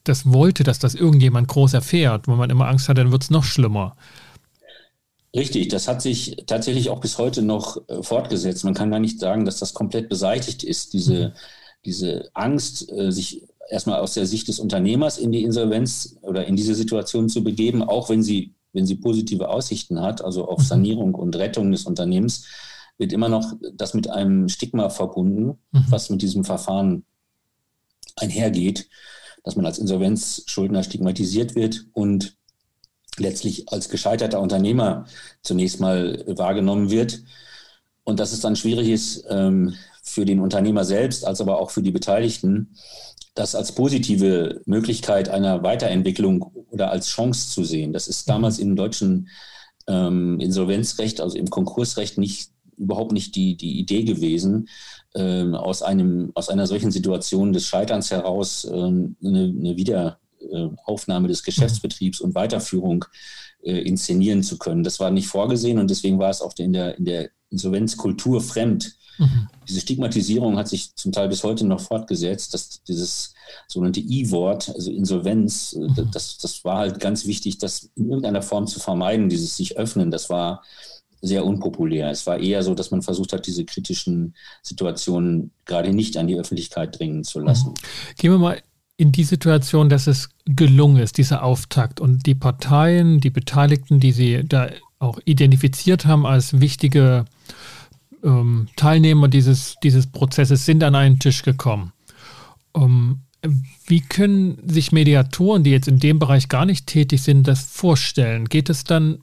das 0.05 0.31
wollte, 0.33 0.65
dass 0.65 0.79
das 0.79 0.95
irgendjemand 0.95 1.49
groß 1.49 1.75
erfährt, 1.75 2.29
wo 2.29 2.35
man 2.35 2.51
immer 2.51 2.69
Angst 2.69 2.89
hat, 2.89 2.99
dann 2.99 3.11
wird 3.11 3.23
es 3.23 3.31
noch 3.31 3.45
schlimmer. 3.45 3.97
Richtig, 5.35 5.69
das 5.69 5.89
hat 5.89 6.03
sich 6.03 6.37
tatsächlich 6.47 6.91
auch 6.91 7.01
bis 7.01 7.19
heute 7.19 7.43
noch 7.43 7.79
äh, 7.89 8.03
fortgesetzt. 8.03 8.65
Man 8.65 8.75
kann 8.75 8.91
gar 8.91 9.01
nicht 9.01 9.19
sagen, 9.19 9.45
dass 9.45 9.59
das 9.59 9.75
komplett 9.75 10.09
beseitigt 10.09 10.63
ist, 10.63 10.93
diese, 10.93 11.29
mhm. 11.29 11.33
diese 11.85 12.31
Angst, 12.35 12.91
äh, 12.93 13.11
sich 13.11 13.43
erstmal 13.69 14.01
aus 14.01 14.15
der 14.15 14.27
Sicht 14.27 14.47
des 14.47 14.61
Unternehmers 14.61 15.19
in 15.19 15.33
die 15.33 15.43
Insolvenz 15.43 16.17
oder 16.21 16.47
in 16.47 16.55
diese 16.55 16.75
Situation 16.75 17.29
zu 17.29 17.43
begeben, 17.43 17.83
auch 17.83 18.11
wenn 18.11 18.23
sie, 18.23 18.53
wenn 18.75 18.87
sie 18.87 18.97
positive 18.97 19.49
Aussichten 19.49 20.01
hat, 20.03 20.23
also 20.23 20.47
auf 20.47 20.61
mhm. 20.61 20.65
Sanierung 20.65 21.15
und 21.15 21.35
Rettung 21.35 21.73
des 21.73 21.85
Unternehmens, 21.85 22.45
wird 22.99 23.13
immer 23.13 23.29
noch 23.29 23.55
das 23.75 23.95
mit 23.95 24.09
einem 24.09 24.49
Stigma 24.49 24.89
verbunden, 24.89 25.59
mhm. 25.73 25.85
was 25.89 26.11
mit 26.11 26.23
diesem 26.23 26.45
Verfahren 26.45 27.05
einhergeht, 28.17 28.89
dass 29.43 29.57
man 29.57 29.67
als 29.67 29.79
Insolvenzschuldner 29.79 30.83
stigmatisiert 30.83 31.55
wird 31.55 31.87
und 31.93 32.37
letztlich 33.19 33.71
als 33.73 33.89
gescheiterter 33.89 34.41
Unternehmer 34.41 35.07
zunächst 35.43 35.81
mal 35.81 36.25
wahrgenommen 36.27 36.91
wird. 36.91 37.23
Und 38.05 38.21
dass 38.21 38.33
es 38.33 38.41
dann 38.41 38.57
schwierig 38.57 38.89
ist 38.89 39.25
ähm, 39.29 39.75
für 40.03 40.25
den 40.25 40.41
Unternehmer 40.41 40.85
selbst, 40.85 41.27
als 41.27 41.41
aber 41.41 41.59
auch 41.59 41.71
für 41.71 41.83
die 41.83 41.91
Beteiligten, 41.91 42.75
das 43.35 43.55
als 43.55 43.73
positive 43.73 44.61
Möglichkeit 44.65 45.29
einer 45.29 45.63
Weiterentwicklung 45.63 46.43
oder 46.71 46.91
als 46.91 47.09
Chance 47.09 47.51
zu 47.51 47.65
sehen. 47.65 47.93
Das 47.93 48.07
ist 48.07 48.29
damals 48.29 48.59
im 48.59 48.77
deutschen 48.77 49.29
ähm, 49.87 50.39
Insolvenzrecht, 50.41 51.21
also 51.21 51.37
im 51.37 51.51
Konkursrecht, 51.51 52.19
nicht 52.19 52.51
überhaupt 52.77 53.13
nicht 53.13 53.35
die, 53.37 53.57
die 53.57 53.79
Idee 53.79 54.05
gewesen, 54.05 54.69
ähm, 55.15 55.55
aus, 55.55 55.83
einem, 55.83 56.33
aus 56.35 56.49
einer 56.49 56.67
solchen 56.67 56.91
Situation 56.91 57.53
des 57.53 57.67
Scheiterns 57.67 58.11
heraus 58.11 58.67
ähm, 58.71 59.17
eine, 59.25 59.45
eine 59.45 59.77
Wieder, 59.77 60.19
äh, 60.51 61.27
des 61.29 61.43
Geschäftsbetriebs 61.43 62.21
und 62.21 62.35
Weiterführung 62.35 63.05
äh, 63.63 63.79
inszenieren 63.79 64.43
zu 64.43 64.59
können. 64.59 64.85
Das 64.85 65.01
war 65.01 65.11
nicht 65.11 65.29
vorgesehen 65.29 65.79
und 65.79 65.91
deswegen 65.91 66.19
war 66.19 66.31
es 66.31 66.43
auch 66.43 66.53
in 66.59 66.73
der, 66.73 66.99
in 66.99 67.05
der 67.05 67.31
Insolvenzkultur 67.51 68.41
fremd. 68.41 68.97
Mhm. 69.19 69.49
Diese 69.69 69.81
Stigmatisierung 69.81 70.57
hat 70.59 70.69
sich 70.69 70.95
zum 70.97 71.13
Teil 71.13 71.29
bis 71.29 71.45
heute 71.45 71.67
noch 71.67 71.81
fortgesetzt, 71.81 72.53
dass 72.53 72.83
dieses 72.83 73.35
sogenannte 73.69 74.01
I-Wort, 74.01 74.71
also 74.75 74.91
Insolvenz, 74.91 75.73
äh, 75.73 75.79
mhm. 75.81 76.11
das, 76.13 76.39
das 76.39 76.65
war 76.65 76.79
halt 76.79 77.01
ganz 77.01 77.27
wichtig, 77.27 77.59
das 77.59 77.91
in 77.95 78.07
irgendeiner 78.07 78.43
Form 78.43 78.67
zu 78.67 78.81
vermeiden, 78.81 79.29
dieses 79.29 79.57
sich 79.57 79.79
öffnen, 79.79 80.11
das 80.11 80.31
war 80.31 80.63
sehr 81.25 81.45
unpopulär. 81.45 82.11
Es 82.11 82.27
war 82.27 82.39
eher 82.39 82.63
so, 82.63 82.75
dass 82.75 82.91
man 82.91 83.03
versucht 83.03 83.33
hat, 83.33 83.47
diese 83.47 83.65
kritischen 83.65 84.35
Situationen 84.63 85.51
gerade 85.65 85.93
nicht 85.93 86.17
an 86.17 86.27
die 86.27 86.37
Öffentlichkeit 86.37 86.99
dringen 86.99 87.25
zu 87.25 87.41
lassen. 87.41 87.71
Mhm. 87.71 88.17
Gehen 88.17 88.33
wir 88.33 88.39
mal 88.39 88.63
in 88.97 89.11
die 89.11 89.25
Situation, 89.25 89.89
dass 89.89 90.07
es 90.07 90.29
gelungen 90.45 90.99
ist, 90.99 91.19
dieser 91.19 91.43
Auftakt 91.43 92.01
und 92.01 92.27
die 92.27 92.35
Parteien, 92.35 93.21
die 93.21 93.31
Beteiligten, 93.31 93.99
die 93.99 94.13
Sie 94.13 94.43
da 94.47 94.69
auch 94.99 95.19
identifiziert 95.25 96.07
haben 96.07 96.27
als 96.27 96.61
wichtige 96.61 97.25
ähm, 98.23 98.69
Teilnehmer 98.77 99.29
dieses, 99.29 99.77
dieses 99.83 100.07
Prozesses, 100.07 100.65
sind 100.65 100.85
an 100.85 100.95
einen 100.95 101.19
Tisch 101.19 101.43
gekommen. 101.43 101.93
Ähm, 102.77 103.21
wie 103.87 104.01
können 104.01 104.59
sich 104.67 104.93
Mediatoren, 104.93 105.65
die 105.65 105.71
jetzt 105.71 105.89
in 105.89 105.99
dem 105.99 106.19
Bereich 106.19 106.49
gar 106.49 106.65
nicht 106.65 106.87
tätig 106.87 107.23
sind, 107.23 107.47
das 107.49 107.65
vorstellen? 107.65 108.47
Geht 108.47 108.71
es 108.71 108.85
dann 108.85 109.19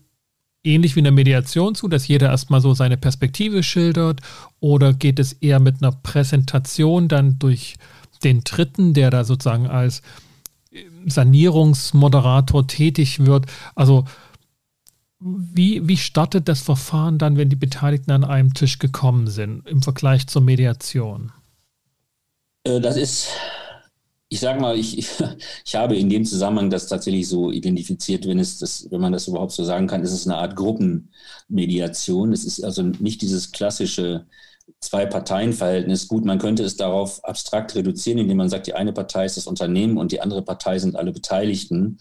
ähnlich 0.64 0.96
wie 0.96 1.00
in 1.00 1.06
der 1.06 1.14
Mediation 1.14 1.76
zu, 1.76 1.88
dass 1.88 2.08
jeder 2.08 2.30
erstmal 2.30 2.62
so 2.62 2.74
seine 2.74 2.98
Perspektive 2.98 3.64
schildert? 3.64 4.22
Oder 4.60 4.94
geht 4.94 5.20
es 5.20 5.34
eher 5.34 5.60
mit 5.60 5.82
einer 5.82 5.92
Präsentation 5.92 7.08
dann 7.08 7.40
durch 7.40 7.76
den 8.24 8.44
Dritten, 8.44 8.94
der 8.94 9.10
da 9.10 9.24
sozusagen 9.24 9.68
als 9.68 10.02
Sanierungsmoderator 11.06 12.68
tätig 12.68 13.26
wird. 13.26 13.46
Also 13.76 14.06
wie, 15.20 15.88
wie 15.88 15.98
startet 15.98 16.48
das 16.48 16.62
Verfahren 16.62 17.18
dann, 17.18 17.38
wenn 17.38 17.50
die 17.50 17.56
Beteiligten 17.56 18.12
an 18.12 18.24
einem 18.24 18.54
Tisch 18.54 18.80
gekommen 18.80 19.28
sind 19.28 19.68
im 19.68 19.82
Vergleich 19.82 20.28
zur 20.28 20.42
Mediation? 20.42 21.32
Äh, 22.64 22.80
das 22.80 22.98
ist, 22.98 23.30
ich 24.32 24.40
sage 24.40 24.62
mal, 24.62 24.78
ich, 24.78 24.98
ich 25.66 25.76
habe 25.76 25.98
in 25.98 26.10
dem 26.10 26.24
Zusammenhang 26.24 26.70
das 26.70 26.88
tatsächlich 26.88 27.28
so 27.28 27.52
identifiziert, 27.52 28.26
wenn, 28.26 28.40
es 28.40 28.60
das, 28.60 28.88
wenn 28.90 29.02
man 29.02 29.12
das 29.12 29.28
überhaupt 29.28 29.52
so 29.52 29.66
sagen 29.66 29.88
kann, 29.88 30.04
ist 30.04 30.14
es 30.14 30.26
eine 30.26 30.38
Art 30.38 30.56
Gruppenmediation. 30.56 32.32
Es 32.32 32.46
ist 32.46 32.64
also 32.64 32.82
nicht 32.82 33.22
dieses 33.22 33.52
klassische 33.52 34.26
Zwei-Parteien-Verhältnis. 34.80 36.08
Gut, 36.08 36.24
man 36.24 36.40
könnte 36.40 36.64
es 36.64 36.78
darauf 36.78 37.24
abstrakt 37.26 37.76
reduzieren, 37.76 38.20
indem 38.20 38.38
man 38.38 38.48
sagt, 38.48 38.68
die 38.68 38.74
eine 38.74 38.94
Partei 38.94 39.26
ist 39.26 39.36
das 39.36 39.48
Unternehmen 39.48 39.98
und 39.98 40.14
die 40.14 40.22
andere 40.22 40.44
Partei 40.44 40.80
sind 40.80 40.96
alle 40.96 41.12
Beteiligten. 41.12 42.00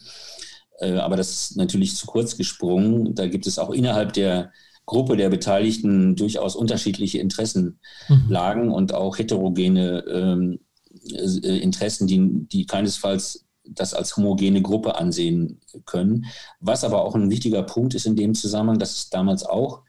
Äh, 0.79 0.99
aber 0.99 1.17
das 1.17 1.31
ist 1.31 1.57
natürlich 1.57 1.97
zu 1.97 2.07
kurz 2.07 2.37
gesprungen. 2.37 3.13
Da 3.17 3.27
gibt 3.27 3.49
es 3.49 3.59
auch 3.59 3.71
innerhalb 3.71 4.13
der 4.13 4.53
Gruppe 4.87 5.17
der 5.17 5.31
Beteiligten 5.31 6.15
durchaus 6.15 6.55
unterschiedliche 6.55 7.19
Interessenlagen 7.19 8.67
mhm. 8.67 8.73
und 8.73 8.95
auch 8.95 9.19
heterogene 9.19 10.05
ähm, 10.09 10.53
äh, 10.55 10.59
Interessen, 11.03 12.07
die, 12.07 12.47
die 12.49 12.67
keinesfalls 12.67 13.47
das 13.65 13.95
als 13.95 14.17
homogene 14.17 14.63
Gruppe 14.63 14.97
ansehen 14.97 15.61
können. 15.85 16.27
Was 16.61 16.85
aber 16.85 17.05
auch 17.05 17.15
ein 17.15 17.31
wichtiger 17.31 17.63
Punkt 17.63 17.95
ist 17.95 18.07
in 18.07 18.17
dem 18.17 18.35
Zusammenhang, 18.35 18.79
das 18.79 18.97
ist 18.97 19.15
damals 19.15 19.45
auch 19.45 19.83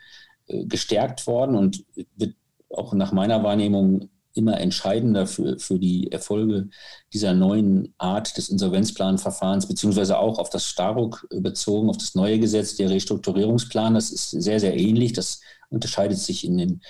äh, 0.48 0.66
gestärkt 0.66 1.26
worden 1.28 1.56
und 1.56 1.84
wird 2.16 2.36
auch 2.70 2.94
nach 2.94 3.12
meiner 3.12 3.44
Wahrnehmung 3.44 4.10
immer 4.34 4.60
entscheidender 4.60 5.28
für, 5.28 5.60
für 5.60 5.78
die 5.78 6.12
Erfolge 6.12 6.70
dieser 7.12 7.34
neuen 7.34 7.94
Art 7.98 8.38
des 8.38 8.50
Insolvenzplanverfahrens, 8.50 9.68
beziehungsweise 9.68 10.18
auch 10.18 10.40
auf 10.40 10.50
das 10.50 10.66
Staruk 10.66 11.28
bezogen, 11.30 11.90
auf 11.90 11.98
das 11.98 12.16
neue 12.16 12.40
Gesetz, 12.40 12.76
der 12.76 12.90
Restrukturierungsplan. 12.90 13.94
Das 13.94 14.10
ist 14.10 14.30
sehr, 14.30 14.62
sehr 14.62 14.78
ähnlich. 14.78 15.12
Das 15.12 15.42
unterscheidet 15.70 16.18
sich 16.18 16.46
in 16.46 16.58
den 16.58 16.82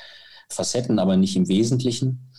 Facetten, 0.49 0.99
aber 0.99 1.17
nicht 1.17 1.35
im 1.35 1.47
Wesentlichen. 1.47 2.31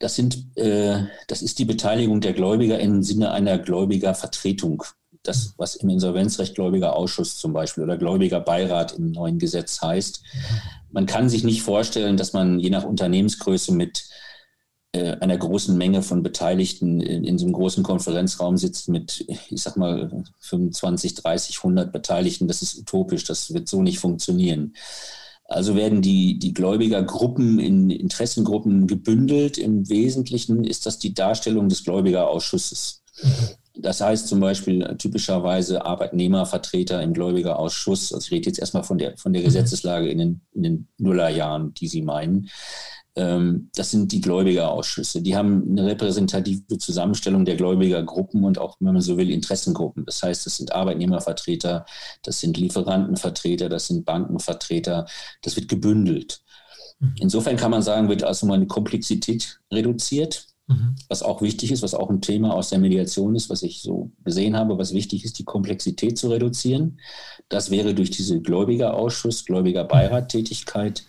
Das, 0.00 0.16
sind, 0.16 0.56
äh, 0.56 1.04
das 1.28 1.42
ist 1.42 1.60
die 1.60 1.64
Beteiligung 1.64 2.20
der 2.20 2.32
Gläubiger 2.32 2.80
im 2.80 3.04
Sinne 3.04 3.30
einer 3.30 3.58
Gläubigervertretung. 3.58 4.82
Das, 5.22 5.54
was 5.58 5.76
im 5.76 5.90
Insolvenzrecht 5.90 6.56
Gläubigerausschuss 6.56 7.36
zum 7.36 7.52
Beispiel 7.52 7.84
oder 7.84 7.98
Gläubigerbeirat 7.98 8.92
im 8.92 9.12
neuen 9.12 9.38
Gesetz 9.38 9.80
heißt 9.80 10.22
man 10.92 11.06
kann 11.06 11.28
sich 11.28 11.44
nicht 11.44 11.62
vorstellen, 11.62 12.16
dass 12.16 12.32
man 12.32 12.58
je 12.58 12.70
nach 12.70 12.84
Unternehmensgröße 12.84 13.72
mit 13.72 14.08
äh, 14.92 15.16
einer 15.20 15.36
großen 15.36 15.76
Menge 15.76 16.02
von 16.02 16.22
Beteiligten 16.22 17.00
in, 17.00 17.24
in, 17.24 17.38
so 17.38 17.46
einem 17.46 17.54
großen 17.54 17.84
Konferenzraum 17.84 18.56
sitzt 18.56 18.88
mit, 18.88 19.24
ich 19.48 19.62
sag 19.62 19.76
mal, 19.76 20.24
25, 20.40 21.14
30, 21.14 21.58
100 21.58 21.92
Beteiligten. 21.92 22.48
Das 22.48 22.62
ist 22.62 22.78
utopisch, 22.78 23.24
das 23.24 23.54
wird 23.54 23.68
so 23.68 23.82
nicht 23.82 24.00
funktionieren. 24.00 24.74
Also 25.50 25.74
werden 25.74 26.00
die, 26.00 26.38
die 26.38 26.54
Gläubigergruppen 26.54 27.58
in 27.58 27.90
Interessengruppen 27.90 28.86
gebündelt. 28.86 29.58
Im 29.58 29.88
Wesentlichen 29.88 30.62
ist 30.62 30.86
das 30.86 31.00
die 31.00 31.12
Darstellung 31.12 31.68
des 31.68 31.82
Gläubigerausschusses. 31.82 33.02
Das 33.74 34.00
heißt 34.00 34.28
zum 34.28 34.38
Beispiel 34.38 34.96
typischerweise 34.96 35.84
Arbeitnehmervertreter 35.84 37.02
im 37.02 37.14
Gläubigerausschuss. 37.14 38.12
Also 38.12 38.26
ich 38.26 38.32
rede 38.32 38.46
jetzt 38.46 38.60
erstmal 38.60 38.84
von 38.84 38.98
der, 38.98 39.16
von 39.16 39.32
der 39.32 39.42
mhm. 39.42 39.46
Gesetzeslage 39.46 40.08
in 40.08 40.18
den, 40.18 40.40
in 40.52 40.62
den 40.62 40.88
Nullerjahren, 40.98 41.74
die 41.74 41.88
Sie 41.88 42.02
meinen. 42.02 42.48
Ähm, 43.16 43.70
das 43.74 43.90
sind 43.90 44.12
die 44.12 44.20
Gläubigerausschüsse. 44.20 45.22
Die 45.22 45.36
haben 45.36 45.66
eine 45.70 45.86
repräsentative 45.86 46.78
Zusammenstellung 46.78 47.44
der 47.44 47.56
Gläubigergruppen 47.56 48.44
und 48.44 48.58
auch, 48.58 48.76
wenn 48.78 48.92
man 48.92 49.02
so 49.02 49.16
will, 49.16 49.30
Interessengruppen. 49.30 50.04
Das 50.06 50.22
heißt, 50.22 50.46
das 50.46 50.56
sind 50.56 50.72
Arbeitnehmervertreter, 50.72 51.86
das 52.22 52.40
sind 52.40 52.56
Lieferantenvertreter, 52.56 53.68
das 53.68 53.88
sind 53.88 54.04
Bankenvertreter. 54.04 55.06
Das 55.42 55.56
wird 55.56 55.68
gebündelt. 55.68 56.42
Mhm. 57.00 57.14
Insofern 57.20 57.56
kann 57.56 57.70
man 57.70 57.82
sagen, 57.82 58.08
wird 58.08 58.22
also 58.22 58.46
mal 58.46 58.54
eine 58.54 58.66
Komplexität 58.66 59.60
reduziert. 59.72 60.46
Mhm. 60.68 60.94
Was 61.08 61.24
auch 61.24 61.42
wichtig 61.42 61.72
ist, 61.72 61.82
was 61.82 61.94
auch 61.94 62.10
ein 62.10 62.20
Thema 62.20 62.54
aus 62.54 62.70
der 62.70 62.78
Mediation 62.78 63.34
ist, 63.34 63.50
was 63.50 63.64
ich 63.64 63.82
so 63.82 64.12
gesehen 64.24 64.56
habe, 64.56 64.78
was 64.78 64.94
wichtig 64.94 65.24
ist, 65.24 65.38
die 65.40 65.44
Komplexität 65.44 66.16
zu 66.16 66.28
reduzieren. 66.28 67.00
Das 67.48 67.72
wäre 67.72 67.92
durch 67.92 68.10
diese 68.10 68.40
Gläubigerausschuss, 68.40 69.44
Gläubigerbeirat-Tätigkeit 69.46 71.04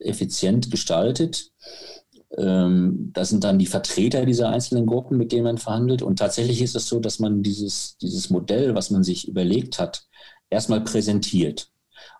effizient 0.00 0.70
gestaltet. 0.70 1.50
Ähm, 2.36 3.10
das 3.12 3.30
sind 3.30 3.44
dann 3.44 3.58
die 3.58 3.66
Vertreter 3.66 4.24
dieser 4.24 4.50
einzelnen 4.50 4.86
Gruppen, 4.86 5.16
mit 5.16 5.32
denen 5.32 5.44
man 5.44 5.58
verhandelt. 5.58 6.02
Und 6.02 6.18
tatsächlich 6.18 6.62
ist 6.62 6.76
es 6.76 6.88
so, 6.88 7.00
dass 7.00 7.18
man 7.18 7.42
dieses, 7.42 7.96
dieses 7.98 8.30
Modell, 8.30 8.74
was 8.74 8.90
man 8.90 9.02
sich 9.02 9.28
überlegt 9.28 9.78
hat, 9.78 10.04
erstmal 10.48 10.80
präsentiert. 10.82 11.70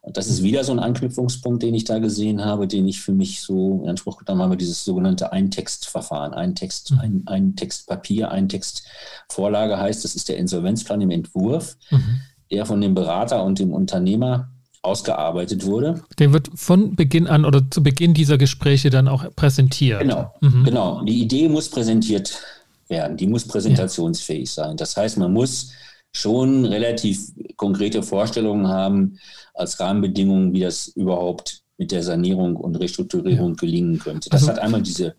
Und 0.03 0.17
das 0.17 0.29
ist 0.29 0.43
wieder 0.43 0.65
so 0.65 0.73
ein 0.73 0.79
Anknüpfungspunkt, 0.79 1.63
den 1.63 1.75
ich 1.75 1.85
da 1.85 1.99
gesehen 1.99 2.45
habe, 2.45 2.67
den 2.67 2.89
ich 2.89 3.01
für 3.01 3.13
mich 3.13 3.43
so 3.43 3.81
in 3.83 3.91
Anspruch 3.91 4.19
genommen 4.19 4.43
habe, 4.43 4.57
dieses 4.57 4.85
sogenannte 4.85 5.33
Eintextverfahren. 5.33 6.33
Ein 6.33 6.55
Text, 6.55 6.93
mhm. 6.93 6.99
ein, 6.99 7.23
ein 7.27 7.57
Textpapier, 7.57 8.31
ein 8.31 8.49
Textvorlage 8.49 9.79
heißt, 9.79 10.05
das 10.05 10.15
ist 10.15 10.29
der 10.29 10.39
Insolvenzplan 10.39 11.03
im 11.03 11.11
Entwurf, 11.11 11.77
mhm. 11.91 12.21
der 12.51 12.67
von 12.67 12.81
dem 12.81 12.95
Berater 12.95 13.45
und 13.45 13.59
dem 13.59 13.73
Unternehmer 13.73 14.51
ausgearbeitet 14.83 15.67
wurde. 15.67 16.03
Der 16.19 16.33
wird 16.33 16.49
von 16.55 16.97
Beginn 16.97 17.27
an 17.27 17.45
oder 17.45 17.63
zu 17.71 17.83
Beginn 17.83 18.15
dieser 18.15 18.39
Gespräche 18.39 18.91
dann 18.91 19.09
auch 19.09 19.25
präsentiert. 19.37 20.01
Genau, 20.01 20.33
mhm. 20.41 20.65
genau. 20.65 21.03
Die 21.05 21.21
Idee 21.21 21.49
muss 21.49 21.69
präsentiert 21.69 22.41
werden. 22.89 23.17
Die 23.17 23.27
muss 23.27 23.47
präsentationsfähig 23.47 24.51
sein. 24.51 24.77
Das 24.77 24.97
heißt, 24.97 25.19
man 25.19 25.33
muss 25.33 25.73
schon 26.13 26.65
relativ 26.65 27.33
konkrete 27.57 28.03
Vorstellungen 28.03 28.69
haben 28.69 29.19
als 29.55 29.79
Rahmenbedingungen, 29.79 30.53
wie 30.53 30.61
das 30.61 30.89
überhaupt 30.89 31.63
mit 31.77 31.93
der 31.93 32.03
Sanierung 32.03 32.57
und 32.57 32.77
Restrukturierung 32.77 33.51
ja. 33.51 33.57
gelingen 33.57 33.99
könnte. 33.99 34.29
Das 34.31 34.43
also, 34.43 34.53
hat 34.53 34.59
einmal 34.59 34.83
diese 34.83 35.15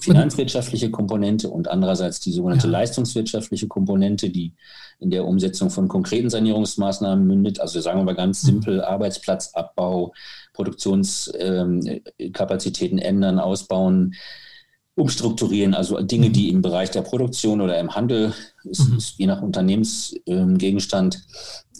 finanzwirtschaftliche 0.00 0.90
Komponente 0.90 1.48
und 1.48 1.68
andererseits 1.68 2.18
die 2.20 2.32
sogenannte 2.32 2.66
ja. 2.66 2.72
leistungswirtschaftliche 2.72 3.68
Komponente, 3.68 4.30
die 4.30 4.54
in 4.98 5.10
der 5.10 5.26
Umsetzung 5.26 5.68
von 5.70 5.88
konkreten 5.88 6.30
Sanierungsmaßnahmen 6.30 7.26
mündet. 7.26 7.60
Also 7.60 7.80
sagen 7.80 8.00
wir 8.00 8.04
mal 8.04 8.14
ganz 8.14 8.42
mhm. 8.42 8.46
simpel, 8.46 8.82
Arbeitsplatzabbau, 8.82 10.14
Produktionskapazitäten 10.52 12.98
ändern, 12.98 13.38
ausbauen, 13.38 14.14
umstrukturieren, 14.96 15.74
also 15.74 16.00
Dinge, 16.00 16.30
die 16.30 16.48
mhm. 16.48 16.56
im 16.56 16.62
Bereich 16.62 16.90
der 16.90 17.02
Produktion 17.02 17.60
oder 17.60 17.78
im 17.78 17.94
Handel, 17.94 18.32
ist, 18.64 18.88
mhm. 18.88 18.96
ist 18.96 19.18
je 19.18 19.26
nach 19.26 19.42
Unternehmensgegenstand, 19.42 21.22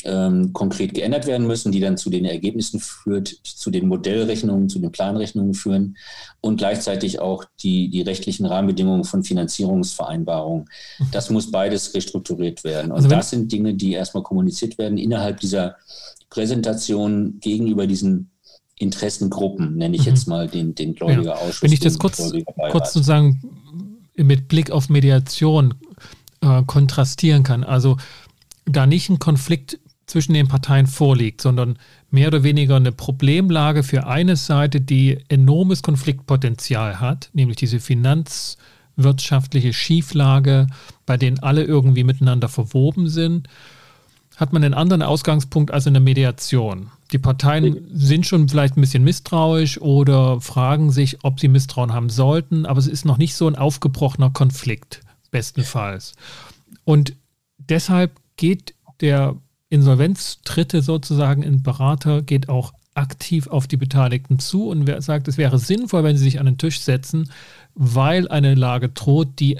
ähm, 0.04 0.52
konkret 0.52 0.94
geändert 0.94 1.26
werden 1.26 1.46
müssen, 1.46 1.72
die 1.72 1.80
dann 1.80 1.96
zu 1.96 2.11
den 2.11 2.24
Ergebnissen 2.24 2.80
führt, 2.80 3.28
zu 3.42 3.70
den 3.70 3.88
Modellrechnungen, 3.88 4.68
zu 4.68 4.78
den 4.78 4.92
Planrechnungen 4.92 5.54
führen 5.54 5.96
und 6.40 6.59
gleichzeitig 6.59 7.20
auch 7.20 7.44
die, 7.62 7.88
die 7.88 8.02
rechtlichen 8.02 8.46
Rahmenbedingungen 8.46 9.04
von 9.04 9.24
Finanzierungsvereinbarungen. 9.24 10.68
Mhm. 10.98 11.06
Das 11.12 11.30
muss 11.30 11.50
beides 11.50 11.94
restrukturiert 11.94 12.64
werden. 12.64 12.90
Und 12.90 12.98
also 12.98 13.09
das 13.09 13.30
sind 13.30 13.50
Dinge, 13.50 13.74
die 13.74 13.92
erstmal 13.92 14.22
kommuniziert 14.22 14.78
werden 14.78 14.98
innerhalb 14.98 15.40
dieser 15.40 15.76
Präsentation 16.30 17.38
gegenüber 17.40 17.87
diesen 17.87 18.30
Interessengruppen, 18.78 19.76
nenne 19.76 19.96
ich 19.96 20.02
mhm. 20.02 20.09
jetzt 20.09 20.28
mal 20.28 20.48
den, 20.48 20.74
den 20.74 20.94
Gläubigerausschuss. 20.94 21.56
Ja. 21.56 21.62
Wenn 21.62 21.72
ich 21.72 21.80
das 21.80 21.98
kurz, 21.98 22.32
kurz 22.70 22.92
sozusagen 22.92 23.40
mit 24.16 24.48
Blick 24.48 24.70
auf 24.70 24.88
Mediation 24.88 25.74
äh, 26.42 26.62
kontrastieren 26.64 27.42
kann, 27.42 27.64
also 27.64 27.96
da 28.66 28.87
nicht 28.87 29.09
ein 29.09 29.18
Konflikt 29.18 29.78
zwischen 30.07 30.35
den 30.35 30.49
Parteien 30.49 30.87
vorliegt, 30.87 31.40
sondern 31.40 31.79
mehr 32.11 32.29
oder 32.29 32.42
weniger 32.45 32.77
eine 32.77 32.92
Problemlage 32.92 33.83
für 33.83 34.07
eine 34.07 34.37
Seite, 34.37 34.81
die 34.81 35.19
enormes 35.29 35.83
Konfliktpotenzial 35.83 37.01
hat, 37.01 37.31
nämlich 37.33 37.57
diese 37.57 37.81
finanzwirtschaftliche 37.81 39.73
Schieflage, 39.73 40.69
bei 41.07 41.16
denen 41.16 41.40
alle 41.40 41.64
irgendwie 41.64 42.05
miteinander 42.05 42.49
verwoben 42.49 43.09
sind, 43.09 43.49
hat 44.37 44.53
man 44.53 44.62
einen 44.62 44.75
anderen 44.75 45.03
Ausgangspunkt 45.03 45.71
als 45.71 45.87
in 45.87 45.95
der 45.95 46.03
Mediation. 46.03 46.90
Die 47.11 47.19
Parteien 47.19 47.87
sind 47.92 48.27
schon 48.27 48.49
vielleicht 48.49 48.77
ein 48.77 48.83
bisschen 48.83 49.03
misstrauisch 49.03 49.81
oder 49.81 50.40
fragen 50.40 50.90
sich, 50.90 51.25
ob 51.25 51.40
sie 51.40 51.49
Misstrauen 51.49 51.92
haben 51.92 52.11
sollten, 52.11 52.66
aber 52.66 52.79
es 52.79 52.87
ist 52.87 53.05
noch 53.05 53.16
nicht 53.16 53.35
so 53.35 53.49
ein 53.49 53.57
aufgebrochener 53.57 54.31
Konflikt, 54.31 55.01
bestenfalls. 55.31 56.14
Und 56.85 57.16
deshalb 57.59 58.21
geht 58.37 58.75
der 59.01 59.37
Insolvenz-Dritte 59.68 60.83
sozusagen 60.83 61.42
in 61.42 61.62
Berater, 61.62 62.22
geht 62.22 62.48
auch 62.48 62.72
aktiv 62.94 63.48
auf 63.48 63.66
die 63.66 63.76
Beteiligten 63.76 64.38
zu 64.38 64.68
und 64.68 64.87
sagt, 65.02 65.29
es 65.29 65.37
wäre 65.37 65.59
sinnvoll, 65.59 66.02
wenn 66.05 66.16
sie 66.16 66.24
sich 66.24 66.40
an 66.40 66.46
den 66.46 66.59
Tisch 66.59 66.81
setzen, 66.81 67.31
weil 67.74 68.29
eine 68.29 68.55
Lage 68.55 68.88
droht, 68.88 69.38
die 69.38 69.59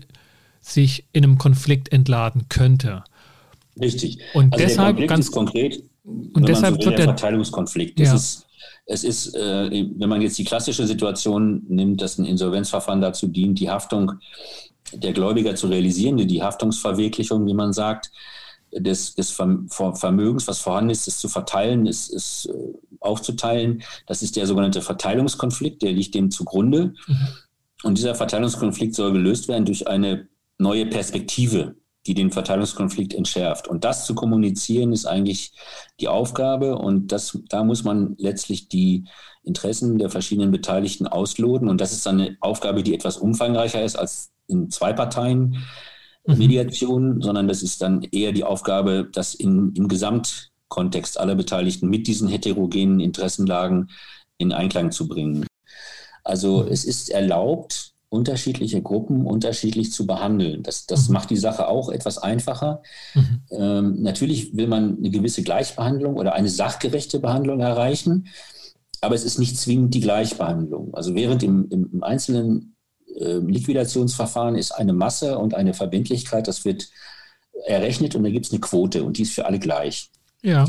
sich 0.61 1.05
in 1.13 1.25
einem 1.25 1.39
Konflikt 1.39 1.93
entladen 1.93 2.47
könnte. 2.49 3.05
Richtig. 3.81 4.19
Und 4.35 4.53
also 4.53 4.65
deshalb 4.65 5.07
ganz 5.07 5.31
konkret. 5.31 5.83
Und 6.05 6.49
deshalb 6.49 6.75
so 6.75 6.81
will, 6.81 6.87
wird 6.87 6.99
der 6.99 7.05
Verteilungskonflikt. 7.07 8.01
Ja. 8.01 8.15
ist, 8.15 8.47
es 8.87 9.05
ist, 9.05 9.35
äh, 9.35 9.87
wenn 9.97 10.09
man 10.09 10.23
jetzt 10.23 10.39
die 10.39 10.45
klassische 10.45 10.87
Situation 10.87 11.63
nimmt, 11.69 12.01
dass 12.01 12.19
ein 12.19 12.25
Insolvenzverfahren 12.25 13.01
dazu 13.01 13.27
dient, 13.27 13.59
die 13.59 13.69
Haftung 13.69 14.13
der 14.93 15.13
Gläubiger 15.13 15.55
zu 15.57 15.67
realisieren, 15.67 16.17
die 16.17 16.43
Haftungsverwirklichung, 16.43 17.45
wie 17.47 17.55
man 17.55 17.73
sagt, 17.73 18.11
des, 18.81 19.15
des 19.15 19.31
Vermögens, 19.31 20.47
was 20.49 20.59
vorhanden 20.59 20.91
ist, 20.91 21.09
es 21.09 21.19
zu 21.19 21.29
verteilen, 21.29 21.87
es, 21.87 22.11
es 22.11 22.47
äh, 22.47 22.53
aufzuteilen. 23.01 23.83
Das 24.07 24.23
ist 24.23 24.37
der 24.37 24.47
sogenannte 24.47 24.83
Verteilungskonflikt, 24.83 25.83
der 25.83 25.93
liegt 25.93 26.15
dem 26.15 26.31
zugrunde. 26.31 26.95
Mhm. 27.07 27.29
Und 27.83 27.99
dieser 27.99 28.15
Verteilungskonflikt 28.15 28.95
soll 28.95 29.13
gelöst 29.13 29.49
werden 29.49 29.65
durch 29.65 29.89
eine 29.89 30.29
neue 30.59 30.87
Perspektive, 30.87 31.77
die 32.07 32.15
den 32.15 32.31
Verteilungskonflikt 32.31 33.15
entschärft. 33.15 33.69
Und 33.69 33.85
das 33.85 34.07
zu 34.07 34.15
kommunizieren 34.15 34.93
ist 34.93 35.07
eigentlich 35.07 35.53
die 36.01 36.09
Aufgabe. 36.09 36.77
Und 36.77 37.13
das, 37.13 37.39
da 37.49 37.65
muss 37.65 37.85
man 37.85 38.15
letztlich 38.19 38.69
die 38.69 39.05
Interessen 39.43 39.99
der 39.99 40.11
verschiedenen 40.11 40.51
Beteiligten 40.51 41.07
ausloten. 41.07 41.69
Und 41.69 41.81
das 41.81 41.93
ist 41.93 42.07
eine 42.07 42.37
Aufgabe, 42.41 42.83
die 42.83 42.95
etwas 42.95 43.17
umfangreicher 43.17 43.85
ist 43.85 43.97
als 43.97 44.33
in 44.49 44.71
zwei 44.71 44.93
Parteien. 44.93 45.65
Mhm. 46.27 46.39
Mediation, 46.39 47.21
sondern 47.21 47.49
das 47.49 47.63
ist 47.63 47.83
dann 47.83 48.03
eher 48.03 48.33
die 48.33 48.45
Aufgabe, 48.45 49.09
das 49.13 49.35
in, 49.35 49.73
im 49.75 49.89
Gesamtkontext 49.89 51.19
aller 51.19 51.35
Beteiligten 51.35 51.89
mit 51.89 52.07
diesen 52.07 52.29
heterogenen 52.29 53.01
Interessenlagen 53.01 53.91
in 54.39 54.53
Einklang 54.53 54.91
zu 54.91 55.09
bringen. 55.09 55.47
Also 56.25 56.65
mhm. 56.65 56.73
es 56.73 56.85
ist 56.85 57.11
erlaubt, 57.11 57.93
unterschiedliche 58.09 58.83
Gruppen 58.83 59.27
unterschiedlich 59.27 59.93
zu 59.93 60.07
behandeln. 60.07 60.63
Das, 60.63 60.87
das 60.87 61.09
mhm. 61.09 61.15
macht 61.15 61.31
die 61.31 61.37
Sache 61.37 61.69
auch 61.69 61.89
etwas 61.89 62.19
einfacher. 62.19 62.83
Mhm. 63.15 63.41
Ähm, 63.51 64.03
natürlich 64.03 64.57
will 64.57 64.69
man 64.69 64.99
eine 64.99 65.11
gewisse 65.11 65.43
Gleichbehandlung 65.43 66.17
oder 66.17 66.35
eine 66.35 66.49
sachgerechte 66.49 67.19
Behandlung 67.21 67.61
erreichen, 67.61 68.29
aber 69.01 69.15
es 69.15 69.25
ist 69.25 69.39
nicht 69.39 69.59
zwingend 69.59 69.95
die 69.95 70.01
Gleichbehandlung. 70.01 70.95
Also 70.95 71.15
während 71.15 71.43
im, 71.43 71.69
im, 71.71 71.91
im 71.93 72.03
einzelnen 72.03 72.76
Liquidationsverfahren 73.19 74.57
ist 74.57 74.73
eine 74.73 74.93
Masse 74.93 75.39
und 75.39 75.55
eine 75.55 75.75
Verbindlichkeit, 75.75 76.49
das 76.49 76.65
wird 76.65 76.89
errechnet 77.67 78.15
und 78.15 78.25
da 78.25 78.31
gibt 78.31 78.47
es 78.47 78.53
eine 78.53 78.61
Quote 78.61 79.05
und 79.05 79.19
die 79.19 79.23
ist 79.23 79.33
für 79.33 79.47
alle 79.47 79.59
gleich. 79.59 80.11
Ja. 80.43 80.67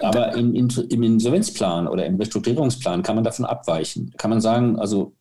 Aber 0.00 0.34
im, 0.34 0.54
im 0.54 1.02
Insolvenzplan 1.02 1.86
oder 1.86 2.06
im 2.06 2.16
Restrukturierungsplan 2.16 3.02
kann 3.02 3.14
man 3.14 3.24
davon 3.24 3.44
abweichen. 3.44 4.12
Kann 4.16 4.30
man 4.30 4.40
sagen, 4.40 4.78
also 4.78 5.12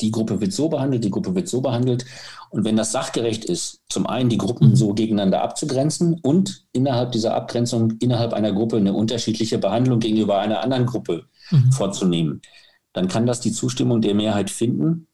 die 0.00 0.10
Gruppe 0.10 0.40
wird 0.40 0.52
so 0.52 0.68
behandelt, 0.68 1.04
die 1.04 1.10
Gruppe 1.10 1.34
wird 1.34 1.48
so 1.48 1.60
behandelt. 1.60 2.04
Und 2.50 2.64
wenn 2.64 2.76
das 2.76 2.92
sachgerecht 2.92 3.44
ist, 3.44 3.80
zum 3.88 4.06
einen 4.06 4.28
die 4.28 4.38
Gruppen 4.38 4.70
mhm. 4.70 4.76
so 4.76 4.94
gegeneinander 4.94 5.42
abzugrenzen 5.42 6.18
und 6.22 6.66
innerhalb 6.72 7.12
dieser 7.12 7.34
Abgrenzung, 7.34 7.92
innerhalb 8.00 8.32
einer 8.32 8.52
Gruppe 8.52 8.76
eine 8.76 8.92
unterschiedliche 8.92 9.58
Behandlung 9.58 10.00
gegenüber 10.00 10.38
einer 10.38 10.60
anderen 10.60 10.86
Gruppe 10.86 11.26
mhm. 11.50 11.72
vorzunehmen, 11.72 12.42
dann 12.92 13.08
kann 13.08 13.26
das 13.26 13.40
die 13.40 13.52
Zustimmung 13.52 14.00
der 14.00 14.14
Mehrheit 14.14 14.50
finden. 14.50 15.06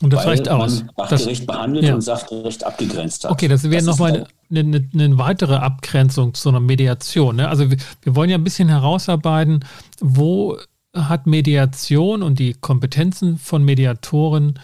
Und 0.00 0.12
das 0.12 0.26
reicht 0.26 0.48
aus. 0.48 0.84
Sachgerecht 0.96 1.46
behandelt 1.46 1.84
ja. 1.84 1.94
und 1.94 2.02
sachgerecht 2.02 2.64
abgegrenzt 2.64 3.24
hat. 3.24 3.32
Okay, 3.32 3.48
das 3.48 3.68
wäre 3.68 3.84
nochmal 3.84 4.26
eine, 4.50 4.60
eine, 4.60 4.88
eine, 4.94 5.18
weitere 5.18 5.56
Abgrenzung 5.56 6.34
zu 6.34 6.50
einer 6.50 6.60
Mediation. 6.60 7.36
Ne? 7.36 7.48
Also 7.48 7.70
wir, 7.70 7.78
wir, 8.02 8.14
wollen 8.14 8.30
ja 8.30 8.38
ein 8.38 8.44
bisschen 8.44 8.68
herausarbeiten, 8.68 9.64
wo 10.00 10.56
hat 10.94 11.26
Mediation 11.26 12.22
und 12.22 12.38
die 12.38 12.54
Kompetenzen 12.54 13.38
von 13.38 13.64
Mediatoren 13.64 14.58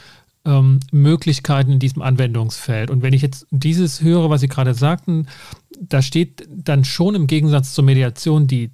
ähm, 0.44 0.80
Möglichkeiten 0.92 1.72
in 1.72 1.78
diesem 1.78 2.02
Anwendungsfeld. 2.02 2.90
Und 2.90 3.02
wenn 3.02 3.12
ich 3.12 3.22
jetzt 3.22 3.46
dieses 3.50 4.02
höre, 4.02 4.30
was 4.30 4.40
Sie 4.40 4.48
gerade 4.48 4.74
sagten, 4.74 5.26
da 5.80 6.02
steht 6.02 6.46
dann 6.48 6.84
schon 6.84 7.14
im 7.14 7.26
Gegensatz 7.26 7.74
zur 7.74 7.84
Mediation 7.84 8.46
die, 8.46 8.70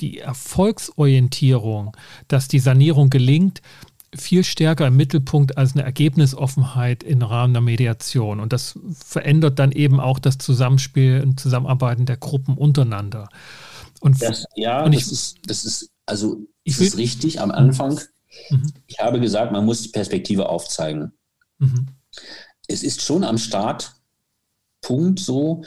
die 0.00 0.18
Erfolgsorientierung, 0.18 1.96
dass 2.28 2.48
die 2.48 2.60
Sanierung 2.60 3.10
gelingt, 3.10 3.60
viel 4.14 4.42
stärker 4.42 4.88
im 4.88 4.96
Mittelpunkt 4.96 5.56
als 5.56 5.74
eine 5.74 5.82
Ergebnisoffenheit 5.82 7.02
im 7.02 7.22
Rahmen 7.22 7.52
der 7.54 7.60
Mediation. 7.60 8.40
Und 8.40 8.52
das 8.52 8.78
verändert 8.92 9.58
dann 9.58 9.72
eben 9.72 10.00
auch 10.00 10.18
das 10.18 10.38
Zusammenspiel 10.38 11.22
und 11.22 11.38
Zusammenarbeiten 11.38 12.06
der 12.06 12.16
Gruppen 12.16 12.56
untereinander. 12.56 13.28
Und 14.00 14.20
das, 14.22 14.46
ja, 14.56 14.82
und 14.84 14.92
ich, 14.92 15.00
das, 15.00 15.12
ist, 15.12 15.38
das 15.46 15.64
ist, 15.64 15.90
also 16.06 16.38
das 16.64 16.80
ist 16.80 16.96
richtig 16.96 17.40
am 17.40 17.50
Anfang. 17.50 18.00
Mhm. 18.50 18.72
Ich 18.86 18.98
habe 18.98 19.20
gesagt, 19.20 19.52
man 19.52 19.64
muss 19.64 19.82
die 19.82 19.90
Perspektive 19.90 20.48
aufzeigen. 20.48 21.12
Mhm. 21.58 21.86
Es 22.66 22.82
ist 22.82 23.02
schon 23.02 23.24
am 23.24 23.38
Startpunkt 23.38 25.20
so, 25.20 25.62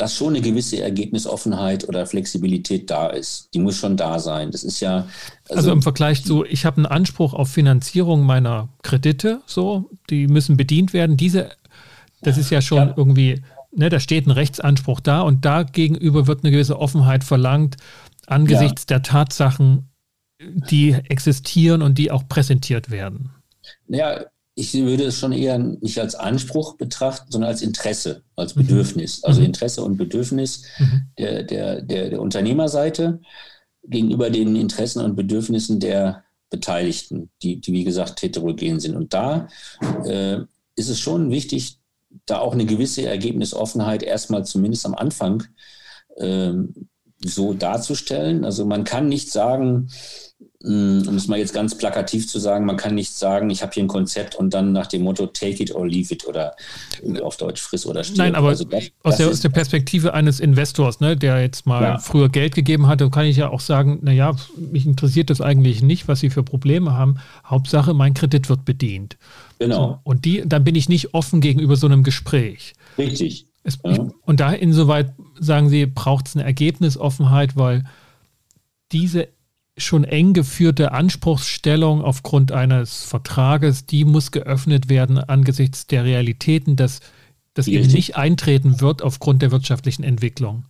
dass 0.00 0.16
schon 0.16 0.28
eine 0.28 0.40
gewisse 0.40 0.80
Ergebnisoffenheit 0.82 1.86
oder 1.86 2.06
Flexibilität 2.06 2.88
da 2.88 3.08
ist. 3.08 3.50
Die 3.52 3.58
muss 3.58 3.76
schon 3.76 3.98
da 3.98 4.18
sein. 4.18 4.50
Das 4.50 4.64
ist 4.64 4.80
ja. 4.80 5.06
Also, 5.50 5.56
also 5.56 5.72
im 5.72 5.82
Vergleich 5.82 6.24
zu, 6.24 6.42
ich 6.46 6.64
habe 6.64 6.78
einen 6.78 6.86
Anspruch 6.86 7.34
auf 7.34 7.50
Finanzierung 7.50 8.22
meiner 8.22 8.70
Kredite, 8.82 9.42
so, 9.44 9.90
die 10.08 10.26
müssen 10.26 10.56
bedient 10.56 10.94
werden. 10.94 11.18
Diese, 11.18 11.50
das 12.22 12.38
ist 12.38 12.48
ja 12.48 12.62
schon 12.62 12.78
ja. 12.88 12.94
irgendwie, 12.96 13.42
ne, 13.72 13.90
da 13.90 14.00
steht 14.00 14.26
ein 14.26 14.30
Rechtsanspruch 14.30 15.00
da 15.00 15.20
und 15.20 15.44
da 15.44 15.64
gegenüber 15.64 16.26
wird 16.26 16.44
eine 16.44 16.50
gewisse 16.50 16.78
Offenheit 16.78 17.22
verlangt 17.22 17.76
angesichts 18.26 18.86
ja. 18.88 18.96
der 18.96 19.02
Tatsachen, 19.02 19.90
die 20.40 20.92
existieren 20.92 21.82
und 21.82 21.98
die 21.98 22.10
auch 22.10 22.26
präsentiert 22.26 22.90
werden. 22.90 23.34
Ja, 23.86 24.24
ich 24.54 24.74
würde 24.74 25.04
es 25.04 25.18
schon 25.18 25.32
eher 25.32 25.58
nicht 25.58 25.98
als 25.98 26.14
Anspruch 26.14 26.76
betrachten, 26.76 27.30
sondern 27.30 27.50
als 27.50 27.62
Interesse, 27.62 28.22
als 28.36 28.54
mhm. 28.54 28.62
Bedürfnis. 28.62 29.22
Also 29.24 29.40
mhm. 29.40 29.46
Interesse 29.46 29.82
und 29.82 29.96
Bedürfnis 29.96 30.64
mhm. 30.78 31.02
der, 31.18 31.42
der, 31.44 31.82
der, 31.82 32.10
der, 32.10 32.20
Unternehmerseite 32.20 33.20
gegenüber 33.84 34.30
den 34.30 34.56
Interessen 34.56 35.04
und 35.04 35.16
Bedürfnissen 35.16 35.80
der 35.80 36.24
Beteiligten, 36.50 37.30
die, 37.42 37.60
die 37.60 37.72
wie 37.72 37.84
gesagt 37.84 38.22
heterogen 38.22 38.80
sind. 38.80 38.96
Und 38.96 39.14
da 39.14 39.48
äh, 40.04 40.38
ist 40.74 40.88
es 40.88 40.98
schon 40.98 41.30
wichtig, 41.30 41.78
da 42.26 42.38
auch 42.38 42.52
eine 42.52 42.66
gewisse 42.66 43.06
Ergebnisoffenheit 43.06 44.02
erstmal 44.02 44.44
zumindest 44.44 44.84
am 44.84 44.94
Anfang 44.94 45.44
ähm, 46.18 46.88
so 47.24 47.54
darzustellen. 47.54 48.44
Also 48.44 48.66
man 48.66 48.84
kann 48.84 49.08
nicht 49.08 49.30
sagen, 49.30 49.90
um 50.62 51.16
es 51.16 51.26
mal 51.26 51.38
jetzt 51.38 51.54
ganz 51.54 51.76
plakativ 51.76 52.28
zu 52.28 52.38
sagen, 52.38 52.66
man 52.66 52.76
kann 52.76 52.94
nicht 52.94 53.14
sagen, 53.14 53.48
ich 53.48 53.62
habe 53.62 53.72
hier 53.72 53.82
ein 53.82 53.88
Konzept 53.88 54.34
und 54.34 54.52
dann 54.52 54.72
nach 54.72 54.88
dem 54.88 55.02
Motto 55.02 55.26
take 55.26 55.62
it 55.62 55.74
or 55.74 55.86
leave 55.86 56.12
it 56.12 56.28
oder 56.28 56.54
auf 57.22 57.38
Deutsch 57.38 57.62
friss 57.62 57.86
oder 57.86 58.04
stirb. 58.04 58.18
Nein, 58.18 58.34
aber 58.34 58.48
also 58.48 58.64
das, 58.64 58.84
aus, 58.84 58.90
das 59.02 59.16
der, 59.16 59.28
aus, 59.28 59.40
der, 59.40 59.48
Perspektive 59.48 60.12
eines 60.12 60.38
Investors, 60.38 61.00
ne, 61.00 61.16
der 61.16 61.40
jetzt 61.40 61.64
mal 61.64 61.82
ja. 61.82 61.98
früher 61.98 62.28
Geld 62.28 62.54
gegeben 62.54 62.88
hatte, 62.88 63.08
kann 63.08 63.24
ich 63.24 63.38
ja 63.38 63.48
auch 63.48 63.60
sagen, 63.60 64.00
naja, 64.02 64.36
mich 64.58 64.84
interessiert 64.84 65.30
das 65.30 65.40
eigentlich 65.40 65.80
nicht, 65.82 66.08
was 66.08 66.20
sie 66.20 66.28
für 66.28 66.42
Probleme 66.42 66.92
haben. 66.92 67.16
Hauptsache, 67.46 67.94
mein 67.94 68.12
Kredit 68.12 68.50
wird 68.50 68.66
bedient. 68.66 69.16
Genau. 69.58 69.76
So, 69.76 69.98
und 70.04 70.26
die, 70.26 70.42
dann 70.44 70.62
bin 70.62 70.74
ich 70.74 70.90
nicht 70.90 71.14
offen 71.14 71.40
gegenüber 71.40 71.76
so 71.76 71.86
einem 71.86 72.02
Gespräch. 72.02 72.74
Richtig. 72.98 73.46
Es, 73.62 73.78
ja. 73.82 74.08
Und 74.22 74.40
da 74.40 74.52
insoweit 74.52 75.14
sagen 75.38 75.70
Sie, 75.70 75.86
braucht 75.86 76.28
es 76.28 76.36
eine 76.36 76.44
Ergebnisoffenheit, 76.44 77.56
weil 77.56 77.84
diese 78.92 79.28
schon 79.80 80.04
eng 80.04 80.32
geführte 80.32 80.92
Anspruchsstellung 80.92 82.02
aufgrund 82.02 82.52
eines 82.52 83.04
Vertrages, 83.04 83.86
die 83.86 84.04
muss 84.04 84.30
geöffnet 84.30 84.88
werden 84.88 85.18
angesichts 85.18 85.86
der 85.86 86.04
Realitäten, 86.04 86.76
dass 86.76 87.00
das 87.54 87.66
eben 87.66 87.88
nicht 87.88 88.16
eintreten 88.16 88.80
wird 88.80 89.02
aufgrund 89.02 89.42
der 89.42 89.50
wirtschaftlichen 89.50 90.04
Entwicklung. 90.04 90.64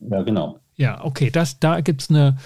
Ja, 0.00 0.22
genau. 0.22 0.58
Ja, 0.76 1.04
okay, 1.04 1.30
das, 1.30 1.60
da 1.60 1.80
gibt 1.80 2.02
es 2.02 2.10
eine, 2.10 2.36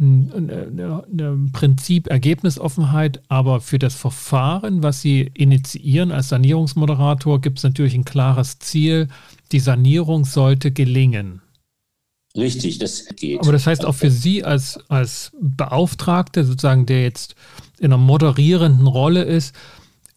eine, 0.00 1.04
eine 1.10 1.50
Prinzip 1.52 2.08
Ergebnisoffenheit, 2.08 3.20
aber 3.28 3.60
für 3.60 3.78
das 3.78 3.94
Verfahren, 3.94 4.82
was 4.82 5.02
Sie 5.02 5.30
initiieren 5.34 6.12
als 6.12 6.28
Sanierungsmoderator, 6.28 7.40
gibt 7.40 7.58
es 7.58 7.64
natürlich 7.64 7.94
ein 7.94 8.04
klares 8.04 8.58
Ziel. 8.58 9.08
Die 9.52 9.60
Sanierung 9.60 10.24
sollte 10.24 10.70
gelingen. 10.70 11.42
Richtig, 12.38 12.78
das 12.78 13.06
geht. 13.16 13.40
Aber 13.40 13.52
das 13.52 13.66
heißt 13.66 13.84
auch 13.84 13.94
für 13.94 14.10
Sie 14.10 14.44
als, 14.44 14.78
als 14.88 15.32
Beauftragte, 15.40 16.44
sozusagen, 16.44 16.86
der 16.86 17.02
jetzt 17.02 17.34
in 17.78 17.86
einer 17.86 17.98
moderierenden 17.98 18.86
Rolle 18.86 19.24
ist, 19.24 19.54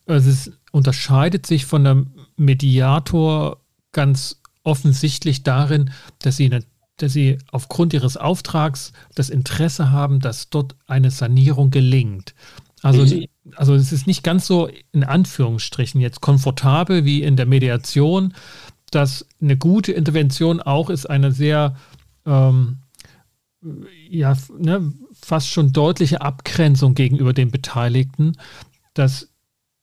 also 0.05 0.29
es 0.29 0.51
unterscheidet 0.71 1.45
sich 1.45 1.65
von 1.65 1.85
einem 1.85 2.11
Mediator 2.37 3.61
ganz 3.91 4.41
offensichtlich 4.63 5.43
darin, 5.43 5.91
dass 6.19 6.37
Sie, 6.37 6.45
eine, 6.45 6.63
dass 6.97 7.13
Sie 7.13 7.39
aufgrund 7.51 7.93
Ihres 7.93 8.17
Auftrags 8.17 8.93
das 9.15 9.29
Interesse 9.29 9.91
haben, 9.91 10.19
dass 10.19 10.49
dort 10.49 10.75
eine 10.87 11.11
Sanierung 11.11 11.71
gelingt. 11.71 12.35
Also, 12.83 13.19
also 13.55 13.75
es 13.75 13.91
ist 13.91 14.07
nicht 14.07 14.23
ganz 14.23 14.47
so 14.47 14.69
in 14.91 15.03
Anführungsstrichen 15.03 16.01
jetzt 16.01 16.21
komfortabel 16.21 17.05
wie 17.05 17.21
in 17.21 17.35
der 17.35 17.45
Mediation, 17.45 18.33
dass 18.91 19.25
eine 19.41 19.57
gute 19.57 19.91
Intervention 19.91 20.61
auch 20.61 20.89
ist 20.89 21.09
eine 21.09 21.31
sehr 21.31 21.75
ähm, 22.25 22.77
ja, 24.09 24.35
ne, 24.57 24.91
fast 25.13 25.49
schon 25.49 25.71
deutliche 25.71 26.21
Abgrenzung 26.21 26.95
gegenüber 26.95 27.33
den 27.33 27.51
Beteiligten, 27.51 28.37
dass 28.93 29.29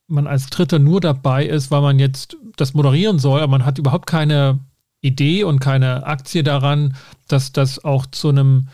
man 0.08 0.26
als 0.26 0.46
Dritter 0.46 0.78
nur 0.78 1.00
dabei 1.00 1.46
ist, 1.46 1.70
weil 1.70 1.82
man 1.82 1.98
jetzt 1.98 2.36
das 2.56 2.74
moderieren 2.74 3.18
soll, 3.18 3.40
aber 3.40 3.52
man 3.52 3.64
hat 3.64 3.78
überhaupt 3.78 4.06
keine 4.06 4.58
Idee 5.00 5.44
und 5.44 5.60
keine 5.60 6.06
Aktie 6.06 6.42
daran, 6.42 6.96
dass 7.28 7.52
das 7.52 7.84
auch 7.84 8.06
zu 8.06 8.30
einem 8.30 8.68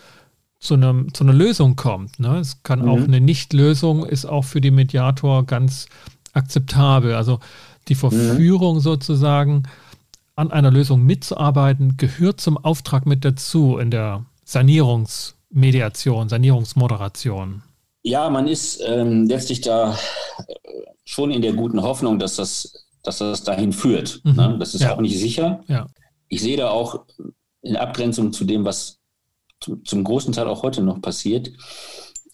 zu, 0.64 0.74
einem, 0.74 1.12
zu 1.12 1.24
einer 1.24 1.34
Lösung 1.34 1.76
kommt. 1.76 2.18
Ne? 2.18 2.38
Es 2.38 2.62
kann 2.62 2.82
mhm. 2.82 2.88
auch 2.88 2.96
eine 2.96 3.20
Nichtlösung 3.20 4.06
ist 4.06 4.24
auch 4.24 4.44
für 4.46 4.62
den 4.62 4.74
Mediator 4.74 5.44
ganz 5.44 5.86
akzeptabel. 6.32 7.14
Also 7.14 7.40
die 7.88 7.94
mhm. 7.94 7.98
Verführung 7.98 8.76
mhm. 8.76 8.80
sozusagen 8.80 9.64
an 10.36 10.50
einer 10.50 10.70
Lösung 10.70 11.04
mitzuarbeiten, 11.04 11.96
gehört 11.96 12.40
zum 12.40 12.58
Auftrag 12.58 13.06
mit 13.06 13.24
dazu 13.24 13.78
in 13.78 13.90
der 13.90 14.24
Sanierungsmediation, 14.44 16.28
Sanierungsmoderation. 16.28 17.62
Ja, 18.02 18.28
man 18.28 18.48
ist 18.48 18.82
ähm, 18.86 19.26
letztlich 19.26 19.60
da 19.60 19.92
äh, 19.92 20.54
schon 21.04 21.30
in 21.30 21.42
der 21.42 21.52
guten 21.52 21.82
Hoffnung, 21.82 22.18
dass 22.18 22.36
das, 22.36 22.84
dass 23.02 23.18
das 23.18 23.44
dahin 23.44 23.72
führt. 23.72 24.20
Mhm. 24.24 24.34
Ne? 24.34 24.56
Das 24.58 24.74
ist 24.74 24.82
ja. 24.82 24.94
auch 24.94 25.00
nicht 25.00 25.18
sicher. 25.18 25.62
Ja. 25.68 25.86
Ich 26.28 26.42
sehe 26.42 26.56
da 26.56 26.70
auch 26.70 27.06
in 27.62 27.76
Abgrenzung 27.76 28.32
zu 28.32 28.44
dem, 28.44 28.64
was 28.64 28.98
zum, 29.60 29.84
zum 29.84 30.04
großen 30.04 30.32
Teil 30.32 30.48
auch 30.48 30.62
heute 30.62 30.82
noch 30.82 31.00
passiert, 31.00 31.50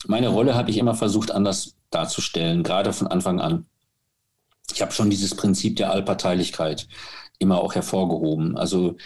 meine 0.06 0.28
Rolle 0.28 0.54
habe 0.54 0.70
ich 0.70 0.78
immer 0.78 0.94
versucht 0.94 1.30
anders 1.30 1.74
darzustellen, 1.90 2.62
gerade 2.62 2.92
von 2.92 3.06
Anfang 3.06 3.40
an. 3.40 3.66
Ich 4.72 4.80
habe 4.80 4.92
schon 4.92 5.10
dieses 5.10 5.34
Prinzip 5.34 5.76
der 5.76 5.90
Allparteilichkeit 5.90 6.88
immer 7.40 7.60
auch 7.60 7.74
hervorgehoben. 7.74 8.56
Also 8.56 8.96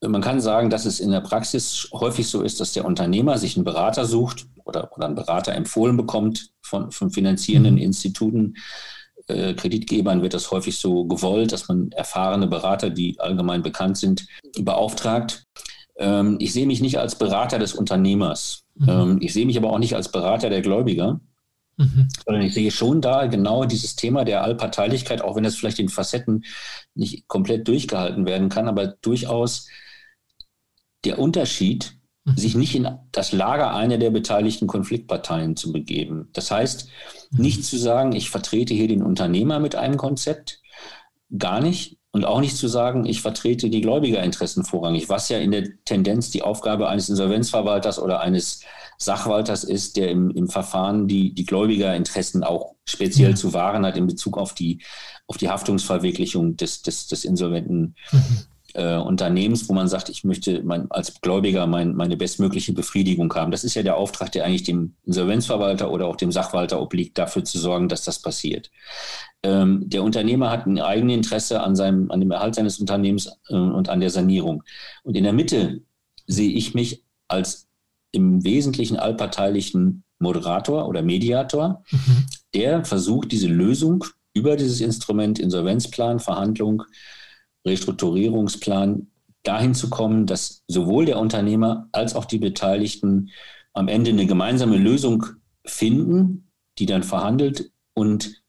man 0.00 0.20
kann 0.20 0.40
sagen, 0.40 0.70
dass 0.70 0.84
es 0.84 1.00
in 1.00 1.10
der 1.10 1.20
Praxis 1.20 1.88
häufig 1.92 2.28
so 2.28 2.42
ist, 2.42 2.60
dass 2.60 2.72
der 2.72 2.84
Unternehmer 2.84 3.38
sich 3.38 3.56
einen 3.56 3.64
Berater 3.64 4.04
sucht 4.04 4.46
oder, 4.64 4.90
oder 4.96 5.06
einen 5.06 5.14
Berater 5.14 5.54
empfohlen 5.54 5.96
bekommt 5.96 6.50
von, 6.62 6.92
von 6.92 7.10
finanzierenden 7.10 7.74
mhm. 7.74 7.80
Instituten. 7.80 8.54
Äh, 9.26 9.54
Kreditgebern 9.54 10.22
wird 10.22 10.34
das 10.34 10.50
häufig 10.50 10.78
so 10.78 11.06
gewollt, 11.06 11.52
dass 11.52 11.68
man 11.68 11.90
erfahrene 11.92 12.46
Berater, 12.46 12.90
die 12.90 13.18
allgemein 13.18 13.62
bekannt 13.62 13.96
sind, 13.96 14.26
beauftragt. 14.58 15.44
Ähm, 15.96 16.36
ich 16.40 16.52
sehe 16.52 16.66
mich 16.66 16.80
nicht 16.80 16.98
als 16.98 17.16
Berater 17.16 17.58
des 17.58 17.74
Unternehmers. 17.74 18.64
Mhm. 18.74 18.88
Ähm, 18.88 19.18
ich 19.20 19.32
sehe 19.32 19.46
mich 19.46 19.56
aber 19.56 19.72
auch 19.72 19.78
nicht 19.78 19.96
als 19.96 20.12
Berater 20.12 20.50
der 20.50 20.60
Gläubiger. 20.60 21.20
Mhm. 21.76 22.08
Sondern 22.24 22.42
ich 22.42 22.54
sehe 22.54 22.70
schon 22.70 23.00
da 23.00 23.26
genau 23.26 23.64
dieses 23.64 23.96
Thema 23.96 24.24
der 24.24 24.42
Allparteilichkeit, 24.42 25.20
auch 25.22 25.36
wenn 25.36 25.44
das 25.44 25.56
vielleicht 25.56 25.78
in 25.78 25.88
Facetten 25.88 26.44
nicht 26.94 27.28
komplett 27.28 27.68
durchgehalten 27.68 28.26
werden 28.26 28.48
kann, 28.48 28.68
aber 28.68 28.86
durchaus 28.86 29.68
der 31.04 31.18
Unterschied, 31.18 31.98
mhm. 32.24 32.36
sich 32.36 32.54
nicht 32.54 32.74
in 32.74 32.88
das 33.12 33.32
Lager 33.32 33.74
einer 33.74 33.98
der 33.98 34.10
beteiligten 34.10 34.66
Konfliktparteien 34.66 35.56
zu 35.56 35.72
begeben. 35.72 36.30
Das 36.32 36.50
heißt, 36.50 36.88
mhm. 37.30 37.42
nicht 37.42 37.64
zu 37.64 37.76
sagen, 37.76 38.12
ich 38.12 38.30
vertrete 38.30 38.74
hier 38.74 38.88
den 38.88 39.02
Unternehmer 39.02 39.58
mit 39.58 39.74
einem 39.74 39.96
Konzept, 39.96 40.60
gar 41.36 41.60
nicht. 41.60 41.98
Und 42.10 42.24
auch 42.24 42.40
nicht 42.40 42.56
zu 42.56 42.66
sagen, 42.66 43.04
ich 43.04 43.20
vertrete 43.20 43.68
die 43.68 43.82
Gläubigerinteressen 43.82 44.64
vorrangig, 44.64 45.10
was 45.10 45.28
ja 45.28 45.36
in 45.38 45.50
der 45.50 45.68
Tendenz 45.84 46.30
die 46.30 46.40
Aufgabe 46.40 46.88
eines 46.88 47.10
Insolvenzverwalters 47.10 47.98
oder 47.98 48.20
eines 48.20 48.62
Sachwalters 48.98 49.64
ist, 49.64 49.96
der 49.96 50.10
im, 50.10 50.30
im 50.30 50.48
Verfahren 50.48 51.08
die, 51.08 51.34
die 51.34 51.44
Gläubigerinteressen 51.44 52.44
auch 52.44 52.74
speziell 52.84 53.30
ja. 53.30 53.36
zu 53.36 53.52
wahren 53.52 53.84
hat 53.84 53.96
in 53.96 54.06
Bezug 54.06 54.38
auf 54.38 54.54
die, 54.54 54.82
auf 55.26 55.36
die 55.36 55.48
Haftungsverwirklichung 55.48 56.56
des, 56.56 56.82
des, 56.82 57.06
des 57.08 57.24
insolventen 57.24 57.96
mhm. 58.12 58.38
äh, 58.74 58.96
Unternehmens, 58.96 59.68
wo 59.68 59.72
man 59.72 59.88
sagt, 59.88 60.08
ich 60.08 60.24
möchte 60.24 60.62
mein, 60.62 60.90
als 60.90 61.20
Gläubiger 61.20 61.66
mein, 61.66 61.94
meine 61.94 62.16
bestmögliche 62.16 62.72
Befriedigung 62.72 63.32
haben. 63.34 63.50
Das 63.50 63.64
ist 63.64 63.74
ja 63.74 63.82
der 63.82 63.96
Auftrag, 63.96 64.32
der 64.32 64.44
eigentlich 64.44 64.62
dem 64.62 64.94
Insolvenzverwalter 65.04 65.90
oder 65.90 66.06
auch 66.06 66.16
dem 66.16 66.32
Sachwalter 66.32 66.80
obliegt, 66.80 67.18
dafür 67.18 67.44
zu 67.44 67.58
sorgen, 67.58 67.88
dass 67.88 68.04
das 68.04 68.22
passiert. 68.22 68.70
Ähm, 69.42 69.82
der 69.88 70.02
Unternehmer 70.02 70.50
hat 70.50 70.66
ein 70.66 70.78
eigenes 70.78 71.16
Interesse 71.16 71.60
an, 71.60 71.76
seinem, 71.76 72.10
an 72.10 72.20
dem 72.20 72.30
Erhalt 72.30 72.54
seines 72.54 72.78
Unternehmens 72.78 73.30
äh, 73.48 73.54
und 73.54 73.88
an 73.88 74.00
der 74.00 74.10
Sanierung. 74.10 74.62
Und 75.02 75.16
in 75.16 75.24
der 75.24 75.32
Mitte 75.32 75.82
sehe 76.26 76.50
ich 76.50 76.74
mich 76.74 77.02
als 77.28 77.66
im 78.12 78.44
Wesentlichen 78.44 78.96
allparteilichen 78.96 80.04
Moderator 80.18 80.88
oder 80.88 81.02
Mediator, 81.02 81.84
mhm. 81.90 82.26
der 82.54 82.84
versucht, 82.84 83.32
diese 83.32 83.48
Lösung 83.48 84.04
über 84.34 84.56
dieses 84.56 84.80
Instrument 84.80 85.38
Insolvenzplan, 85.38 86.20
Verhandlung, 86.20 86.82
Restrukturierungsplan 87.66 89.08
dahin 89.42 89.74
zu 89.74 89.90
kommen, 89.90 90.26
dass 90.26 90.62
sowohl 90.66 91.06
der 91.06 91.18
Unternehmer 91.18 91.88
als 91.92 92.14
auch 92.14 92.24
die 92.24 92.38
Beteiligten 92.38 93.30
am 93.72 93.88
Ende 93.88 94.10
eine 94.10 94.26
gemeinsame 94.26 94.76
Lösung 94.76 95.26
finden, 95.64 96.50
die 96.78 96.86
dann 96.86 97.02
verhandelt 97.02 97.70
und 97.94 98.42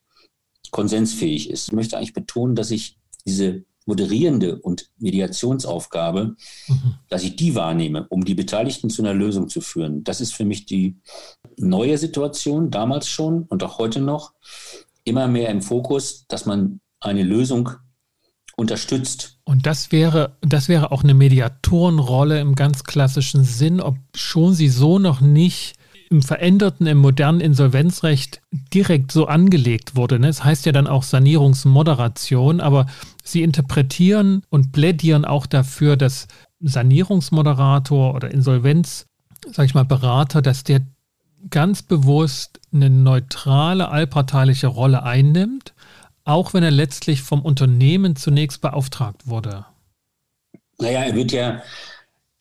konsensfähig 0.72 1.50
ist. 1.50 1.68
Ich 1.68 1.74
möchte 1.74 1.98
eigentlich 1.98 2.14
betonen, 2.14 2.56
dass 2.56 2.72
ich 2.72 2.98
diese 3.26 3.64
moderierende 3.88 4.60
und 4.60 4.90
Mediationsaufgabe, 5.00 6.36
mhm. 6.68 6.96
dass 7.10 7.24
ich 7.24 7.36
die 7.36 7.56
wahrnehme, 7.56 8.06
um 8.10 8.26
die 8.26 8.36
Beteiligten 8.36 8.90
zu 8.90 9.02
einer 9.02 9.14
Lösung 9.14 9.50
zu 9.50 9.62
führen. 9.62 10.04
Das 10.04 10.22
ist 10.22 10.34
für 10.34 10.46
mich 10.46 10.66
die 10.66 10.98
neue 11.58 11.98
Situation, 11.98 12.70
damals 12.70 13.08
schon 13.08 13.44
und 13.44 13.64
auch 13.64 13.80
heute 13.80 14.02
noch, 14.02 14.34
immer 15.04 15.28
mehr 15.28 15.50
im 15.50 15.62
Fokus, 15.62 16.26
dass 16.28 16.46
man 16.46 16.82
eine 17.00 17.24
Lösung 17.24 17.72
unterstützt. 18.58 19.40
Und 19.46 19.66
das 19.66 19.92
wäre, 19.92 20.38
das 20.42 20.68
wäre 20.68 20.92
auch 20.92 21.04
eine 21.04 21.14
Mediatorenrolle 21.14 22.42
im 22.42 22.56
ganz 22.56 22.84
klassischen 22.84 23.44
Sinn, 23.44 23.80
ob 23.80 23.96
schon 24.16 24.54
sie 24.54 24.68
so 24.68 25.00
noch 25.00 25.22
nicht 25.22 25.77
im 26.10 26.22
veränderten, 26.22 26.88
im 26.88 26.98
modernen 26.98 27.42
Insolvenzrecht 27.42 28.42
direkt 28.74 29.12
so 29.12 29.28
angelegt 29.28 29.96
wurde. 29.96 30.20
Ne? 30.20 30.28
Es 30.28 30.44
heißt 30.44 30.66
ja 30.66 30.72
dann 30.72 30.88
auch 30.88 31.04
Sanierungsmoderation, 31.04 32.62
aber 32.62 32.88
Sie 33.24 33.44
interpretieren 33.44 34.44
und 34.50 34.72
plädieren 34.72 35.26
auch 35.26 35.46
dafür, 35.46 35.98
dass 35.98 36.28
Sanierungsmoderator 36.60 38.16
oder 38.16 38.32
Insolvenz, 38.32 39.08
sag 39.52 39.66
ich 39.66 39.74
mal, 39.74 39.86
Berater, 39.86 40.42
dass 40.42 40.64
der 40.64 40.82
ganz 41.50 41.82
bewusst 41.82 42.60
eine 42.74 42.90
neutrale, 42.90 43.90
allparteiliche 43.90 44.68
Rolle 44.68 45.04
einnimmt, 45.04 45.74
auch 46.24 46.54
wenn 46.54 46.64
er 46.64 46.72
letztlich 46.72 47.22
vom 47.22 47.42
Unternehmen 47.42 48.16
zunächst 48.16 48.62
beauftragt 48.62 49.28
wurde? 49.28 49.66
Naja, 50.80 51.04
er 51.04 51.16
wird 51.16 51.32
ja 51.32 51.62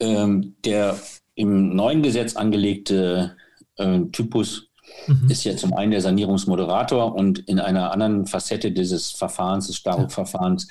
ähm, 0.00 0.54
der 0.64 0.98
im 1.34 1.74
neuen 1.74 2.02
Gesetz 2.02 2.36
angelegte 2.36 3.36
äh, 3.76 4.00
Typus 4.12 4.68
mhm. 5.06 5.30
ist 5.30 5.44
ja 5.44 5.56
zum 5.56 5.74
einen 5.74 5.90
der 5.90 6.00
Sanierungsmoderator 6.00 7.14
und 7.14 7.40
in 7.40 7.60
einer 7.60 7.92
anderen 7.92 8.26
Facette 8.26 8.72
dieses 8.72 9.10
Verfahrens, 9.10 9.66
des 9.66 9.76
Staruk-Verfahrens, 9.76 10.68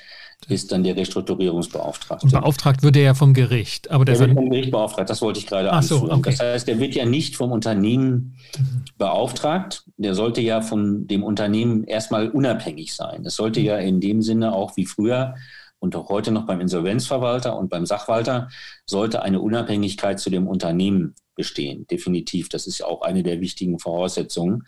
ist 0.47 0.71
dann 0.71 0.83
der 0.83 0.95
Restrukturierungsbeauftragte. 0.95 2.25
Und 2.25 2.31
beauftragt 2.31 2.83
würde 2.83 2.99
er 2.99 3.15
vom 3.15 3.33
Gericht. 3.33 3.89
Aber 3.89 4.05
der, 4.05 4.15
der 4.15 4.27
wird 4.27 4.37
vom 4.37 4.49
Gericht 4.49 4.71
beauftragt, 4.71 5.09
das 5.09 5.21
wollte 5.21 5.39
ich 5.39 5.47
gerade 5.47 5.71
Ach 5.71 5.77
anführen. 5.77 6.07
So, 6.07 6.11
okay. 6.11 6.31
Das 6.31 6.39
heißt, 6.39 6.67
der 6.67 6.79
wird 6.79 6.93
ja 6.93 7.05
nicht 7.05 7.35
vom 7.35 7.51
Unternehmen 7.51 8.35
mhm. 8.57 8.83
beauftragt. 8.97 9.83
Der 9.97 10.13
sollte 10.13 10.41
ja 10.41 10.61
von 10.61 11.07
dem 11.07 11.23
Unternehmen 11.23 11.83
erstmal 11.85 12.29
unabhängig 12.29 12.95
sein. 12.95 13.25
Es 13.25 13.35
sollte 13.35 13.59
mhm. 13.59 13.65
ja 13.65 13.77
in 13.77 13.99
dem 14.01 14.21
Sinne 14.21 14.53
auch 14.53 14.77
wie 14.77 14.85
früher 14.85 15.35
und 15.79 15.95
auch 15.95 16.09
heute 16.09 16.31
noch 16.31 16.45
beim 16.45 16.61
Insolvenzverwalter 16.61 17.57
und 17.57 17.69
beim 17.69 17.85
Sachwalter 17.85 18.49
sollte 18.85 19.21
eine 19.23 19.39
Unabhängigkeit 19.39 20.19
zu 20.19 20.29
dem 20.29 20.47
Unternehmen 20.47 21.15
bestehen. 21.35 21.85
Definitiv. 21.87 22.49
Das 22.49 22.67
ist 22.67 22.79
ja 22.79 22.85
auch 22.87 23.01
eine 23.01 23.23
der 23.23 23.41
wichtigen 23.41 23.79
Voraussetzungen 23.79 24.63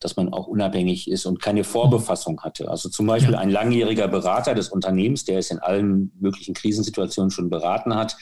dass 0.00 0.16
man 0.16 0.32
auch 0.32 0.46
unabhängig 0.46 1.08
ist 1.08 1.24
und 1.24 1.40
keine 1.40 1.64
Vorbefassung 1.64 2.42
hatte. 2.42 2.68
Also 2.68 2.88
zum 2.88 3.06
Beispiel 3.06 3.34
ein 3.34 3.50
langjähriger 3.50 4.06
Berater 4.06 4.54
des 4.54 4.68
Unternehmens, 4.68 5.24
der 5.24 5.38
es 5.38 5.50
in 5.50 5.58
allen 5.60 6.12
möglichen 6.20 6.52
Krisensituationen 6.52 7.30
schon 7.30 7.48
beraten 7.48 7.94
hat, 7.94 8.16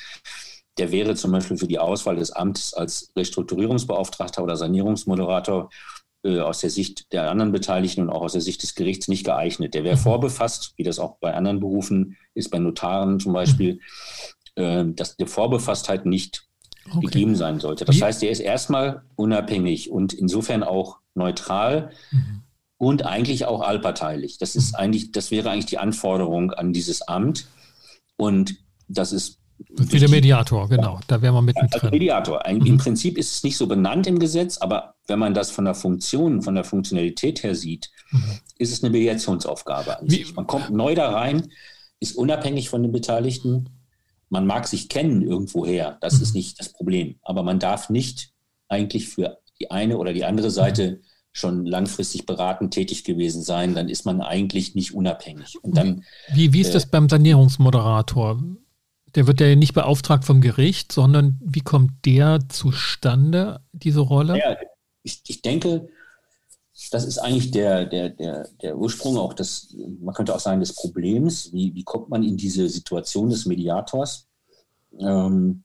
der 0.79 0.93
wäre 0.93 1.15
zum 1.15 1.33
Beispiel 1.33 1.57
für 1.57 1.67
die 1.67 1.79
Auswahl 1.79 2.17
des 2.17 2.31
Amtes 2.31 2.73
als 2.73 3.13
Restrukturierungsbeauftragter 3.17 4.43
oder 4.43 4.57
Sanierungsmoderator 4.57 5.71
äh, 6.25 6.39
aus 6.39 6.61
der 6.61 6.71
Sicht 6.71 7.13
der 7.13 7.31
anderen 7.31 7.53
Beteiligten 7.53 8.03
und 8.03 8.11
auch 8.11 8.23
aus 8.23 8.33
der 8.33 8.41
Sicht 8.41 8.63
des 8.63 8.75
Gerichts 8.75 9.09
nicht 9.09 9.25
geeignet. 9.25 9.75
Der 9.75 9.85
wäre 9.85 9.97
mhm. 9.97 10.01
vorbefasst, 10.01 10.73
wie 10.77 10.85
das 10.85 10.99
auch 10.99 11.17
bei 11.21 11.35
anderen 11.35 11.61
Berufen 11.61 12.17
ist, 12.35 12.51
bei 12.51 12.59
Notaren 12.59 13.21
zum 13.21 13.33
Beispiel, 13.33 13.81
mhm. 14.57 14.63
äh, 14.63 14.85
dass 14.95 15.17
die 15.17 15.27
Vorbefasstheit 15.27 16.07
nicht 16.07 16.47
okay. 16.89 17.07
gegeben 17.07 17.37
sein 17.37 17.61
sollte. 17.61 17.85
Das 17.85 17.97
wie? 17.97 18.03
heißt, 18.03 18.23
er 18.23 18.31
ist 18.31 18.41
erstmal 18.41 19.03
unabhängig 19.17 19.91
und 19.91 20.13
insofern 20.13 20.63
auch 20.63 20.99
neutral 21.15 21.91
mhm. 22.11 22.43
und 22.79 23.05
eigentlich 23.05 23.47
auch 23.47 23.61
allparteilich. 23.61 24.39
Das 24.39 24.57
ist 24.57 24.73
mhm. 24.73 24.79
eigentlich, 24.79 25.13
das 25.13 25.31
wäre 25.31 25.51
eigentlich 25.51 25.67
die 25.67 25.79
Anforderung 25.79 26.53
an 26.53 26.73
dieses 26.73 27.03
Amt. 27.03 27.47
Und 28.17 28.57
das 28.89 29.13
ist 29.13 29.39
wie 29.69 29.99
der 29.99 30.09
Mediator, 30.09 30.69
genau. 30.69 30.99
Da 31.07 31.23
wären 31.23 31.35
wir 31.35 31.43
mittendrin. 31.43 31.81
Als 31.81 31.91
Mediator. 31.93 32.45
Ein, 32.45 32.59
mhm. 32.59 32.67
Im 32.67 32.79
Prinzip 32.79 33.17
ist 33.19 33.33
es 33.33 33.43
nicht 33.43 33.57
so 33.57 33.67
benannt 33.67 34.07
im 34.07 34.19
Gesetz, 34.19 34.59
aber 34.59 34.95
wenn 35.07 35.19
man 35.19 35.35
das 35.35 35.51
von 35.51 35.65
der 35.65 35.75
Funktion, 35.75 36.43
von 36.43 36.55
der 36.55 36.65
Funktionalität 36.65 37.43
her 37.43 37.55
sieht, 37.55 37.91
mhm. 38.11 38.39
ist 38.59 38.73
es 38.73 38.83
eine 38.83 38.91
Mediationsaufgabe 38.91 39.99
an 39.99 40.09
sich. 40.09 40.35
Man 40.35 40.47
kommt 40.47 40.71
neu 40.71 40.95
da 40.95 41.11
rein, 41.11 41.49
ist 42.01 42.17
unabhängig 42.17 42.69
von 42.69 42.83
den 42.83 42.93
Beteiligten. 42.93 43.69
Man 44.33 44.47
mag 44.47 44.67
sich 44.67 44.89
kennen 44.89 45.21
irgendwoher, 45.21 45.99
das 46.01 46.17
mhm. 46.17 46.23
ist 46.23 46.35
nicht 46.35 46.59
das 46.59 46.71
Problem. 46.71 47.17
Aber 47.21 47.43
man 47.43 47.59
darf 47.59 47.91
nicht 47.91 48.33
eigentlich 48.67 49.09
für 49.09 49.39
die 49.61 49.71
eine 49.71 49.99
oder 49.99 50.15
die 50.15 50.25
andere 50.25 50.51
Seite 50.51 51.03
schon 51.33 51.67
langfristig 51.67 52.25
beratend 52.25 52.73
tätig 52.73 53.05
gewesen 53.05 53.43
sein, 53.43 53.75
dann 53.75 53.91
ist 53.91 54.07
man 54.07 54.23
eigentlich 54.23 54.75
nicht 54.75 54.95
unabhängig. 54.95 55.63
Und 55.63 55.77
dann, 55.77 56.05
wie, 56.33 56.55
wie 56.55 56.63
ist 56.63 56.71
äh, 56.71 56.73
das 56.73 56.87
beim 56.87 57.11
Sanierungsmoderator? 57.11 58.43
Der 59.15 59.27
wird 59.27 59.41
ja 59.41 59.55
nicht 59.55 59.75
beauftragt 59.75 60.25
vom 60.25 60.41
Gericht, 60.41 60.93
sondern 60.93 61.39
wie 61.45 61.61
kommt 61.61 62.07
der 62.07 62.41
zustande, 62.49 63.61
diese 63.73 64.01
Rolle? 64.01 64.39
Ja, 64.39 64.57
ich, 65.03 65.21
ich 65.27 65.43
denke, 65.43 65.89
das 66.91 67.05
ist 67.05 67.19
eigentlich 67.19 67.51
der, 67.51 67.87
der, 67.87 68.09
der, 68.09 68.49
der 68.63 68.77
Ursprung 68.77 69.19
auch 69.19 69.35
des, 69.35 69.77
man 70.01 70.15
könnte 70.15 70.35
auch 70.35 70.41
sagen, 70.41 70.61
des 70.61 70.75
Problems. 70.75 71.53
Wie, 71.53 71.75
wie 71.75 71.85
kommt 71.85 72.09
man 72.09 72.23
in 72.23 72.37
diese 72.37 72.69
Situation 72.69 73.31
des 73.31 73.47
Mediators? 73.47 74.27
Ähm, 74.99 75.65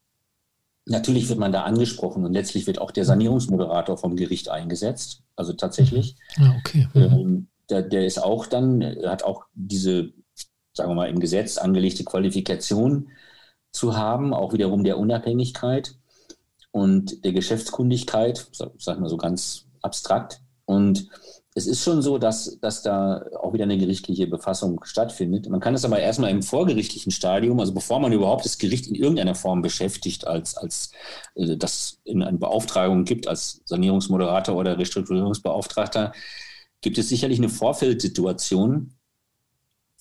Natürlich 0.88 1.28
wird 1.28 1.38
man 1.38 1.52
da 1.52 1.64
angesprochen 1.64 2.24
und 2.24 2.32
letztlich 2.32 2.66
wird 2.66 2.80
auch 2.80 2.90
der 2.90 3.04
Sanierungsmoderator 3.04 3.98
vom 3.98 4.16
Gericht 4.16 4.48
eingesetzt. 4.48 5.22
Also 5.36 5.52
tatsächlich. 5.52 6.16
Ja, 6.38 6.56
okay. 6.58 6.88
Mhm. 6.94 7.02
Ähm, 7.02 7.48
der, 7.68 7.82
der, 7.82 8.06
ist 8.06 8.22
auch 8.22 8.46
dann, 8.46 8.82
hat 9.04 9.22
auch 9.22 9.44
diese, 9.52 10.14
sagen 10.72 10.90
wir 10.90 10.94
mal, 10.94 11.10
im 11.10 11.20
Gesetz 11.20 11.58
angelegte 11.58 12.04
Qualifikation 12.04 13.10
zu 13.70 13.98
haben, 13.98 14.32
auch 14.32 14.54
wiederum 14.54 14.82
der 14.82 14.98
Unabhängigkeit 14.98 15.94
und 16.70 17.22
der 17.22 17.32
Geschäftskundigkeit, 17.32 18.48
sag, 18.52 18.70
sag 18.78 18.98
mal 18.98 19.10
so 19.10 19.18
ganz 19.18 19.66
abstrakt. 19.82 20.40
Und 20.68 21.08
es 21.54 21.66
ist 21.66 21.82
schon 21.82 22.02
so, 22.02 22.18
dass, 22.18 22.58
dass 22.60 22.82
da 22.82 23.24
auch 23.40 23.54
wieder 23.54 23.64
eine 23.64 23.78
gerichtliche 23.78 24.26
Befassung 24.26 24.84
stattfindet. 24.84 25.48
Man 25.48 25.60
kann 25.60 25.74
es 25.74 25.84
aber 25.86 25.98
erstmal 25.98 26.30
im 26.30 26.42
vorgerichtlichen 26.42 27.10
Stadium, 27.10 27.58
also 27.58 27.72
bevor 27.72 28.00
man 28.00 28.12
überhaupt 28.12 28.44
das 28.44 28.58
Gericht 28.58 28.86
in 28.86 28.94
irgendeiner 28.94 29.34
Form 29.34 29.62
beschäftigt, 29.62 30.26
als, 30.26 30.58
als 30.58 30.92
äh, 31.36 31.56
das 31.56 32.00
in 32.04 32.22
eine 32.22 32.36
Beauftragung 32.36 33.04
gibt, 33.04 33.26
als 33.26 33.62
Sanierungsmoderator 33.64 34.54
oder 34.54 34.78
Restrukturierungsbeauftragter, 34.78 36.12
gibt 36.82 36.98
es 36.98 37.08
sicherlich 37.08 37.38
eine 37.38 37.48
Vorfeldsituation, 37.48 38.92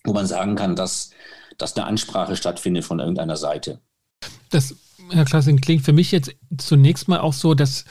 wo 0.04 0.12
man 0.12 0.28
sagen 0.28 0.56
kann, 0.56 0.76
dass, 0.76 1.12
dass 1.58 1.78
eine 1.78 1.86
Ansprache 1.86 2.36
stattfindet 2.36 2.84
von 2.84 3.00
irgendeiner 3.00 3.38
Seite. 3.38 3.80
Das, 4.50 4.76
Herr 5.12 5.24
Klassing, 5.24 5.62
klingt 5.62 5.84
für 5.84 5.94
mich 5.94 6.12
jetzt 6.12 6.36
zunächst 6.58 7.08
mal 7.08 7.20
auch 7.20 7.34
so, 7.34 7.54
dass 7.54 7.86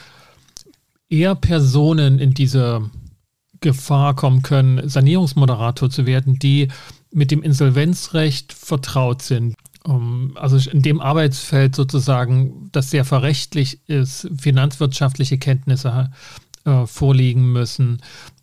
eher 1.09 1.35
Personen 1.35 2.19
in 2.19 2.35
diese 2.35 2.91
Gefahr 3.61 4.15
kommen 4.15 4.43
können, 4.43 4.89
Sanierungsmoderator 4.89 5.91
zu 5.91 6.07
werden, 6.07 6.39
die 6.39 6.69
mit 7.13 7.31
dem 7.31 7.43
Insolvenzrecht 7.43 8.53
vertraut 8.53 9.23
sind. 9.23 9.55
Also 10.35 10.71
in 10.71 10.83
dem 10.83 11.01
Arbeitsfeld 11.01 11.77
sozusagen, 11.77 12.69
das 12.73 12.91
sehr 12.91 13.05
verrechtlich 13.05 13.79
ist, 13.89 14.29
finanzwirtschaftliche 14.37 15.39
Kenntnisse 15.39 16.11
äh, 16.65 16.87
vorliegen 16.87 17.53
müssen 17.53 18.03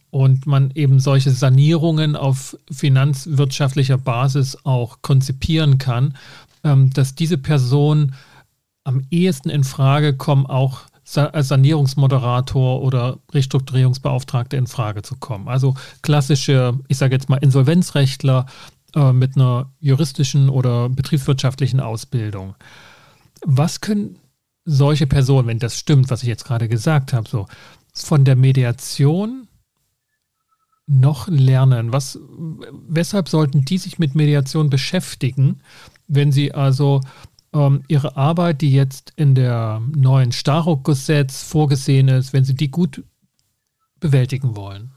und 0.09 0.45
man 0.45 0.71
eben 0.75 0.99
solche 0.99 1.31
Sanierungen 1.31 2.15
auf 2.15 2.57
finanzwirtschaftlicher 2.71 3.97
Basis 3.97 4.57
auch 4.63 5.01
konzipieren 5.01 5.79
kann, 5.79 6.15
ähm, 6.63 6.91
dass 6.91 7.15
diese 7.15 7.37
Personen 7.37 8.15
am 8.85 9.05
ehesten 9.11 9.49
in 9.49 9.63
Frage 9.63 10.15
kommen, 10.15 10.45
auch 10.45 10.81
als 11.15 11.47
Sanierungsmoderator 11.49 12.81
oder 12.81 13.19
Restrukturierungsbeauftragter 13.31 14.57
in 14.57 14.67
Frage 14.67 15.01
zu 15.01 15.15
kommen. 15.17 15.47
Also 15.47 15.75
klassische, 16.01 16.79
ich 16.87 16.97
sage 16.97 17.15
jetzt 17.15 17.29
mal 17.29 17.37
Insolvenzrechtler 17.37 18.45
äh, 18.95 19.11
mit 19.11 19.35
einer 19.35 19.71
juristischen 19.79 20.49
oder 20.49 20.89
betriebswirtschaftlichen 20.89 21.79
Ausbildung. 21.79 22.55
Was 23.45 23.81
können 23.81 24.19
solche 24.65 25.07
Personen, 25.07 25.47
wenn 25.47 25.59
das 25.59 25.77
stimmt, 25.77 26.09
was 26.09 26.23
ich 26.23 26.29
jetzt 26.29 26.45
gerade 26.45 26.69
gesagt 26.69 27.13
habe, 27.13 27.27
so 27.27 27.47
von 27.93 28.23
der 28.23 28.35
Mediation 28.35 29.47
noch 30.85 31.27
lernen? 31.27 31.91
Was, 31.91 32.19
weshalb 32.87 33.29
sollten 33.29 33.65
die 33.65 33.77
sich 33.77 33.99
mit 33.99 34.15
Mediation 34.15 34.69
beschäftigen, 34.69 35.61
wenn 36.07 36.31
sie 36.31 36.53
also 36.53 37.01
ähm, 37.53 37.83
Ihre 37.87 38.15
Arbeit, 38.17 38.61
die 38.61 38.71
jetzt 38.71 39.13
in 39.15 39.35
der 39.35 39.81
neuen 39.95 40.31
Staruk-Gesetz 40.31 41.43
vorgesehen 41.43 42.07
ist, 42.07 42.33
wenn 42.33 42.43
Sie 42.43 42.55
die 42.55 42.71
gut 42.71 43.03
bewältigen 43.99 44.55
wollen? 44.55 44.91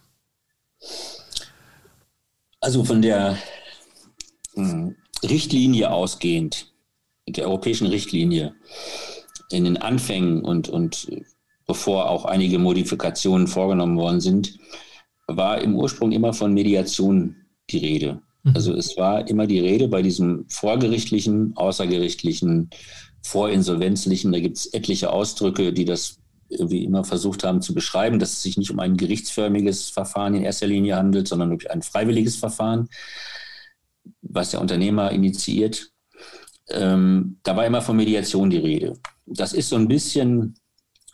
Also 2.60 2.84
von 2.84 3.02
der 3.02 3.38
hm, 4.54 4.96
Richtlinie 5.22 5.90
ausgehend, 5.92 6.72
der 7.28 7.46
europäischen 7.46 7.86
Richtlinie, 7.86 8.54
in 9.50 9.64
den 9.64 9.76
Anfängen 9.76 10.44
und, 10.44 10.68
und 10.68 11.08
bevor 11.66 12.10
auch 12.10 12.24
einige 12.24 12.58
Modifikationen 12.58 13.46
vorgenommen 13.46 13.96
worden 13.96 14.20
sind, 14.20 14.58
war 15.26 15.60
im 15.60 15.74
Ursprung 15.74 16.12
immer 16.12 16.32
von 16.32 16.54
Mediation 16.54 17.36
die 17.70 17.78
Rede. 17.78 18.22
Mhm. 18.46 18.52
Also 18.54 18.72
es 18.74 18.96
war 18.96 19.28
immer 19.28 19.46
die 19.46 19.58
Rede 19.58 19.88
bei 19.88 20.02
diesem 20.02 20.46
vorgerichtlichen, 20.48 21.56
außergerichtlichen, 21.56 22.70
vorinsolvenzlichen, 23.22 24.30
da 24.32 24.38
gibt 24.38 24.56
es 24.56 24.66
etliche 24.66 25.10
Ausdrücke, 25.12 25.72
die 25.72 25.84
das 25.84 26.18
irgendwie 26.48 26.84
immer 26.84 27.02
versucht 27.02 27.42
haben 27.42 27.60
zu 27.60 27.74
beschreiben, 27.74 28.20
dass 28.20 28.34
es 28.34 28.42
sich 28.42 28.56
nicht 28.56 28.70
um 28.70 28.78
ein 28.78 28.96
gerichtsförmiges 28.96 29.90
Verfahren 29.90 30.34
in 30.34 30.44
erster 30.44 30.68
Linie 30.68 30.94
handelt, 30.94 31.26
sondern 31.26 31.52
um 31.52 31.58
ein 31.68 31.82
freiwilliges 31.82 32.36
Verfahren, 32.36 32.88
was 34.22 34.52
der 34.52 34.60
Unternehmer 34.60 35.10
initiiert. 35.10 35.90
Ähm, 36.68 37.40
da 37.42 37.56
war 37.56 37.66
immer 37.66 37.82
von 37.82 37.96
Mediation 37.96 38.50
die 38.50 38.58
Rede. 38.58 38.96
Das 39.26 39.52
ist 39.52 39.68
so 39.68 39.76
ein 39.76 39.88
bisschen 39.88 40.54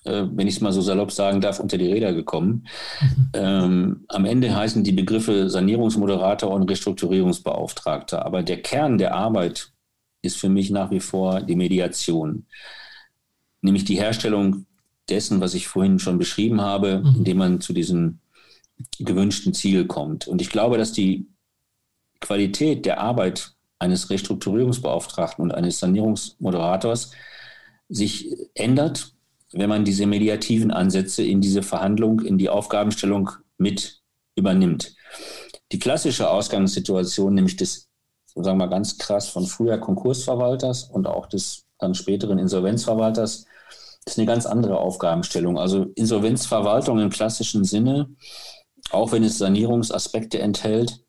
äh, 0.04 0.24
wenn 0.32 0.48
ich 0.48 0.56
es 0.56 0.60
mal 0.60 0.72
so 0.72 0.80
salopp 0.80 1.12
sagen 1.12 1.40
darf, 1.40 1.60
unter 1.60 1.78
die 1.78 1.92
Räder 1.92 2.12
gekommen. 2.12 2.66
Mhm. 3.00 3.28
Ähm, 3.34 4.04
am 4.08 4.26
Ende 4.26 4.54
heißen 4.54 4.84
die 4.84 4.92
Begriffe 4.92 5.48
Sanierungsmoderator 5.48 6.50
und 6.50 6.68
Restrukturierungsbeauftragter. 6.68 8.26
Aber 8.26 8.42
der 8.42 8.60
Kern 8.60 8.98
der 8.98 9.14
Arbeit 9.14 9.72
ist 10.20 10.36
für 10.36 10.50
mich 10.50 10.70
nach 10.70 10.90
wie 10.90 11.00
vor 11.00 11.40
die 11.40 11.56
Mediation, 11.56 12.46
nämlich 13.62 13.84
die 13.84 13.96
Herstellung 13.96 14.66
dessen, 15.08 15.40
was 15.40 15.54
ich 15.54 15.66
vorhin 15.66 15.98
schon 15.98 16.18
beschrieben 16.18 16.60
habe, 16.60 16.98
mhm. 16.98 17.14
indem 17.16 17.38
man 17.38 17.60
zu 17.60 17.72
diesem 17.72 18.20
gewünschten 18.98 19.54
Ziel 19.54 19.86
kommt. 19.86 20.28
Und 20.28 20.42
ich 20.42 20.50
glaube, 20.50 20.76
dass 20.76 20.92
die 20.92 21.26
Qualität 22.20 22.84
der 22.86 23.00
Arbeit 23.00 23.54
eines 23.78 24.10
Restrukturierungsbeauftragten 24.10 25.42
und 25.42 25.52
eines 25.52 25.78
Sanierungsmoderators 25.80 27.12
sich 27.88 28.28
ändert, 28.54 29.11
wenn 29.52 29.68
man 29.68 29.84
diese 29.84 30.06
mediativen 30.06 30.70
Ansätze 30.70 31.22
in 31.22 31.40
diese 31.40 31.62
Verhandlung, 31.62 32.20
in 32.20 32.38
die 32.38 32.48
Aufgabenstellung 32.48 33.30
mit 33.58 34.02
übernimmt. 34.36 34.94
Die 35.72 35.78
klassische 35.78 36.30
Ausgangssituation, 36.30 37.34
nämlich 37.34 37.56
des, 37.56 37.88
sagen 38.34 38.58
wir 38.58 38.66
mal 38.66 38.70
ganz 38.70 38.98
krass, 38.98 39.28
von 39.28 39.46
früher 39.46 39.78
Konkursverwalters 39.78 40.84
und 40.84 41.06
auch 41.06 41.26
des 41.26 41.64
dann 41.78 41.94
späteren 41.94 42.38
Insolvenzverwalters, 42.38 43.46
ist 44.04 44.18
eine 44.18 44.26
ganz 44.26 44.46
andere 44.46 44.78
Aufgabenstellung. 44.78 45.58
Also 45.58 45.86
Insolvenzverwaltung 45.94 46.98
im 46.98 47.10
klassischen 47.10 47.64
Sinne, 47.64 48.10
auch 48.90 49.12
wenn 49.12 49.24
es 49.24 49.38
Sanierungsaspekte 49.38 50.38
enthält, 50.38 51.04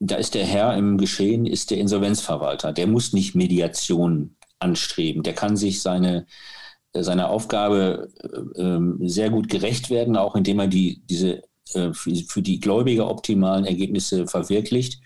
da 0.00 0.16
ist 0.16 0.34
der 0.34 0.44
Herr 0.44 0.76
im 0.76 0.98
Geschehen, 0.98 1.46
ist 1.46 1.70
der 1.70 1.78
Insolvenzverwalter. 1.78 2.72
Der 2.72 2.86
muss 2.86 3.12
nicht 3.12 3.34
Mediation 3.34 4.36
anstreben. 4.58 5.22
Der 5.22 5.34
kann 5.34 5.56
sich 5.56 5.82
seine, 5.82 6.26
seiner 7.02 7.30
Aufgabe 7.30 8.08
äh, 8.54 9.06
sehr 9.08 9.30
gut 9.30 9.48
gerecht 9.48 9.90
werden, 9.90 10.16
auch 10.16 10.36
indem 10.36 10.60
er 10.60 10.68
die, 10.68 11.02
diese 11.06 11.42
äh, 11.74 11.92
für, 11.92 12.42
die 12.42 12.60
Gläubiger 12.60 13.10
optimalen 13.10 13.64
Ergebnisse 13.64 14.26
verwirklicht. 14.26 15.00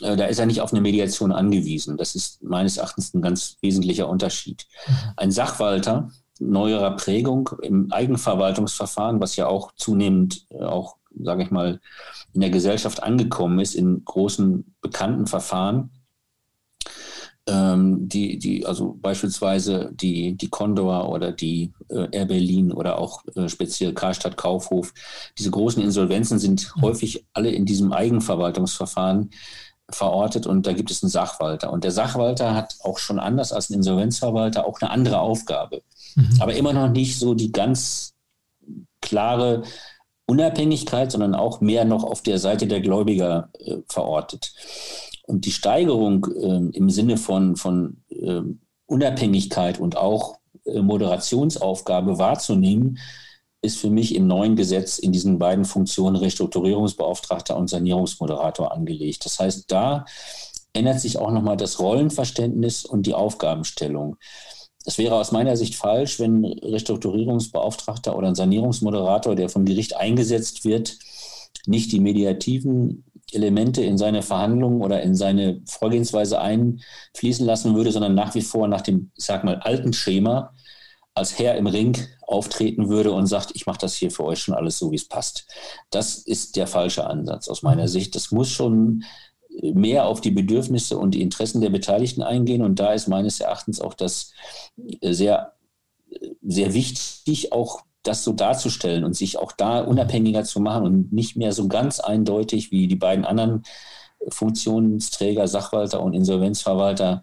Äh, 0.00 0.16
da 0.16 0.26
ist 0.26 0.38
er 0.38 0.46
nicht 0.46 0.60
auf 0.60 0.72
eine 0.72 0.80
Mediation 0.80 1.32
angewiesen. 1.32 1.96
Das 1.96 2.14
ist 2.14 2.42
meines 2.42 2.76
Erachtens 2.76 3.12
ein 3.14 3.22
ganz 3.22 3.56
wesentlicher 3.60 4.08
Unterschied. 4.08 4.66
Mhm. 4.86 4.94
Ein 5.16 5.30
Sachwalter 5.30 6.10
neuerer 6.40 6.96
Prägung 6.96 7.50
im 7.62 7.92
Eigenverwaltungsverfahren, 7.92 9.20
was 9.20 9.36
ja 9.36 9.46
auch 9.46 9.72
zunehmend 9.76 10.46
äh, 10.50 10.62
auch, 10.62 10.96
sage 11.16 11.44
ich 11.44 11.50
mal, 11.50 11.80
in 12.32 12.40
der 12.40 12.50
Gesellschaft 12.50 13.02
angekommen 13.02 13.60
ist, 13.60 13.74
in 13.74 14.04
großen 14.04 14.74
bekannten 14.80 15.26
Verfahren, 15.26 15.90
ähm, 17.46 18.08
die, 18.08 18.38
die, 18.38 18.64
also 18.64 18.96
beispielsweise 19.00 19.90
die, 19.92 20.34
die 20.34 20.48
Condor 20.48 21.10
oder 21.10 21.32
die 21.32 21.72
äh, 21.88 22.08
Air 22.10 22.24
Berlin 22.26 22.72
oder 22.72 22.98
auch 22.98 23.22
äh, 23.36 23.48
speziell 23.48 23.92
Karstadt 23.92 24.36
Kaufhof, 24.36 24.94
diese 25.36 25.50
großen 25.50 25.82
Insolvenzen 25.82 26.38
sind 26.38 26.72
mhm. 26.76 26.82
häufig 26.82 27.26
alle 27.32 27.50
in 27.50 27.66
diesem 27.66 27.92
Eigenverwaltungsverfahren 27.92 29.30
verortet 29.90 30.46
und 30.46 30.66
da 30.66 30.72
gibt 30.72 30.90
es 30.90 31.02
einen 31.02 31.10
Sachwalter. 31.10 31.70
Und 31.70 31.84
der 31.84 31.90
Sachwalter 31.90 32.54
hat 32.54 32.76
auch 32.82 32.98
schon 32.98 33.18
anders 33.18 33.52
als 33.52 33.68
ein 33.68 33.74
Insolvenzverwalter 33.74 34.66
auch 34.66 34.80
eine 34.80 34.90
andere 34.90 35.18
Aufgabe. 35.20 35.82
Mhm. 36.14 36.40
Aber 36.40 36.54
immer 36.54 36.72
noch 36.72 36.88
nicht 36.88 37.18
so 37.18 37.34
die 37.34 37.52
ganz 37.52 38.14
klare 39.02 39.62
Unabhängigkeit, 40.26 41.12
sondern 41.12 41.34
auch 41.34 41.60
mehr 41.60 41.84
noch 41.84 42.04
auf 42.04 42.22
der 42.22 42.38
Seite 42.38 42.66
der 42.66 42.80
Gläubiger 42.80 43.50
äh, 43.58 43.76
verortet. 43.88 44.54
Und 45.26 45.46
die 45.46 45.52
Steigerung 45.52 46.26
äh, 46.26 46.76
im 46.76 46.90
Sinne 46.90 47.16
von, 47.16 47.56
von 47.56 48.02
äh, 48.10 48.42
Unabhängigkeit 48.86 49.80
und 49.80 49.96
auch 49.96 50.36
äh, 50.64 50.80
Moderationsaufgabe 50.80 52.18
wahrzunehmen, 52.18 52.98
ist 53.62 53.78
für 53.78 53.90
mich 53.90 54.14
im 54.14 54.26
neuen 54.26 54.56
Gesetz 54.56 54.98
in 54.98 55.12
diesen 55.12 55.38
beiden 55.38 55.64
Funktionen 55.64 56.16
Restrukturierungsbeauftragter 56.16 57.56
und 57.56 57.68
Sanierungsmoderator 57.68 58.72
angelegt. 58.72 59.24
Das 59.24 59.38
heißt, 59.38 59.64
da 59.72 60.04
ändert 60.74 61.00
sich 61.00 61.18
auch 61.18 61.30
nochmal 61.30 61.56
das 61.56 61.78
Rollenverständnis 61.78 62.84
und 62.84 63.06
die 63.06 63.14
Aufgabenstellung. 63.14 64.16
Es 64.84 64.98
wäre 64.98 65.14
aus 65.14 65.32
meiner 65.32 65.56
Sicht 65.56 65.76
falsch, 65.76 66.20
wenn 66.20 66.44
Restrukturierungsbeauftragter 66.44 68.16
oder 68.16 68.28
ein 68.28 68.34
Sanierungsmoderator, 68.34 69.34
der 69.34 69.48
vom 69.48 69.64
Gericht 69.64 69.96
eingesetzt 69.96 70.66
wird, 70.66 70.98
nicht 71.66 71.92
die 71.92 72.00
mediativen 72.00 73.04
Elemente 73.32 73.82
in 73.82 73.98
seine 73.98 74.22
Verhandlungen 74.22 74.82
oder 74.82 75.02
in 75.02 75.14
seine 75.14 75.62
Vorgehensweise 75.66 76.40
einfließen 76.40 77.46
lassen 77.46 77.74
würde, 77.74 77.90
sondern 77.90 78.14
nach 78.14 78.34
wie 78.34 78.42
vor 78.42 78.68
nach 78.68 78.82
dem, 78.82 79.10
ich 79.16 79.24
sag 79.24 79.44
mal, 79.44 79.56
alten 79.56 79.92
Schema 79.92 80.52
als 81.14 81.38
Herr 81.38 81.56
im 81.56 81.66
Ring 81.66 81.96
auftreten 82.22 82.88
würde 82.88 83.12
und 83.12 83.26
sagt, 83.26 83.52
ich 83.54 83.66
mache 83.66 83.78
das 83.78 83.94
hier 83.94 84.10
für 84.10 84.24
euch 84.24 84.40
schon 84.40 84.54
alles 84.54 84.78
so, 84.78 84.90
wie 84.90 84.96
es 84.96 85.08
passt. 85.08 85.46
Das 85.90 86.18
ist 86.18 86.56
der 86.56 86.66
falsche 86.66 87.06
Ansatz 87.06 87.48
aus 87.48 87.62
meiner 87.62 87.82
mhm. 87.82 87.88
Sicht. 87.88 88.14
Das 88.14 88.32
muss 88.32 88.50
schon 88.50 89.04
mehr 89.62 90.06
auf 90.06 90.20
die 90.20 90.32
Bedürfnisse 90.32 90.98
und 90.98 91.12
die 91.12 91.22
Interessen 91.22 91.60
der 91.60 91.70
Beteiligten 91.70 92.22
eingehen. 92.22 92.62
Und 92.62 92.80
da 92.80 92.92
ist 92.92 93.06
meines 93.06 93.38
Erachtens 93.40 93.80
auch 93.80 93.94
das 93.94 94.32
sehr, 95.00 95.52
sehr 96.42 96.74
wichtig, 96.74 97.52
auch 97.52 97.82
das 98.04 98.22
so 98.22 98.32
darzustellen 98.32 99.04
und 99.04 99.14
sich 99.16 99.38
auch 99.38 99.52
da 99.52 99.80
unabhängiger 99.80 100.44
zu 100.44 100.60
machen 100.60 100.84
und 100.84 101.12
nicht 101.12 101.36
mehr 101.36 101.52
so 101.52 101.68
ganz 101.68 102.00
eindeutig 102.00 102.70
wie 102.70 102.86
die 102.86 102.96
beiden 102.96 103.24
anderen 103.24 103.64
Funktionsträger, 104.28 105.48
Sachwalter 105.48 106.00
und 106.02 106.14
Insolvenzverwalter 106.14 107.22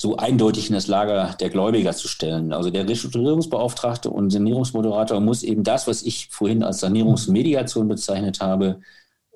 so 0.00 0.16
eindeutig 0.16 0.68
in 0.68 0.74
das 0.74 0.86
Lager 0.86 1.34
der 1.40 1.50
Gläubiger 1.50 1.92
zu 1.92 2.06
stellen. 2.06 2.52
Also 2.52 2.70
der 2.70 2.88
Restrukturierungsbeauftragte 2.88 4.10
und 4.10 4.30
Sanierungsmoderator 4.30 5.18
muss 5.20 5.42
eben 5.42 5.64
das, 5.64 5.88
was 5.88 6.02
ich 6.02 6.28
vorhin 6.28 6.62
als 6.62 6.80
Sanierungsmediation 6.80 7.88
bezeichnet 7.88 8.40
habe, 8.40 8.80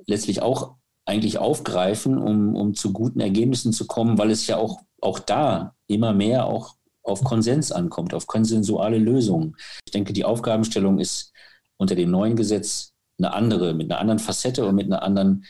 letztlich 0.07 0.41
auch 0.41 0.77
eigentlich 1.05 1.39
aufgreifen, 1.39 2.17
um, 2.17 2.55
um 2.55 2.75
zu 2.75 2.93
guten 2.93 3.19
Ergebnissen 3.19 3.73
zu 3.73 3.89
kommen, 3.89 4.19
weil 4.19 4.31
es 4.31 4.47
ja 4.47 4.57
auch, 4.57 4.81
auch 5.01 5.19
da 5.19 5.75
immer 5.89 6.13
mehr 6.13 6.47
auch 6.47 6.77
auf 7.03 7.25
Konsens 7.25 7.73
ankommt, 7.73 8.15
auf 8.15 8.27
konsensuale 8.27 8.99
Lösungen. 8.99 9.57
Ich 9.85 9.93
denke, 9.93 10.13
die 10.13 10.25
Aufgabenstellung 10.25 10.99
ist 10.99 11.33
unter 11.77 11.95
dem 11.95 12.11
neuen 12.11 12.37
Gesetz 12.37 12.93
eine 13.19 13.35
andere, 13.35 13.75
mit 13.75 13.91
einer 13.91 14.01
anderen 14.01 14.19
Facette 14.19 14.65
und 14.67 14.75
mit 14.75 14.87
einer 14.87 15.03
anderen 15.03 15.45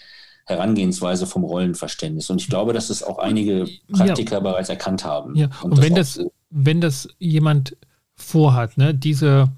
Herangehensweise 0.46 1.26
vom 1.26 1.44
Rollenverständnis. 1.44 2.30
Und 2.30 2.40
ich 2.40 2.48
glaube, 2.48 2.72
dass 2.72 2.90
es 2.90 3.02
auch 3.02 3.18
einige 3.18 3.68
Praktiker 3.92 4.36
ja. 4.36 4.40
bereits 4.40 4.68
erkannt 4.68 5.04
haben. 5.04 5.34
Ja, 5.36 5.48
und, 5.62 5.72
und 5.72 5.82
wenn, 5.82 5.94
das, 5.94 6.20
wenn 6.50 6.80
das 6.80 7.08
jemand 7.18 7.76
vorhat, 8.16 8.76
ne, 8.76 8.94
diese, 8.94 9.50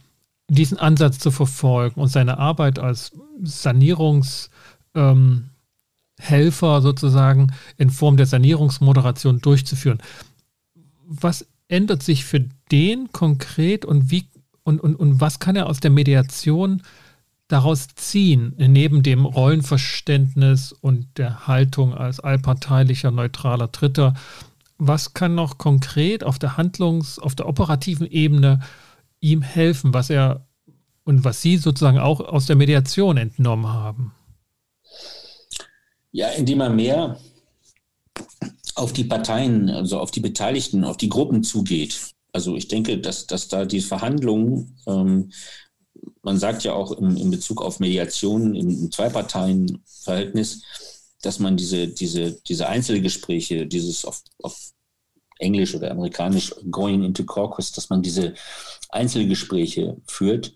diesen 0.49 0.78
Ansatz 0.78 1.18
zu 1.18 1.30
verfolgen 1.30 2.01
und 2.01 2.09
seine 2.09 2.38
Arbeit 2.38 2.78
als 2.78 3.12
Sanierungshelfer 3.42 4.51
ähm, 4.95 5.51
sozusagen 6.82 7.53
in 7.78 7.90
Form 7.90 8.16
der 8.16 8.26
Sanierungsmoderation 8.26 9.40
durchzuführen, 9.40 10.03
was 11.07 11.47
ändert 11.75 12.03
sich 12.03 12.25
für 12.25 12.49
den 12.70 13.11
konkret 13.11 13.85
und 13.85 14.11
wie 14.11 14.29
und, 14.62 14.81
und, 14.81 14.97
und 14.97 15.20
was 15.20 15.41
kann 15.41 15.57
er 15.57 15.66
aus 15.66 15.81
der 15.81 15.91
Mediation 15.91 16.83
daraus 17.49 17.89
ziehen, 17.97 18.55
neben 18.57 19.03
dem 19.03 19.27
Rollenverständnis 19.27 20.72
und 20.72 21.18
der 21.18 21.47
Haltung 21.47 21.93
als 21.93 22.20
allparteilicher, 22.20 23.11
neutraler 23.11 23.68
Dritter? 23.68 24.14
Was 24.79 25.12
kann 25.12 25.35
noch 25.35 25.59
konkret 25.59 26.25
auf 26.25 26.39
der 26.39 26.57
Handlungs-, 26.57 27.18
auf 27.18 27.35
der 27.35 27.47
operativen 27.47 28.07
Ebene 28.07 28.61
ihm 29.20 29.43
helfen, 29.43 29.93
was 29.93 30.09
er 30.09 30.47
und 31.05 31.25
was 31.25 31.43
Sie 31.43 31.59
sozusagen 31.59 31.99
auch 31.99 32.20
aus 32.20 32.47
der 32.47 32.57
Mediation 32.57 33.18
entnommen 33.18 33.68
haben? 33.68 34.14
Ja, 36.12 36.29
indem 36.29 36.61
er 36.61 36.70
mehr 36.70 37.18
auf 38.75 38.93
die 38.93 39.05
Parteien, 39.05 39.70
also 39.70 39.99
auf 39.99 40.11
die 40.11 40.20
Beteiligten, 40.20 40.85
auf 40.85 40.97
die 40.97 41.09
Gruppen 41.09 41.43
zugeht. 41.43 42.12
Also 42.33 42.57
ich 42.57 42.68
denke, 42.68 42.99
dass, 42.99 43.27
dass 43.27 43.49
da 43.49 43.64
die 43.64 43.81
Verhandlungen 43.81 44.77
ähm, 44.87 45.31
man 46.22 46.39
sagt 46.39 46.64
ja 46.64 46.72
auch 46.72 46.93
in, 46.93 47.16
in 47.16 47.31
Bezug 47.31 47.62
auf 47.62 47.81
Mediation 47.81 48.55
im, 48.55 48.68
im 48.68 48.91
Zwei-Parteien-Verhältnis, 48.91 50.62
dass 51.22 51.39
man 51.39 51.57
diese, 51.57 51.89
diese, 51.89 52.33
diese 52.49 52.68
Einzelgespräche, 52.68 53.66
dieses 53.66 54.05
auf, 54.05 54.22
auf 54.43 54.72
Englisch 55.39 55.75
oder 55.75 55.91
Amerikanisch 55.91 56.55
Going 56.70 57.03
into 57.03 57.25
Caucus, 57.25 57.72
dass 57.72 57.91
man 57.91 58.03
diese 58.03 58.35
Einzelgespräche 58.91 59.97
führt, 60.07 60.55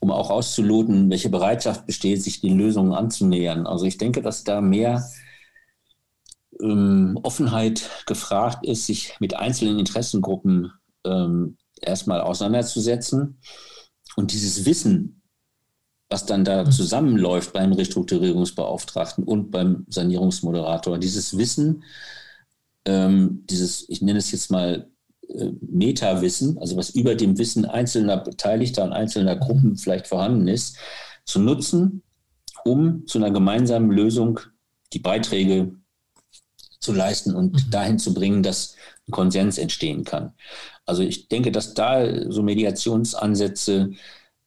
um 0.00 0.10
auch 0.10 0.30
auszuloten, 0.30 1.10
welche 1.10 1.30
Bereitschaft 1.30 1.86
besteht, 1.86 2.22
sich 2.22 2.40
den 2.40 2.58
Lösungen 2.58 2.92
anzunähern. 2.92 3.66
Also 3.66 3.84
ich 3.86 3.98
denke, 3.98 4.22
dass 4.22 4.44
da 4.44 4.60
mehr 4.60 5.08
ähm, 6.62 7.18
Offenheit 7.22 7.88
gefragt 8.06 8.66
ist, 8.66 8.86
sich 8.86 9.14
mit 9.20 9.34
einzelnen 9.34 9.78
Interessengruppen 9.78 10.72
ähm, 11.04 11.56
erstmal 11.80 12.20
auseinanderzusetzen 12.20 13.38
und 14.16 14.32
dieses 14.32 14.64
Wissen, 14.64 15.22
was 16.08 16.26
dann 16.26 16.44
da 16.44 16.64
mhm. 16.64 16.70
zusammenläuft 16.70 17.52
beim 17.52 17.72
Restrukturierungsbeauftragten 17.72 19.24
und 19.24 19.50
beim 19.50 19.86
Sanierungsmoderator, 19.88 20.98
dieses 20.98 21.36
Wissen, 21.36 21.84
ähm, 22.84 23.44
dieses, 23.48 23.88
ich 23.88 24.00
nenne 24.02 24.18
es 24.18 24.32
jetzt 24.32 24.50
mal 24.50 24.90
äh, 25.28 25.50
Meta-Wissen, 25.60 26.58
also 26.58 26.76
was 26.76 26.90
über 26.90 27.14
dem 27.14 27.38
Wissen 27.38 27.64
einzelner 27.64 28.16
Beteiligter 28.16 28.84
und 28.84 28.92
einzelner 28.92 29.36
mhm. 29.36 29.40
Gruppen 29.40 29.76
vielleicht 29.76 30.06
vorhanden 30.06 30.48
ist, 30.48 30.78
zu 31.24 31.38
nutzen, 31.38 32.02
um 32.64 33.06
zu 33.06 33.18
einer 33.18 33.30
gemeinsamen 33.30 33.90
Lösung 33.90 34.40
die 34.94 34.98
Beiträge 35.00 35.77
zu 36.80 36.92
leisten 36.92 37.34
und 37.34 37.66
mhm. 37.66 37.70
dahin 37.70 37.98
zu 37.98 38.14
bringen, 38.14 38.42
dass 38.42 38.76
ein 39.06 39.12
Konsens 39.12 39.58
entstehen 39.58 40.04
kann. 40.04 40.32
Also 40.86 41.02
ich 41.02 41.28
denke, 41.28 41.52
dass 41.52 41.74
da 41.74 42.30
so 42.30 42.42
Mediationsansätze 42.42 43.90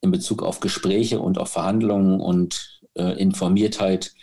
in 0.01 0.11
Bezug 0.11 0.41
auf 0.43 0.59
Gespräche 0.59 1.19
und 1.19 1.37
auf 1.37 1.49
Verhandlungen 1.49 2.19
und 2.19 2.81
äh, 2.95 3.19
Informiertheit 3.19 4.13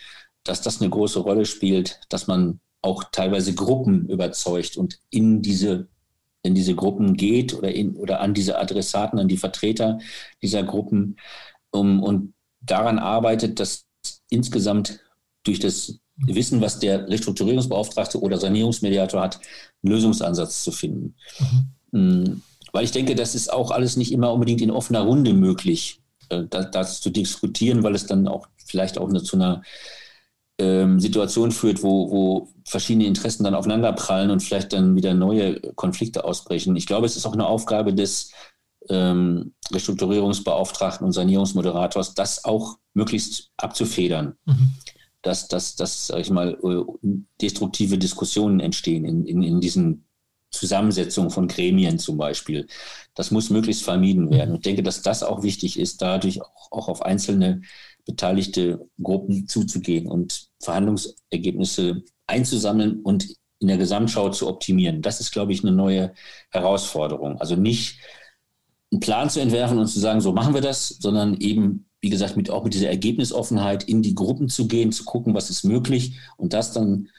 dass 0.43 0.61
das 0.61 0.81
eine 0.81 0.89
große 0.89 1.19
Rolle 1.19 1.45
spielt, 1.45 1.99
dass 2.09 2.27
man 2.27 2.59
auch 2.81 3.03
teilweise 3.11 3.53
Gruppen 3.53 4.09
überzeugt 4.09 4.77
und 4.77 4.99
in 5.09 5.41
diese, 5.41 5.87
in 6.43 6.55
diese 6.55 6.75
Gruppen 6.75 7.15
geht 7.15 7.53
oder, 7.53 7.71
in, 7.71 7.95
oder 7.95 8.21
an 8.21 8.33
diese 8.33 8.57
Adressaten, 8.57 9.19
an 9.19 9.27
die 9.27 9.37
Vertreter 9.37 9.99
dieser 10.41 10.63
Gruppen 10.63 11.17
um, 11.71 12.01
und 12.01 12.33
daran 12.61 12.99
arbeitet, 12.99 13.59
dass 13.59 13.85
insgesamt 14.29 15.01
durch 15.43 15.59
das 15.59 15.99
Wissen, 16.25 16.61
was 16.61 16.79
der 16.79 17.07
Restrukturierungsbeauftragte 17.07 18.19
oder 18.19 18.37
Sanierungsmediator 18.37 19.21
hat, 19.21 19.39
einen 19.83 19.93
Lösungsansatz 19.93 20.63
zu 20.63 20.71
finden. 20.71 21.15
Mhm. 21.91 21.99
Mm, 21.99 22.41
weil 22.71 22.83
ich 22.83 22.91
denke, 22.91 23.15
das 23.15 23.35
ist 23.35 23.51
auch 23.51 23.71
alles 23.71 23.97
nicht 23.97 24.11
immer 24.11 24.31
unbedingt 24.33 24.61
in 24.61 24.71
offener 24.71 25.01
Runde 25.01 25.33
möglich, 25.33 26.01
äh, 26.29 26.43
das, 26.49 26.71
das 26.71 27.01
zu 27.01 27.09
diskutieren, 27.09 27.83
weil 27.83 27.95
es 27.95 28.05
dann 28.05 28.27
auch 28.27 28.47
vielleicht 28.65 28.97
auch 28.97 29.09
eine, 29.09 29.23
zu 29.23 29.35
einer 29.37 29.63
ähm, 30.59 30.99
Situation 30.99 31.51
führt, 31.51 31.81
wo, 31.83 32.11
wo 32.11 32.49
verschiedene 32.65 33.05
Interessen 33.05 33.43
dann 33.43 33.55
aufeinanderprallen 33.55 34.29
und 34.29 34.43
vielleicht 34.43 34.73
dann 34.73 34.95
wieder 34.95 35.13
neue 35.13 35.59
Konflikte 35.75 36.25
ausbrechen. 36.25 36.75
Ich 36.75 36.85
glaube, 36.85 37.05
es 37.05 37.15
ist 37.15 37.25
auch 37.25 37.33
eine 37.33 37.47
Aufgabe 37.47 37.93
des 37.93 38.31
ähm, 38.89 39.53
Restrukturierungsbeauftragten 39.71 41.05
und 41.05 41.13
Sanierungsmoderators, 41.13 42.13
das 42.13 42.43
auch 42.45 42.77
möglichst 42.93 43.49
abzufedern. 43.57 44.35
Mhm. 44.45 44.71
Dass, 45.21 45.47
dass, 45.47 45.75
dass, 45.75 46.07
sag 46.07 46.19
ich 46.19 46.29
mal, 46.29 46.57
äh, 46.63 47.09
destruktive 47.41 47.97
Diskussionen 47.97 48.59
entstehen 48.59 49.05
in, 49.05 49.25
in, 49.25 49.43
in 49.43 49.59
diesen 49.59 50.05
Zusammensetzungen 50.51 51.29
von 51.29 51.47
Gremien 51.47 51.99
zum 51.99 52.17
Beispiel. 52.17 52.67
Das 53.13 53.31
muss 53.31 53.49
möglichst 53.49 53.83
vermieden 53.83 54.31
werden. 54.31 54.51
Mhm. 54.51 54.55
Ich 54.55 54.61
denke, 54.61 54.83
dass 54.83 55.01
das 55.01 55.23
auch 55.23 55.43
wichtig 55.43 55.79
ist, 55.79 56.01
dadurch 56.01 56.41
auch, 56.41 56.71
auch 56.71 56.87
auf 56.87 57.01
einzelne 57.01 57.61
beteiligte 58.05 58.87
Gruppen 59.01 59.47
zuzugehen 59.47 60.07
und 60.07 60.47
Verhandlungsergebnisse 60.61 62.03
einzusammeln 62.25 63.01
und 63.01 63.27
in 63.59 63.67
der 63.67 63.77
Gesamtschau 63.77 64.29
zu 64.29 64.47
optimieren. 64.47 65.01
Das 65.01 65.19
ist, 65.19 65.31
glaube 65.31 65.51
ich, 65.51 65.63
eine 65.63 65.73
neue 65.73 66.13
Herausforderung. 66.49 67.39
Also 67.39 67.55
nicht 67.55 67.99
einen 68.91 69.01
Plan 69.01 69.29
zu 69.29 69.41
entwerfen 69.41 69.77
und 69.77 69.87
zu 69.87 69.99
sagen, 69.99 70.21
so 70.21 70.31
machen 70.31 70.53
wir 70.53 70.61
das, 70.61 70.87
sondern 70.87 71.35
eben, 71.35 71.88
wie 72.01 72.09
gesagt, 72.09 72.37
mit, 72.37 72.49
auch 72.49 72.63
mit 72.63 72.73
dieser 72.73 72.89
Ergebnisoffenheit 72.89 73.83
in 73.83 74.01
die 74.01 74.15
Gruppen 74.15 74.49
zu 74.49 74.67
gehen, 74.67 74.91
zu 74.91 75.03
gucken, 75.03 75.33
was 75.33 75.49
ist 75.49 75.63
möglich 75.63 76.19
und 76.37 76.53
das 76.53 76.71
dann 76.71 77.09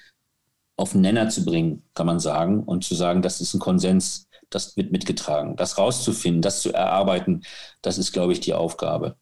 auf 0.76 0.92
den 0.92 1.02
Nenner 1.02 1.28
zu 1.28 1.44
bringen, 1.44 1.82
kann 1.94 2.06
man 2.06 2.20
sagen, 2.20 2.62
und 2.64 2.84
zu 2.84 2.94
sagen, 2.94 3.20
das 3.20 3.40
ist 3.40 3.52
ein 3.52 3.60
Konsens, 3.60 4.26
das 4.48 4.76
wird 4.76 4.92
mitgetragen. 4.92 5.56
Das 5.56 5.76
rauszufinden, 5.76 6.42
das 6.42 6.62
zu 6.62 6.72
erarbeiten, 6.72 7.42
das 7.82 7.98
ist, 7.98 8.12
glaube 8.12 8.32
ich, 8.32 8.40
die 8.40 8.54
Aufgabe. 8.54 9.16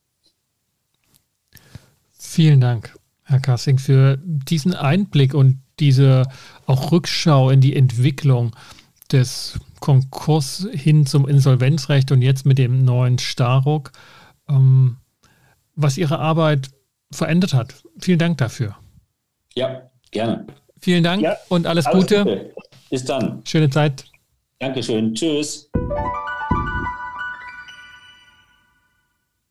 Vielen 2.16 2.60
Dank, 2.60 2.96
Herr 3.24 3.40
Kassing, 3.40 3.78
für 3.78 4.18
diesen 4.22 4.74
Einblick 4.74 5.34
und 5.34 5.60
diese 5.80 6.24
auch 6.66 6.92
Rückschau 6.92 7.50
in 7.50 7.60
die 7.60 7.74
Entwicklung 7.74 8.54
des 9.10 9.58
Konkurs 9.80 10.68
hin 10.72 11.06
zum 11.06 11.26
Insolvenzrecht 11.28 12.12
und 12.12 12.22
jetzt 12.22 12.46
mit 12.46 12.58
dem 12.58 12.84
neuen 12.84 13.18
Staruk, 13.18 13.92
ähm, 14.48 14.98
was 15.78 15.96
Ihre 15.96 16.18
Arbeit 16.18 16.70
verändert 17.10 17.54
hat. 17.54 17.74
Vielen 17.98 18.18
Dank 18.18 18.38
dafür. 18.38 18.76
Ja, 19.54 19.82
gerne. 20.10 20.46
Vielen 20.80 21.04
Dank 21.04 21.22
ja, 21.22 21.36
und 21.48 21.66
alles, 21.66 21.86
alles 21.86 22.00
Gute. 22.00 22.24
Gute. 22.24 22.54
Bis 22.90 23.04
dann. 23.04 23.42
Schöne 23.44 23.70
Zeit. 23.70 24.04
Dankeschön. 24.58 25.14
Tschüss. 25.14 25.70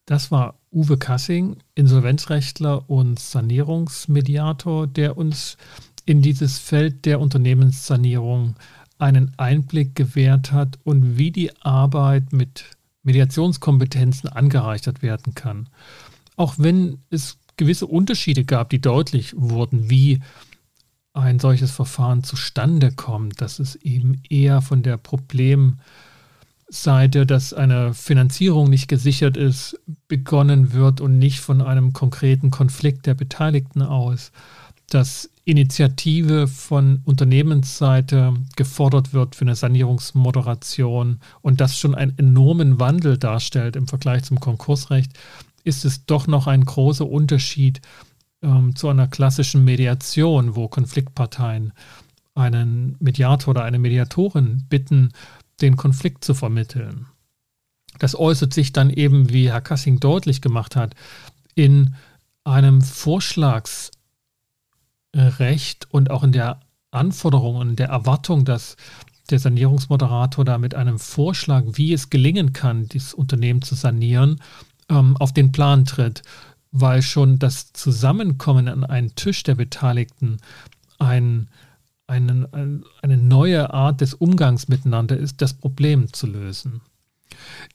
Das 0.05 0.31
war 0.31 0.55
Uwe 0.71 0.97
Kassing, 0.97 1.57
Insolvenzrechtler 1.75 2.89
und 2.89 3.19
Sanierungsmediator, 3.19 4.87
der 4.87 5.17
uns 5.17 5.57
in 6.05 6.21
dieses 6.21 6.59
Feld 6.59 7.05
der 7.05 7.19
Unternehmenssanierung 7.19 8.55
einen 8.99 9.33
Einblick 9.37 9.95
gewährt 9.95 10.51
hat 10.51 10.79
und 10.83 11.17
wie 11.17 11.31
die 11.31 11.51
Arbeit 11.61 12.33
mit 12.33 12.65
Mediationskompetenzen 13.03 14.29
angereichert 14.29 15.01
werden 15.01 15.35
kann. 15.35 15.69
Auch 16.37 16.55
wenn 16.57 16.99
es 17.09 17.37
gewisse 17.57 17.87
Unterschiede 17.87 18.45
gab, 18.45 18.69
die 18.69 18.79
deutlich 18.79 19.33
wurden, 19.35 19.89
wie 19.89 20.21
ein 21.13 21.39
solches 21.39 21.71
Verfahren 21.71 22.23
zustande 22.23 22.91
kommt, 22.91 23.41
dass 23.41 23.59
es 23.59 23.75
eben 23.75 24.21
eher 24.29 24.61
von 24.61 24.83
der 24.83 24.97
Problem 24.97 25.79
Seite, 26.69 27.25
dass 27.25 27.53
eine 27.53 27.93
Finanzierung 27.93 28.69
nicht 28.69 28.87
gesichert 28.87 29.37
ist, 29.37 29.79
begonnen 30.07 30.73
wird 30.73 31.01
und 31.01 31.17
nicht 31.17 31.39
von 31.39 31.61
einem 31.61 31.93
konkreten 31.93 32.51
Konflikt 32.51 33.05
der 33.05 33.13
Beteiligten 33.13 33.81
aus, 33.81 34.31
dass 34.89 35.29
Initiative 35.45 36.47
von 36.47 37.01
Unternehmensseite 37.05 38.33
gefordert 38.57 39.13
wird 39.13 39.35
für 39.35 39.45
eine 39.45 39.55
Sanierungsmoderation 39.55 41.19
und 41.41 41.61
das 41.61 41.79
schon 41.79 41.95
einen 41.95 42.17
enormen 42.17 42.79
Wandel 42.79 43.17
darstellt 43.17 43.77
im 43.77 43.87
Vergleich 43.87 44.23
zum 44.23 44.41
Konkursrecht, 44.41 45.13
ist 45.67 45.85
es 45.85 46.05
doch 46.05 46.27
noch 46.27 46.47
ein 46.47 46.63
großer 46.63 47.07
Unterschied 47.07 47.81
ähm, 48.41 48.75
zu 48.75 48.87
einer 48.89 49.07
klassischen 49.07 49.63
Mediation, 49.65 50.55
wo 50.55 50.67
Konfliktparteien 50.67 51.73
einen 52.33 52.95
Mediator 52.99 53.51
oder 53.51 53.63
eine 53.63 53.79
Mediatorin 53.79 54.65
bitten, 54.69 55.11
den 55.61 55.75
Konflikt 55.75 56.23
zu 56.23 56.33
vermitteln. 56.33 57.07
Das 57.99 58.15
äußert 58.15 58.53
sich 58.53 58.71
dann 58.73 58.89
eben, 58.89 59.31
wie 59.31 59.51
Herr 59.51 59.61
Kassing 59.61 59.99
deutlich 59.99 60.41
gemacht 60.41 60.75
hat, 60.75 60.95
in 61.55 61.95
einem 62.43 62.81
Vorschlagsrecht 62.81 63.91
und 65.89 66.11
auch 66.11 66.23
in 66.23 66.31
der 66.31 66.59
Anforderung 66.91 67.57
und 67.57 67.77
der 67.77 67.89
Erwartung, 67.89 68.45
dass 68.45 68.77
der 69.29 69.39
Sanierungsmoderator 69.39 70.45
da 70.45 70.57
mit 70.57 70.75
einem 70.75 70.99
Vorschlag, 70.99 71.63
wie 71.73 71.91
es 71.91 72.09
gelingen 72.09 72.53
kann, 72.53 72.87
dieses 72.87 73.13
Unternehmen 73.13 73.61
zu 73.61 73.75
sanieren, 73.75 74.39
ähm, 74.89 75.17
auf 75.17 75.33
den 75.33 75.51
Plan 75.51 75.85
tritt, 75.85 76.21
weil 76.71 77.01
schon 77.01 77.39
das 77.39 77.73
Zusammenkommen 77.73 78.67
an 78.67 78.83
einen 78.83 79.15
Tisch 79.15 79.43
der 79.43 79.55
Beteiligten 79.55 80.37
ein 80.99 81.49
einen, 82.07 82.85
eine 83.01 83.17
neue 83.17 83.73
Art 83.73 84.01
des 84.01 84.13
Umgangs 84.13 84.67
miteinander 84.69 85.17
ist, 85.17 85.41
das 85.41 85.53
Problem 85.53 86.11
zu 86.13 86.25
lösen. 86.25 86.81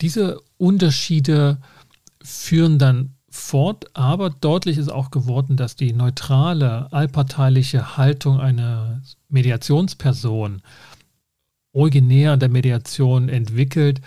Diese 0.01 0.41
Unterschiede 0.57 1.59
führen 2.23 2.79
dann 2.79 3.15
fort, 3.29 3.87
aber 3.95 4.31
deutlich 4.31 4.79
ist 4.79 4.91
auch 4.91 5.11
geworden, 5.11 5.57
dass 5.57 5.77
die 5.77 5.93
neutrale, 5.93 6.93
allparteiliche 6.93 7.97
Haltung 7.97 8.41
einer 8.41 9.03
Mediationsperson 9.29 10.63
originär 11.73 12.37
der 12.37 12.51
Mediation 12.51 13.29
entwickelt, 13.29 14.01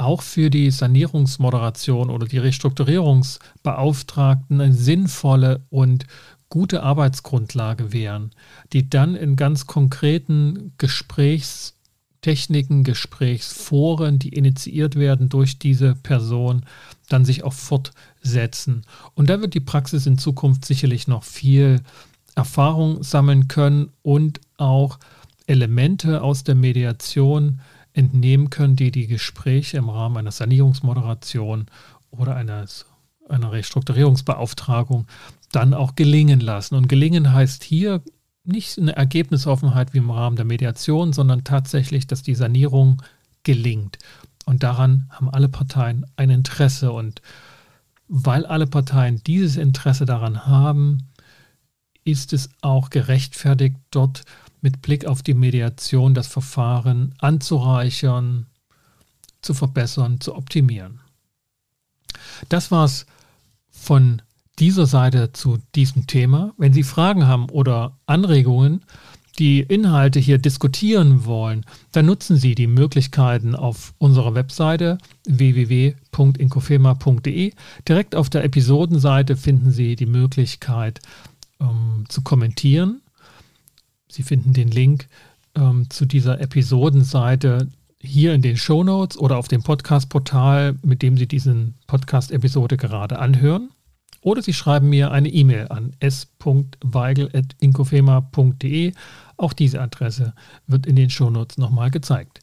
auch 0.00 0.22
für 0.22 0.50
die 0.50 0.70
Sanierungsmoderation 0.70 2.10
oder 2.10 2.26
die 2.26 2.38
Restrukturierungsbeauftragten 2.38 4.60
eine 4.60 4.72
sinnvolle 4.72 5.64
und 5.70 6.06
gute 6.48 6.82
Arbeitsgrundlage 6.82 7.92
wären, 7.92 8.32
die 8.72 8.90
dann 8.90 9.14
in 9.14 9.36
ganz 9.36 9.66
konkreten 9.66 10.72
Gesprächstechniken, 10.78 12.82
Gesprächsforen, 12.82 14.18
die 14.18 14.30
initiiert 14.30 14.96
werden 14.96 15.28
durch 15.28 15.58
diese 15.58 15.94
Person, 15.94 16.64
dann 17.08 17.24
sich 17.24 17.44
auch 17.44 17.52
fortsetzen. 17.52 18.82
Und 19.14 19.30
da 19.30 19.40
wird 19.40 19.54
die 19.54 19.60
Praxis 19.60 20.06
in 20.06 20.18
Zukunft 20.18 20.64
sicherlich 20.64 21.06
noch 21.06 21.22
viel 21.24 21.82
Erfahrung 22.34 23.02
sammeln 23.02 23.48
können 23.48 23.90
und 24.02 24.40
auch 24.56 24.98
Elemente 25.46 26.22
aus 26.22 26.44
der 26.44 26.54
Mediation 26.54 27.60
entnehmen 28.00 28.50
können, 28.50 28.76
die 28.76 28.90
die 28.90 29.06
Gespräche 29.06 29.76
im 29.76 29.88
Rahmen 29.88 30.16
einer 30.16 30.32
Sanierungsmoderation 30.32 31.66
oder 32.10 32.34
eines, 32.34 32.86
einer 33.28 33.52
Restrukturierungsbeauftragung 33.52 35.06
dann 35.52 35.74
auch 35.74 35.94
gelingen 35.94 36.40
lassen. 36.40 36.74
Und 36.74 36.88
gelingen 36.88 37.32
heißt 37.32 37.62
hier 37.62 38.02
nicht 38.44 38.78
eine 38.78 38.96
Ergebnisoffenheit 38.96 39.92
wie 39.94 39.98
im 39.98 40.10
Rahmen 40.10 40.36
der 40.36 40.44
Mediation, 40.44 41.12
sondern 41.12 41.44
tatsächlich, 41.44 42.06
dass 42.06 42.22
die 42.22 42.34
Sanierung 42.34 43.02
gelingt. 43.42 43.98
Und 44.46 44.62
daran 44.62 45.06
haben 45.10 45.30
alle 45.30 45.48
Parteien 45.48 46.06
ein 46.16 46.30
Interesse. 46.30 46.92
Und 46.92 47.20
weil 48.08 48.46
alle 48.46 48.66
Parteien 48.66 49.22
dieses 49.24 49.56
Interesse 49.56 50.06
daran 50.06 50.46
haben, 50.46 51.10
ist 52.04 52.32
es 52.32 52.48
auch 52.62 52.90
gerechtfertigt, 52.90 53.76
dort 53.90 54.24
mit 54.62 54.82
Blick 54.82 55.06
auf 55.06 55.22
die 55.22 55.34
Mediation 55.34 56.14
das 56.14 56.26
Verfahren 56.26 57.14
anzureichern, 57.18 58.46
zu 59.42 59.54
verbessern, 59.54 60.20
zu 60.20 60.34
optimieren. 60.34 61.00
Das 62.48 62.70
war 62.70 62.84
es 62.84 63.06
von 63.70 64.22
dieser 64.58 64.86
Seite 64.86 65.32
zu 65.32 65.58
diesem 65.74 66.06
Thema. 66.06 66.52
Wenn 66.58 66.72
Sie 66.72 66.82
Fragen 66.82 67.26
haben 67.26 67.48
oder 67.48 67.96
Anregungen, 68.06 68.82
die 69.38 69.60
Inhalte 69.60 70.18
hier 70.20 70.38
diskutieren 70.38 71.24
wollen, 71.24 71.64
dann 71.92 72.06
nutzen 72.06 72.36
Sie 72.36 72.54
die 72.54 72.66
Möglichkeiten 72.66 73.54
auf 73.54 73.94
unserer 73.98 74.34
Webseite 74.34 74.98
www.inkofema.de. 75.26 77.52
Direkt 77.88 78.14
auf 78.14 78.28
der 78.28 78.44
Episodenseite 78.44 79.36
finden 79.36 79.70
Sie 79.70 79.96
die 79.96 80.06
Möglichkeit, 80.06 81.00
ähm, 81.60 82.04
zu 82.08 82.22
kommentieren. 82.22 83.00
Sie 84.10 84.22
finden 84.22 84.52
den 84.52 84.68
Link 84.68 85.08
ähm, 85.54 85.88
zu 85.88 86.04
dieser 86.04 86.40
Episodenseite 86.40 87.68
hier 88.02 88.34
in 88.34 88.42
den 88.42 88.56
Show 88.56 88.82
Notes 88.82 89.18
oder 89.18 89.36
auf 89.36 89.48
dem 89.48 89.62
Podcast-Portal, 89.62 90.76
mit 90.82 91.02
dem 91.02 91.16
Sie 91.16 91.28
diesen 91.28 91.74
Podcast-Episode 91.86 92.76
gerade 92.76 93.18
anhören. 93.18 93.70
Oder 94.22 94.42
Sie 94.42 94.52
schreiben 94.52 94.90
mir 94.90 95.12
eine 95.12 95.28
E-Mail 95.28 95.68
an 95.68 95.92
s.weigel.inkofema.de. 96.00 98.92
Auch 99.36 99.52
diese 99.52 99.80
Adresse 99.80 100.34
wird 100.66 100.86
in 100.86 100.96
den 100.96 101.10
Show 101.10 101.30
Notes 101.30 101.58
nochmal 101.58 101.90
gezeigt. 101.90 102.40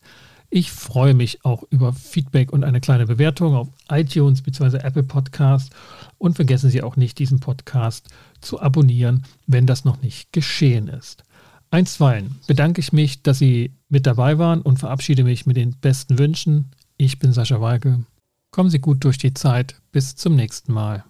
Ich 0.49 0.72
freue 0.72 1.13
mich 1.13 1.43
auch 1.43 1.63
über 1.70 1.91
Feedback 1.91 2.53
und 2.53 2.63
eine 2.63 2.80
kleine 2.80 3.05
Bewertung 3.05 3.53
auf 3.53 3.68
iTunes 3.89 4.41
bzw. 4.41 4.78
Apple 4.78 5.03
Podcast. 5.03 5.76
Und 6.18 6.36
vergessen 6.36 6.70
Sie 6.70 6.82
auch 6.82 6.95
nicht, 6.95 7.20
diesen 7.20 7.41
Podcast 7.41 8.07
zu 8.39 8.61
abonnieren, 8.61 9.24
wenn 9.45 9.65
das 9.65 9.84
noch 9.86 10.01
nicht 10.01 10.32
geschehen 10.32 10.88
ist. 10.88 11.26
Einstweilen 11.70 12.36
bedanke 12.47 12.80
ich 12.80 12.93
mich, 12.93 13.22
dass 13.24 13.39
Sie 13.39 13.72
mit 13.89 14.05
dabei 14.05 14.38
waren 14.38 14.61
und 14.61 14.80
verabschiede 14.80 15.24
mich 15.24 15.45
mit 15.45 15.57
den 15.57 15.76
besten 15.76 16.18
Wünschen. 16.18 16.72
Ich 16.97 17.20
bin 17.20 17.34
Sascha 17.34 17.59
Weige. 17.61 18.03
Kommen 18.51 18.70
Sie 18.70 18.80
gut 18.80 19.03
durch 19.03 19.18
die 19.18 19.34
Zeit. 19.34 19.76
Bis 19.91 20.15
zum 20.15 20.36
nächsten 20.36 20.72
Mal. 20.74 21.03